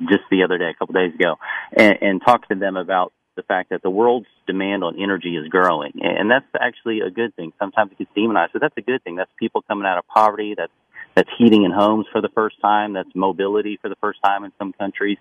just 0.10 0.24
the 0.32 0.44
other 0.44 0.58
day, 0.58 0.70
a 0.70 0.74
couple 0.74 0.94
days 0.94 1.14
ago, 1.14 1.36
and, 1.76 1.98
and 2.02 2.22
talked 2.26 2.50
to 2.50 2.56
them 2.56 2.76
about 2.76 3.14
the 3.36 3.44
fact 3.44 3.70
that 3.70 3.82
the 3.84 3.90
world's 3.90 4.28
demand 4.48 4.84
on 4.84 4.96
energy 5.02 5.36
is 5.36 5.48
growing, 5.50 5.92
and 6.02 6.32
that's 6.32 6.46
actually 6.60 7.02
a 7.02 7.10
good 7.10 7.36
thing. 7.36 7.52
Sometimes 7.60 7.92
it 7.92 7.98
gets 7.98 8.12
demonized, 8.16 8.54
but 8.54 8.62
that's 8.62 8.78
a 8.78 8.82
good 8.82 9.04
thing. 9.04 9.16
That's 9.16 9.32
people 9.38 9.62
coming 9.62 9.86
out 9.86 9.98
of 9.98 10.08
poverty. 10.08 10.56
That's 10.58 10.72
that's 11.16 11.30
heating 11.38 11.64
in 11.64 11.72
homes 11.72 12.06
for 12.12 12.22
the 12.22 12.30
first 12.36 12.60
time. 12.62 12.94
That's 12.94 13.10
mobility 13.16 13.80
for 13.82 13.88
the 13.88 13.96
first 14.02 14.20
time 14.24 14.44
in 14.44 14.52
some 14.60 14.74
countries. 14.74 15.18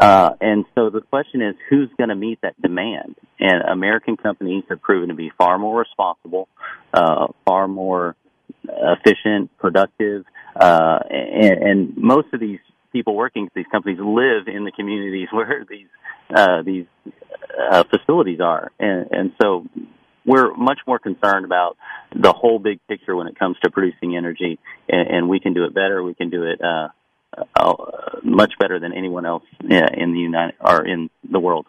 Uh, 0.00 0.30
and 0.40 0.64
so 0.74 0.88
the 0.88 1.02
question 1.02 1.42
is, 1.42 1.54
who's 1.68 1.90
going 1.98 2.08
to 2.08 2.14
meet 2.14 2.40
that 2.40 2.60
demand? 2.62 3.14
And 3.38 3.62
American 3.62 4.16
companies 4.16 4.64
have 4.70 4.80
proven 4.80 5.10
to 5.10 5.14
be 5.14 5.30
far 5.36 5.58
more 5.58 5.78
responsible, 5.78 6.48
uh, 6.94 7.26
far 7.46 7.68
more 7.68 8.16
efficient, 8.66 9.50
productive, 9.58 10.24
uh, 10.56 10.98
and, 11.10 11.62
and 11.62 11.96
most 11.96 12.28
of 12.32 12.40
these 12.40 12.60
people 12.92 13.14
working 13.14 13.46
at 13.46 13.54
these 13.54 13.66
companies 13.70 13.98
live 13.98 14.48
in 14.48 14.64
the 14.64 14.72
communities 14.72 15.28
where 15.32 15.64
these 15.68 15.88
uh, 16.34 16.62
these 16.62 16.86
uh, 17.70 17.84
facilities 17.84 18.40
are, 18.40 18.72
and, 18.78 19.08
and 19.10 19.32
so 19.40 19.66
we're 20.26 20.54
much 20.54 20.78
more 20.86 20.98
concerned 20.98 21.44
about 21.44 21.76
the 22.14 22.32
whole 22.32 22.58
big 22.58 22.80
picture 22.88 23.14
when 23.14 23.26
it 23.26 23.38
comes 23.38 23.56
to 23.62 23.70
producing 23.70 24.16
energy, 24.16 24.58
and, 24.88 25.08
and 25.08 25.28
we 25.28 25.38
can 25.38 25.52
do 25.52 25.64
it 25.64 25.74
better. 25.74 26.02
We 26.02 26.14
can 26.14 26.30
do 26.30 26.44
it 26.44 26.60
uh, 26.62 26.88
uh, 27.54 27.74
much 28.22 28.54
better 28.58 28.80
than 28.80 28.92
anyone 28.92 29.26
else 29.26 29.44
in 29.60 30.12
the 30.12 30.18
United 30.18 30.54
or 30.60 30.86
in 30.86 31.10
the 31.30 31.38
world. 31.38 31.66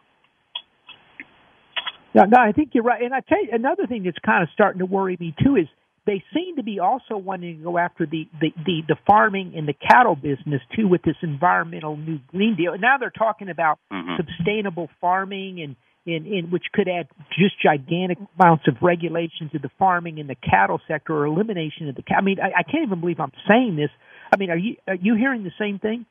Yeah, 2.14 2.24
no, 2.30 2.38
I 2.40 2.54
think 2.54 2.70
you're 2.74 2.84
right. 2.84 3.02
And 3.02 3.14
I 3.14 3.20
tell 3.20 3.44
you, 3.44 3.50
another 3.52 3.88
thing 3.88 4.04
that's 4.04 4.18
kind 4.26 4.42
of 4.42 4.50
starting 4.54 4.80
to 4.80 4.86
worry 4.86 5.18
me 5.20 5.36
too 5.44 5.58
is 5.58 5.68
they 6.06 6.24
seem 6.34 6.58
to 6.58 6.64
be 6.64 6.80
also 6.80 7.18
wanting 7.18 7.58
to 7.58 7.64
go 7.64 7.78
after 7.78 8.06
the, 8.06 8.28
the, 8.40 8.52
the, 8.66 8.82
the 8.88 8.96
farming 9.08 9.54
and 9.56 9.68
the 9.68 9.74
cattle 9.74 10.16
business 10.16 10.62
too 10.76 10.88
with 10.88 11.02
this 11.02 11.16
environmental 11.22 11.98
new 11.98 12.20
green 12.28 12.56
deal. 12.56 12.74
And 12.74 12.82
now 12.82 12.98
they're 13.00 13.10
talking 13.10 13.50
about 13.50 13.80
mm-hmm. 13.92 14.22
sustainable 14.24 14.90
farming 15.02 15.62
and 15.62 15.76
in, 16.06 16.26
in 16.28 16.52
which 16.52 16.66
could 16.72 16.88
add 16.88 17.08
just 17.38 17.56
gigantic 17.62 18.20
amounts 18.40 18.68
of 18.68 18.76
regulation 18.82 19.50
to 19.52 19.60
the 19.60 19.72
farming 19.80 20.20
and 20.20 20.30
the 20.30 20.36
cattle 20.36 20.80
sector 20.88 21.16
or 21.16 21.26
elimination 21.26 21.90
of 21.90 21.96
the 21.96 22.04
I 22.16 22.22
mean, 22.22 22.38
I, 22.40 22.60
I 22.60 22.64
can't 22.64 22.86
even 22.86 23.00
believe 23.00 23.20
I'm 23.20 23.32
saying 23.48 23.76
this. 23.76 23.90
I 24.32 24.38
mean, 24.38 24.52
are 24.52 24.58
you 24.58 24.76
are 24.88 24.96
you 24.96 25.16
hearing 25.16 25.44
the 25.44 25.52
same 25.60 25.80
thing? 25.80 26.06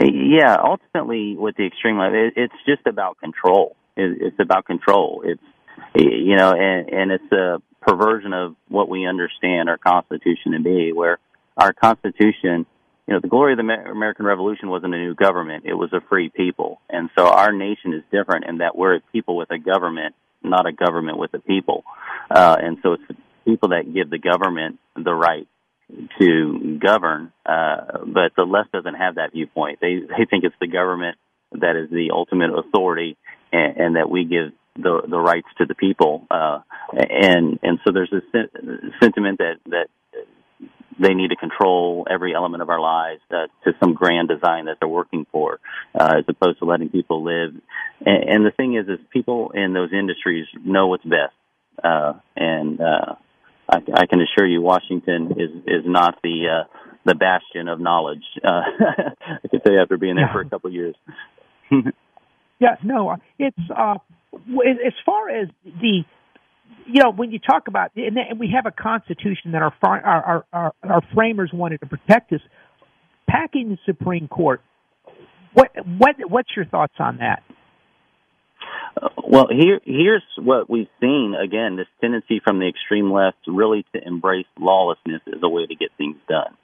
Yeah, 0.00 0.56
ultimately, 0.62 1.36
with 1.36 1.56
the 1.56 1.66
extreme 1.66 1.98
left, 1.98 2.14
it, 2.14 2.32
it's 2.36 2.54
just 2.66 2.86
about 2.86 3.18
control. 3.18 3.76
It, 3.96 4.18
it's 4.20 4.40
about 4.40 4.64
control. 4.64 5.22
It's 5.24 5.42
you 5.94 6.36
know, 6.36 6.52
and 6.52 6.88
and 6.88 7.12
it's 7.12 7.32
a 7.32 7.60
perversion 7.80 8.32
of 8.32 8.56
what 8.68 8.88
we 8.88 9.06
understand 9.06 9.68
our 9.68 9.78
Constitution 9.78 10.52
to 10.52 10.60
be, 10.60 10.92
where 10.92 11.18
our 11.56 11.72
Constitution 11.72 12.66
you 13.10 13.14
know, 13.16 13.20
the 13.20 13.28
glory 13.28 13.54
of 13.54 13.56
the 13.56 13.64
American 13.90 14.24
Revolution 14.24 14.68
wasn't 14.68 14.94
a 14.94 14.98
new 14.98 15.16
government; 15.16 15.64
it 15.66 15.74
was 15.74 15.92
a 15.92 16.00
free 16.08 16.28
people. 16.28 16.80
And 16.88 17.10
so 17.18 17.26
our 17.26 17.50
nation 17.50 17.92
is 17.92 18.04
different 18.12 18.44
in 18.46 18.58
that 18.58 18.76
we're 18.76 18.96
a 18.96 19.00
people 19.12 19.36
with 19.36 19.50
a 19.50 19.58
government, 19.58 20.14
not 20.44 20.64
a 20.66 20.72
government 20.72 21.18
with 21.18 21.34
a 21.34 21.40
people. 21.40 21.82
Uh, 22.30 22.56
and 22.60 22.78
so 22.84 22.92
it's 22.92 23.02
the 23.08 23.16
people 23.44 23.70
that 23.70 23.92
give 23.92 24.10
the 24.10 24.18
government 24.18 24.78
the 24.94 25.12
right 25.12 25.48
to 26.20 26.78
govern. 26.80 27.32
Uh, 27.44 27.98
but 28.06 28.30
the 28.36 28.44
left 28.44 28.70
doesn't 28.70 28.94
have 28.94 29.16
that 29.16 29.32
viewpoint. 29.32 29.80
They 29.80 29.96
they 29.96 30.24
think 30.30 30.44
it's 30.44 30.54
the 30.60 30.68
government 30.68 31.18
that 31.52 31.74
is 31.74 31.90
the 31.90 32.10
ultimate 32.12 32.56
authority, 32.56 33.16
and, 33.52 33.76
and 33.76 33.96
that 33.96 34.08
we 34.08 34.24
give 34.24 34.52
the 34.82 35.02
the 35.08 35.18
rights 35.18 35.48
to 35.58 35.66
the 35.66 35.74
people. 35.74 36.26
Uh, 36.30 36.60
and 36.92 37.58
and 37.62 37.78
so 37.84 37.92
there's 37.92 38.12
a 38.12 38.20
sen- 38.32 38.92
sentiment 39.00 39.38
that 39.38 39.56
that 39.66 39.88
they 41.00 41.14
need 41.14 41.28
to 41.28 41.36
control 41.36 42.06
every 42.10 42.34
element 42.34 42.62
of 42.62 42.68
our 42.68 42.80
lives 42.80 43.22
uh, 43.30 43.46
to 43.64 43.72
some 43.82 43.94
grand 43.94 44.28
design 44.28 44.66
that 44.66 44.76
they're 44.80 44.88
working 44.88 45.26
for, 45.32 45.58
uh, 45.98 46.16
as 46.18 46.24
opposed 46.28 46.58
to 46.58 46.66
letting 46.66 46.90
people 46.90 47.24
live. 47.24 47.54
And, 48.04 48.28
and 48.28 48.46
the 48.46 48.50
thing 48.50 48.76
is, 48.76 48.86
is 48.86 48.98
people 49.10 49.50
in 49.54 49.72
those 49.72 49.92
industries 49.92 50.46
know 50.62 50.88
what's 50.88 51.04
best, 51.04 51.34
uh, 51.82 52.14
and 52.36 52.80
uh, 52.80 53.14
I, 53.70 53.78
I 53.94 54.06
can 54.06 54.20
assure 54.20 54.46
you, 54.46 54.60
Washington 54.60 55.32
is 55.38 55.50
is 55.66 55.84
not 55.86 56.16
the 56.22 56.64
uh, 56.64 56.64
the 57.06 57.14
bastion 57.14 57.68
of 57.68 57.80
knowledge. 57.80 58.24
Uh, 58.44 58.62
I 59.44 59.48
can 59.48 59.60
say 59.66 59.76
after 59.80 59.96
being 59.96 60.16
there 60.16 60.26
yeah. 60.26 60.32
for 60.32 60.40
a 60.40 60.48
couple 60.48 60.68
of 60.68 60.74
years. 60.74 60.96
yeah, 62.58 62.76
no, 62.84 63.16
it's 63.38 63.56
uh, 63.74 63.94
as 64.32 64.92
far 65.04 65.28
as 65.30 65.48
the 65.64 66.04
you 66.86 67.02
know, 67.02 67.12
when 67.12 67.30
you 67.30 67.38
talk 67.38 67.68
about, 67.68 67.90
and 67.96 68.38
we 68.38 68.52
have 68.54 68.66
a 68.66 68.70
constitution 68.70 69.52
that 69.52 69.62
our, 69.62 69.74
our, 69.82 70.44
our, 70.52 70.74
our 70.82 71.02
framers 71.14 71.50
wanted 71.52 71.80
to 71.80 71.86
protect 71.86 72.32
us, 72.32 72.40
packing 73.28 73.70
the 73.70 73.78
Supreme 73.86 74.28
Court, 74.28 74.60
what, 75.52 75.70
what, 75.98 76.16
what's 76.28 76.48
your 76.56 76.64
thoughts 76.64 76.94
on 76.98 77.18
that? 77.18 77.42
Well, 79.24 79.46
here, 79.50 79.80
here's 79.84 80.22
what 80.36 80.68
we've 80.68 80.88
seen 81.00 81.34
again: 81.40 81.76
this 81.76 81.86
tendency 82.00 82.40
from 82.42 82.58
the 82.58 82.68
extreme 82.68 83.12
left 83.12 83.38
really 83.46 83.84
to 83.94 84.04
embrace 84.04 84.46
lawlessness 84.58 85.22
as 85.28 85.40
a 85.42 85.48
way 85.48 85.66
to 85.66 85.74
get 85.74 85.90
things 85.96 86.16
done. 86.28 86.56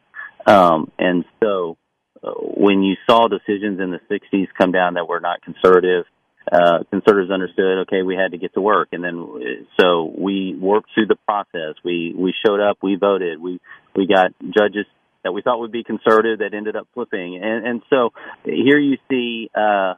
Um, 0.44 0.90
and 0.98 1.24
so, 1.42 1.76
uh, 2.22 2.32
when 2.32 2.82
you 2.82 2.96
saw 3.08 3.28
decisions 3.28 3.80
in 3.80 3.92
the 3.92 4.00
'60s 4.10 4.48
come 4.58 4.72
down 4.72 4.94
that 4.94 5.08
were 5.08 5.20
not 5.20 5.40
conservative, 5.42 6.04
uh, 6.50 6.84
conservatives 6.90 7.30
understood, 7.30 7.78
okay, 7.86 8.02
we 8.02 8.14
had 8.14 8.32
to 8.32 8.38
get 8.38 8.54
to 8.54 8.60
work. 8.60 8.88
And 8.92 9.02
then, 9.02 9.66
so 9.80 10.12
we 10.16 10.56
worked 10.58 10.90
through 10.94 11.06
the 11.06 11.16
process. 11.26 11.74
We, 11.84 12.14
we 12.16 12.34
showed 12.44 12.60
up, 12.60 12.78
we 12.82 12.96
voted, 12.96 13.40
we, 13.40 13.60
we 13.94 14.06
got 14.06 14.32
judges 14.56 14.86
that 15.24 15.32
we 15.32 15.42
thought 15.42 15.58
would 15.58 15.72
be 15.72 15.82
conservative 15.82 16.38
that 16.38 16.54
ended 16.54 16.76
up 16.76 16.86
flipping. 16.94 17.40
And, 17.42 17.66
and 17.66 17.82
so 17.90 18.10
here 18.44 18.78
you 18.78 18.98
see, 19.10 19.50
uh, 19.56 19.94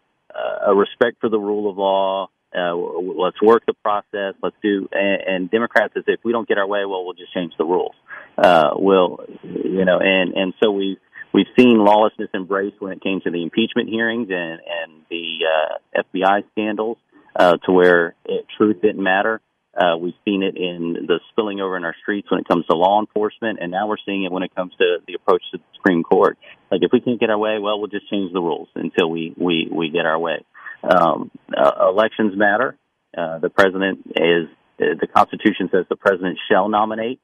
a 0.66 0.74
respect 0.74 1.20
for 1.20 1.28
the 1.28 1.38
rule 1.38 1.70
of 1.70 1.76
law. 1.76 2.28
Uh, 2.56 2.74
let's 2.74 3.40
work 3.42 3.64
the 3.66 3.74
process. 3.74 4.34
Let's 4.42 4.56
do, 4.62 4.88
and, 4.92 5.20
and 5.26 5.50
Democrats 5.50 5.94
is 5.96 6.04
if 6.06 6.20
we 6.24 6.32
don't 6.32 6.48
get 6.48 6.58
our 6.58 6.66
way, 6.66 6.84
well, 6.86 7.04
we'll 7.04 7.14
just 7.14 7.32
change 7.34 7.52
the 7.58 7.64
rules. 7.64 7.94
Uh, 8.36 8.70
we'll, 8.74 9.18
you 9.42 9.84
know, 9.84 9.98
and, 10.00 10.34
and 10.34 10.54
so 10.62 10.70
we, 10.70 10.98
We've 11.38 11.46
seen 11.56 11.78
lawlessness 11.78 12.30
embraced 12.34 12.80
when 12.80 12.90
it 12.90 13.00
came 13.00 13.20
to 13.20 13.30
the 13.30 13.44
impeachment 13.44 13.88
hearings 13.88 14.26
and, 14.28 14.58
and 14.58 15.02
the 15.08 15.46
uh, 15.46 16.02
FBI 16.02 16.42
scandals, 16.50 16.98
uh, 17.38 17.58
to 17.64 17.70
where 17.70 18.16
it, 18.24 18.44
truth 18.56 18.82
didn't 18.82 19.00
matter. 19.00 19.40
Uh, 19.72 19.96
we've 19.96 20.18
seen 20.24 20.42
it 20.42 20.56
in 20.56 21.06
the 21.06 21.20
spilling 21.30 21.60
over 21.60 21.76
in 21.76 21.84
our 21.84 21.94
streets 22.02 22.28
when 22.28 22.40
it 22.40 22.48
comes 22.48 22.66
to 22.66 22.76
law 22.76 22.98
enforcement, 22.98 23.60
and 23.62 23.70
now 23.70 23.86
we're 23.86 24.02
seeing 24.04 24.24
it 24.24 24.32
when 24.32 24.42
it 24.42 24.52
comes 24.52 24.72
to 24.80 24.96
the 25.06 25.14
approach 25.14 25.44
to 25.52 25.58
the 25.58 25.64
Supreme 25.76 26.02
Court. 26.02 26.36
Like, 26.72 26.80
if 26.82 26.90
we 26.92 27.00
can't 27.00 27.20
get 27.20 27.30
our 27.30 27.38
way, 27.38 27.60
well, 27.60 27.78
we'll 27.78 27.86
just 27.86 28.10
change 28.10 28.32
the 28.32 28.40
rules 28.40 28.66
until 28.74 29.08
we 29.08 29.32
we 29.36 29.68
we 29.70 29.90
get 29.90 30.06
our 30.06 30.18
way. 30.18 30.44
Um, 30.82 31.30
uh, 31.56 31.88
elections 31.88 32.36
matter. 32.36 32.76
Uh, 33.16 33.38
the 33.38 33.48
president 33.48 34.00
is 34.08 34.48
the 34.76 35.06
Constitution 35.14 35.70
says 35.70 35.86
the 35.88 35.94
president 35.94 36.36
shall 36.50 36.68
nominate 36.68 37.20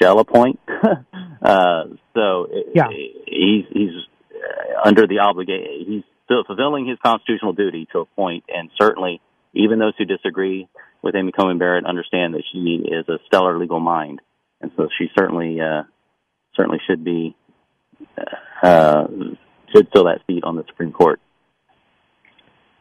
shall 0.00 0.18
appoint. 0.18 0.60
uh, 1.42 1.84
so 2.14 2.46
yeah. 2.74 2.88
he's 3.26 3.64
he's 3.72 3.90
uh, 4.34 4.86
under 4.86 5.06
the 5.06 5.20
obligation. 5.20 5.84
He's 5.86 6.02
still 6.24 6.44
fulfilling 6.46 6.86
his 6.86 6.98
constitutional 7.04 7.52
duty 7.52 7.86
to 7.92 8.00
appoint, 8.00 8.44
and 8.48 8.70
certainly 8.80 9.20
even 9.54 9.78
those 9.78 9.94
who 9.98 10.04
disagree 10.04 10.68
with 11.02 11.14
Amy 11.14 11.32
Coney 11.32 11.58
Barrett 11.58 11.84
understand 11.86 12.34
that 12.34 12.42
she 12.52 12.58
is 12.58 13.08
a 13.08 13.18
stellar 13.26 13.58
legal 13.58 13.80
mind, 13.80 14.20
and 14.60 14.70
so 14.76 14.88
she 14.98 15.08
certainly 15.16 15.60
uh, 15.60 15.82
certainly 16.56 16.78
should 16.86 17.04
be 17.04 17.36
uh, 18.62 19.06
should 19.74 19.88
fill 19.92 20.04
that 20.04 20.20
seat 20.26 20.44
on 20.44 20.56
the 20.56 20.64
Supreme 20.68 20.92
Court. 20.92 21.20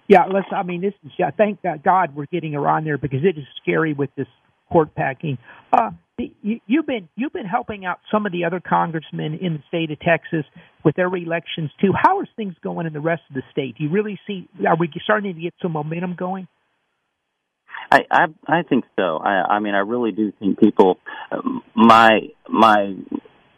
Yeah, 0.08 0.26
let's. 0.26 0.48
I 0.52 0.64
mean, 0.64 0.82
this 0.82 0.94
is. 1.06 1.12
Yeah, 1.18 1.32
thank 1.32 1.60
God 1.84 2.16
we're 2.16 2.26
getting 2.26 2.54
her 2.54 2.68
on 2.68 2.84
there 2.84 2.98
because 2.98 3.22
it 3.24 3.38
is 3.38 3.46
scary 3.62 3.94
with 3.94 4.10
this 4.16 4.28
court 4.72 4.94
packing. 4.96 5.38
Uh, 5.72 5.92
you, 6.18 6.60
you've 6.68 6.86
been 6.86 7.10
you've 7.16 7.34
been 7.34 7.46
helping 7.46 7.86
out 7.86 8.00
some 8.12 8.26
of 8.26 8.32
the 8.32 8.46
other 8.46 8.60
congressmen 8.60 9.40
in 9.42 9.54
the 9.54 9.64
state 9.68 9.92
of 9.92 10.00
Texas 10.00 10.46
with 10.84 10.96
their 10.96 11.14
elections 11.16 11.72
too. 11.82 11.92
How 12.00 12.20
are 12.20 12.28
things 12.36 12.56
going 12.64 12.86
in 12.86 12.94
the 12.94 13.00
rest 13.00 13.24
of 13.30 13.36
the 13.36 13.42
state? 13.52 13.78
Do 13.78 13.84
you 13.84 13.90
really 13.90 14.20
see? 14.28 14.48
Are 14.68 14.78
we 14.78 14.90
starting 15.04 15.34
to 15.34 15.42
get 15.42 15.54
some 15.62 15.72
momentum 15.72 16.16
going? 16.16 16.48
I 17.92 18.02
I, 18.12 18.26
I 18.48 18.64
think 18.64 18.86
so. 18.96 19.18
I, 19.18 19.56
I 19.56 19.60
mean, 19.60 19.74
I 19.74 19.80
really 19.80 20.12
do 20.12 20.32
think 20.40 20.60
people. 20.60 21.00
Um, 21.32 21.64
my 21.76 22.20
my 22.48 22.96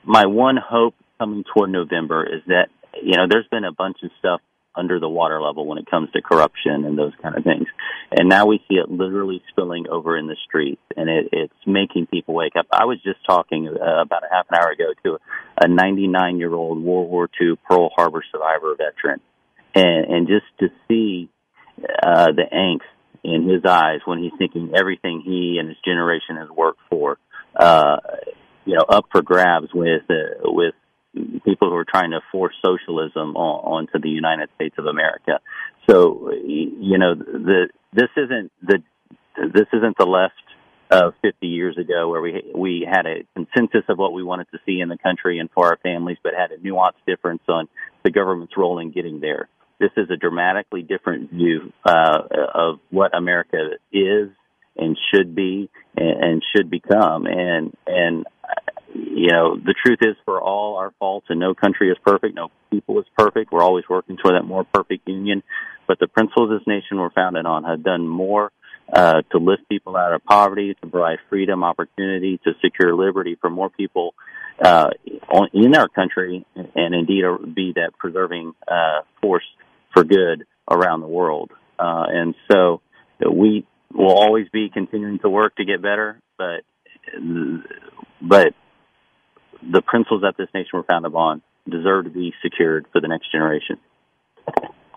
my 0.06 0.26
one 0.26 0.58
hope 0.58 0.96
coming 1.20 1.44
toward 1.54 1.72
November 1.72 2.24
is 2.24 2.42
that 2.48 2.70
you 3.02 3.18
know 3.18 3.26
there's 3.30 3.48
been 3.52 3.66
a 3.66 3.74
bunch 3.74 3.98
of 4.04 4.12
stuff 4.20 4.42
under 4.76 5.00
the 5.00 5.10
water 5.10 5.42
level 5.42 5.66
when 5.66 5.78
it 5.78 5.90
comes 5.90 6.10
to 6.12 6.22
corruption 6.22 6.86
and 6.86 6.98
those 6.98 7.14
kind 7.22 7.38
of 7.38 7.44
things. 7.44 7.68
And 8.12 8.30
now 8.30 8.46
we 8.46 8.60
see 8.68 8.76
it 8.76 8.90
literally 8.90 9.42
spilling 9.50 9.86
over 9.90 10.18
in 10.18 10.28
the 10.28 10.36
streets 10.48 10.82
and 10.96 11.10
it, 11.10 11.30
it's 11.32 11.54
making 11.66 12.08
people 12.08 12.34
wake 12.34 12.56
up. 12.58 12.66
I 12.72 12.86
was 12.86 12.98
just 13.04 13.20
talking 13.26 13.68
uh, 13.68 14.02
about 14.02 14.24
a 14.24 14.34
half 14.34 14.46
an 14.50 14.58
hour 14.62 14.72
ago 14.72 14.94
to 15.04 15.18
a 15.62 15.68
99 15.68 16.38
year 16.38 16.54
old 16.54 16.84
World 16.84 17.10
War 17.10 17.30
II 17.42 17.54
Pearl 17.68 17.90
Harbor 17.96 18.24
survivor 18.32 18.76
veteran 18.76 19.22
and, 19.74 20.06
and 20.14 20.28
just 20.28 20.46
to 20.60 20.68
see, 20.88 21.30
uh, 22.02 22.32
the 22.32 22.46
angst 22.54 22.88
in 23.24 23.50
his 23.50 23.66
eyes 23.66 24.00
when 24.06 24.20
he's 24.20 24.32
thinking 24.38 24.72
everything 24.76 25.22
he 25.26 25.58
and 25.60 25.68
his 25.68 25.78
generation 25.84 26.38
has 26.38 26.50
worked 26.50 26.80
for, 26.90 27.18
uh, 27.56 27.98
you 28.66 28.76
know, 28.76 28.86
up 28.88 29.06
for 29.12 29.22
grabs 29.22 29.68
with, 29.74 30.04
uh, 30.10 30.44
with 30.44 30.74
people 31.46 31.70
who 31.70 31.76
are 31.76 31.86
trying 31.86 32.12
to 32.12 32.20
force 32.32 32.56
socialism 32.64 33.36
on, 33.36 33.88
onto 33.88 34.00
the 34.00 34.10
United 34.10 34.50
States 34.56 34.76
of 34.78 34.86
America. 34.86 35.40
so 35.90 36.32
you 36.32 36.98
know 36.98 37.16
the 37.16 37.70
this 37.94 38.10
isn't 38.18 38.52
the 38.62 38.84
this 39.38 39.68
isn't 39.74 39.98
the 39.98 40.06
left 40.06 40.34
of 40.92 41.14
50 41.22 41.48
years 41.48 41.78
ago 41.78 42.10
where 42.10 42.22
we 42.22 42.44
we 42.54 42.88
had 42.90 43.06
a 43.06 43.26
consensus 43.34 43.84
of 43.90 43.98
what 43.98 44.14
we 44.14 44.24
wanted 44.24 44.48
to 44.52 44.60
see 44.66 44.80
in 44.82 44.90
the 44.90 44.98
country 44.98 45.40
and 45.40 45.50
for 45.52 45.68
our 45.68 45.78
families, 45.78 46.18
but 46.24 46.34
had 46.38 46.52
a 46.52 46.58
nuanced 46.58 47.04
difference 47.08 47.42
on 47.48 47.68
the 48.04 48.12
government's 48.12 48.56
role 48.56 48.80
in 48.80 48.92
getting 48.92 49.20
there. 49.20 49.50
This 49.80 49.92
is 49.98 50.10
a 50.10 50.16
dramatically 50.16 50.84
different 50.84 51.32
view 51.32 51.74
uh, 51.84 52.20
of 52.54 52.80
what 52.92 53.18
America 53.18 53.72
is 53.92 54.30
and 54.78 54.98
should 55.14 55.36
be 55.36 55.70
and, 55.98 56.24
and 56.24 56.44
should 56.56 56.70
become. 56.70 57.26
And 57.26 57.76
and 57.88 58.26
you 58.96 59.32
know 59.32 59.56
the 59.58 59.76
truth 59.86 60.00
is, 60.02 60.16
for 60.26 60.42
all 60.42 60.78
our 60.78 60.94
faults, 61.00 61.28
and 61.30 61.40
no 61.40 61.54
country 61.54 61.90
is 61.90 61.98
perfect, 62.06 62.36
no 62.36 62.50
people 62.72 63.00
is 63.00 63.06
perfect. 63.18 63.52
We're 63.52 63.64
always 63.64 63.86
working 63.90 64.18
toward 64.18 64.36
that 64.36 64.44
more 64.44 64.64
perfect 64.64 65.08
union. 65.08 65.44
But 65.88 66.00
the 66.00 66.08
principles 66.08 66.50
this 66.50 66.66
nation 66.66 67.00
were 67.00 67.12
founded 67.12 67.46
on 67.46 67.64
have 67.64 67.84
done 67.84 68.08
more 68.08 68.52
uh, 68.92 69.22
to 69.32 69.38
lift 69.38 69.68
people 69.70 69.96
out 69.96 70.14
of 70.14 70.24
poverty, 70.24 70.76
to 70.82 70.88
provide 70.88 71.20
freedom, 71.30 71.64
opportunity, 71.64 72.40
to 72.44 72.52
secure 72.64 72.96
liberty 72.96 73.38
for 73.40 73.50
more 73.50 73.70
people 73.70 74.14
uh, 74.64 74.90
in 75.54 75.76
our 75.76 75.90
country, 75.90 76.46
and 76.56 76.96
indeed 76.96 77.24
be 77.54 77.74
that 77.76 77.92
preserving 77.98 78.54
uh, 78.68 79.02
force 79.22 79.46
for 79.94 80.04
good 80.04 80.46
around 80.70 81.02
the 81.02 81.08
world. 81.08 81.52
Uh, 81.78 82.06
and 82.08 82.36
so 82.52 82.82
we 83.30 83.66
will 83.94 84.14
always 84.14 84.48
be 84.50 84.70
continuing 84.74 85.20
to 85.20 85.30
work 85.30 85.56
to 85.56 85.66
get 85.66 85.82
better, 85.82 86.20
but 86.38 86.64
but 88.22 88.54
the 89.72 89.82
principles 89.82 90.22
that 90.22 90.36
this 90.38 90.48
nation 90.54 90.72
were 90.74 90.84
founded 90.84 91.14
on 91.14 91.42
deserve 91.70 92.06
to 92.06 92.10
be 92.10 92.34
secured 92.44 92.86
for 92.92 93.02
the 93.02 93.08
next 93.08 93.32
generation. 93.32 93.78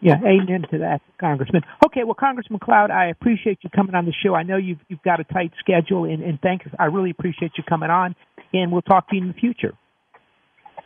Yeah, 0.00 0.16
amen 0.24 0.64
to 0.70 0.78
that, 0.78 1.00
Congressman. 1.20 1.62
Okay, 1.84 2.04
well, 2.04 2.14
Congressman 2.14 2.60
Cloud, 2.60 2.90
I 2.90 3.06
appreciate 3.06 3.58
you 3.62 3.70
coming 3.70 3.94
on 3.94 4.04
the 4.04 4.12
show. 4.22 4.34
I 4.34 4.44
know 4.44 4.56
you've 4.56 4.78
you've 4.88 5.02
got 5.02 5.18
a 5.18 5.24
tight 5.24 5.52
schedule, 5.58 6.04
and, 6.04 6.22
and 6.22 6.40
thanks. 6.40 6.66
I 6.78 6.84
really 6.84 7.10
appreciate 7.10 7.52
you 7.56 7.64
coming 7.68 7.90
on, 7.90 8.14
and 8.52 8.70
we'll 8.70 8.82
talk 8.82 9.08
to 9.08 9.16
you 9.16 9.22
in 9.22 9.28
the 9.28 9.34
future. 9.34 9.74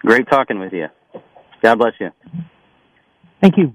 Great 0.01 0.28
talking 0.30 0.59
with 0.59 0.72
you. 0.72 0.87
God 1.62 1.78
bless 1.78 1.93
you. 2.01 2.11
Thank 3.41 3.59
you. 3.59 3.74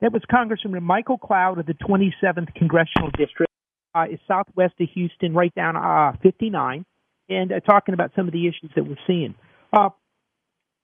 That 0.00 0.12
was 0.12 0.22
Congressman 0.30 0.80
Michael 0.82 1.18
Cloud 1.18 1.58
of 1.58 1.66
the 1.66 1.74
27th 1.74 2.54
Congressional 2.54 3.10
District. 3.16 3.50
Uh, 3.94 4.04
is 4.10 4.18
southwest 4.28 4.74
of 4.78 4.88
Houston, 4.92 5.32
right 5.32 5.54
down 5.54 5.74
uh, 5.74 6.12
59, 6.22 6.84
and 7.28 7.52
uh, 7.52 7.60
talking 7.60 7.94
about 7.94 8.12
some 8.16 8.26
of 8.26 8.32
the 8.32 8.46
issues 8.46 8.70
that 8.76 8.86
we're 8.86 8.96
seeing. 9.06 9.34
Uh, 9.72 9.90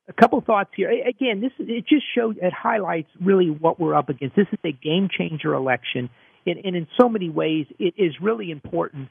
a 0.09 0.13
couple 0.13 0.41
thoughts 0.41 0.71
here. 0.75 0.91
Again, 0.91 1.41
this 1.41 1.53
it 1.59 1.87
just 1.87 2.05
shows 2.15 2.35
it 2.41 2.53
highlights 2.53 3.09
really 3.21 3.51
what 3.51 3.79
we're 3.79 3.95
up 3.95 4.09
against. 4.09 4.37
This 4.37 4.49
is 4.53 4.59
a 4.65 4.73
game 4.73 5.09
changer 5.17 5.55
election, 5.55 6.11
and, 6.45 6.59
and 6.65 6.77
in 6.77 6.87
so 7.01 7.09
many 7.09 7.31
ways, 7.31 7.67
it 7.79 7.95
is 7.97 8.13
really 8.21 8.51
important 8.51 9.09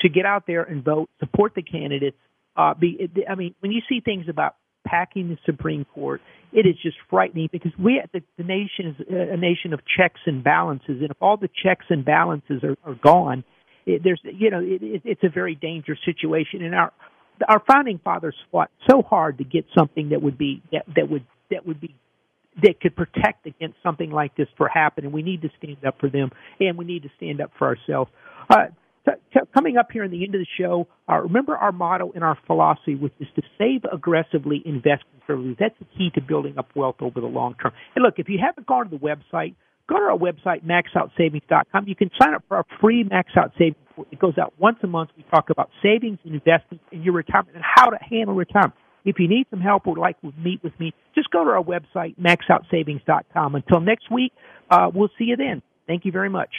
to 0.00 0.08
get 0.08 0.26
out 0.26 0.46
there 0.46 0.62
and 0.62 0.84
vote, 0.84 1.08
support 1.20 1.54
the 1.54 1.62
candidates. 1.62 2.16
Uh, 2.56 2.74
be, 2.74 3.08
I 3.28 3.34
mean, 3.34 3.54
when 3.60 3.72
you 3.72 3.80
see 3.88 4.00
things 4.00 4.26
about 4.28 4.56
packing 4.84 5.28
the 5.28 5.38
Supreme 5.46 5.84
Court, 5.84 6.20
it 6.52 6.66
is 6.66 6.74
just 6.82 6.96
frightening 7.08 7.48
because 7.50 7.72
we, 7.78 8.02
the, 8.12 8.22
the 8.36 8.44
nation 8.44 8.96
is 8.98 9.06
a 9.08 9.36
nation 9.36 9.72
of 9.72 9.80
checks 9.96 10.20
and 10.26 10.42
balances, 10.42 11.00
and 11.00 11.10
if 11.10 11.16
all 11.20 11.36
the 11.36 11.48
checks 11.62 11.86
and 11.88 12.04
balances 12.04 12.62
are, 12.64 12.76
are 12.84 12.96
gone, 12.96 13.44
it, 13.86 14.02
there's, 14.04 14.20
you 14.24 14.50
know, 14.50 14.60
it, 14.60 14.82
it, 14.82 15.02
it's 15.04 15.24
a 15.24 15.28
very 15.28 15.54
dangerous 15.54 15.98
situation. 16.04 16.62
And 16.62 16.74
our 16.74 16.92
our 17.48 17.62
founding 17.70 17.98
fathers 18.02 18.36
fought 18.50 18.70
so 18.88 19.02
hard 19.02 19.38
to 19.38 19.44
get 19.44 19.64
something 19.76 20.10
that 20.10 20.22
would 20.22 20.38
be 20.38 20.62
that, 20.72 20.84
that 20.94 21.10
would 21.10 21.24
that 21.50 21.66
would 21.66 21.80
be 21.80 21.94
that 22.62 22.80
could 22.80 22.94
protect 22.94 23.46
against 23.46 23.76
something 23.82 24.10
like 24.10 24.36
this 24.36 24.48
for 24.56 24.68
happening. 24.68 25.10
We 25.12 25.22
need 25.22 25.42
to 25.42 25.50
stand 25.58 25.84
up 25.86 25.98
for 25.98 26.08
them, 26.08 26.30
and 26.60 26.76
we 26.76 26.84
need 26.84 27.02
to 27.04 27.10
stand 27.16 27.40
up 27.40 27.50
for 27.58 27.66
ourselves. 27.66 28.10
Uh, 28.50 28.66
t- 29.06 29.12
t- 29.32 29.40
coming 29.54 29.78
up 29.78 29.88
here 29.90 30.04
in 30.04 30.10
the 30.10 30.22
end 30.24 30.34
of 30.34 30.40
the 30.40 30.46
show, 30.58 30.86
uh, 31.08 31.18
remember 31.18 31.56
our 31.56 31.72
motto 31.72 32.12
and 32.14 32.22
our 32.22 32.36
philosophy, 32.46 32.94
which 32.94 33.14
is 33.20 33.28
to 33.36 33.42
save 33.56 33.84
aggressively, 33.90 34.62
invest 34.66 35.04
conservatively. 35.18 35.56
That's 35.58 35.78
the 35.78 35.86
key 35.96 36.10
to 36.14 36.20
building 36.20 36.58
up 36.58 36.68
wealth 36.74 36.96
over 37.00 37.20
the 37.20 37.26
long 37.26 37.54
term. 37.60 37.72
And 37.94 38.02
look, 38.02 38.14
if 38.18 38.28
you 38.28 38.38
haven't 38.44 38.66
gone 38.66 38.90
to 38.90 38.98
the 38.98 39.02
website, 39.02 39.54
go 39.88 39.96
to 39.96 40.04
our 40.04 40.18
website, 40.18 40.64
maxoutsavings.com. 40.64 41.86
You 41.86 41.96
can 41.96 42.10
sign 42.20 42.34
up 42.34 42.44
for 42.48 42.58
our 42.58 42.66
free 42.80 43.04
Max 43.04 43.30
Out 43.36 43.52
Savings. 43.58 43.76
It 44.10 44.18
goes 44.18 44.38
out 44.38 44.54
once 44.58 44.78
a 44.82 44.86
month. 44.86 45.10
We 45.16 45.24
talk 45.24 45.50
about 45.50 45.70
savings 45.82 46.18
and 46.24 46.34
investments 46.34 46.84
in 46.90 47.02
your 47.02 47.14
retirement 47.14 47.56
and 47.56 47.64
how 47.64 47.90
to 47.90 47.98
handle 48.00 48.34
retirement. 48.34 48.74
If 49.04 49.18
you 49.18 49.28
need 49.28 49.46
some 49.50 49.60
help 49.60 49.86
or 49.86 49.94
would 49.94 50.00
like 50.00 50.20
to 50.20 50.32
meet 50.38 50.62
with 50.62 50.78
me, 50.78 50.94
just 51.14 51.30
go 51.30 51.44
to 51.44 51.50
our 51.50 51.62
website, 51.62 52.16
maxoutsavings.com. 52.18 53.54
Until 53.54 53.80
next 53.80 54.10
week, 54.10 54.32
uh, 54.70 54.90
we'll 54.94 55.10
see 55.18 55.24
you 55.24 55.36
then. 55.36 55.60
Thank 55.86 56.04
you 56.04 56.12
very 56.12 56.30
much. 56.30 56.50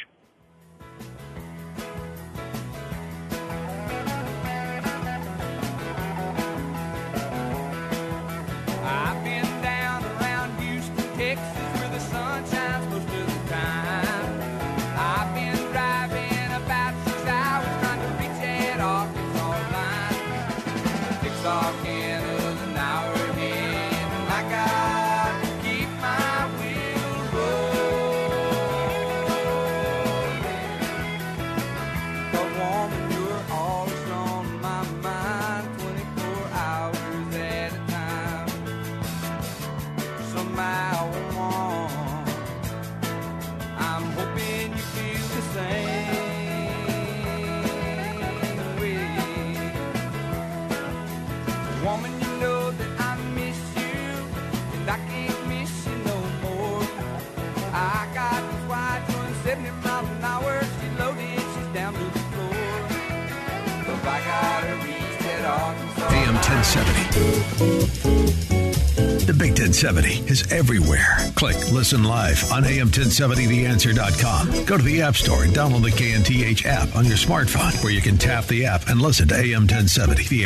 The 69.26 69.34
Big 69.39 69.51
1070 69.51 70.30
is 70.30 70.51
everywhere. 70.51 71.16
Click 71.36 71.55
Listen 71.72 72.03
Live 72.03 72.51
on 72.51 72.64
AM1070TheAnswer.com. 72.64 74.66
Go 74.66 74.78
to 74.78 74.84
the 74.84 75.01
App 75.01 75.16
Store 75.16 75.43
and 75.43 75.53
download 75.53 75.84
the 75.84 75.91
KNTH 75.91 76.66
app 76.66 76.93
on 76.95 77.05
your 77.05 77.18
smartphone, 77.18 77.82
where 77.84 77.93
you 77.93 78.01
can 78.01 78.18
tap 78.18 78.45
the 78.45 78.66
app 78.66 78.88
and 78.89 79.01
listen 79.01 79.28
to 79.30 79.36
AM 79.36 79.61
1070 79.61 80.28
The 80.28 80.45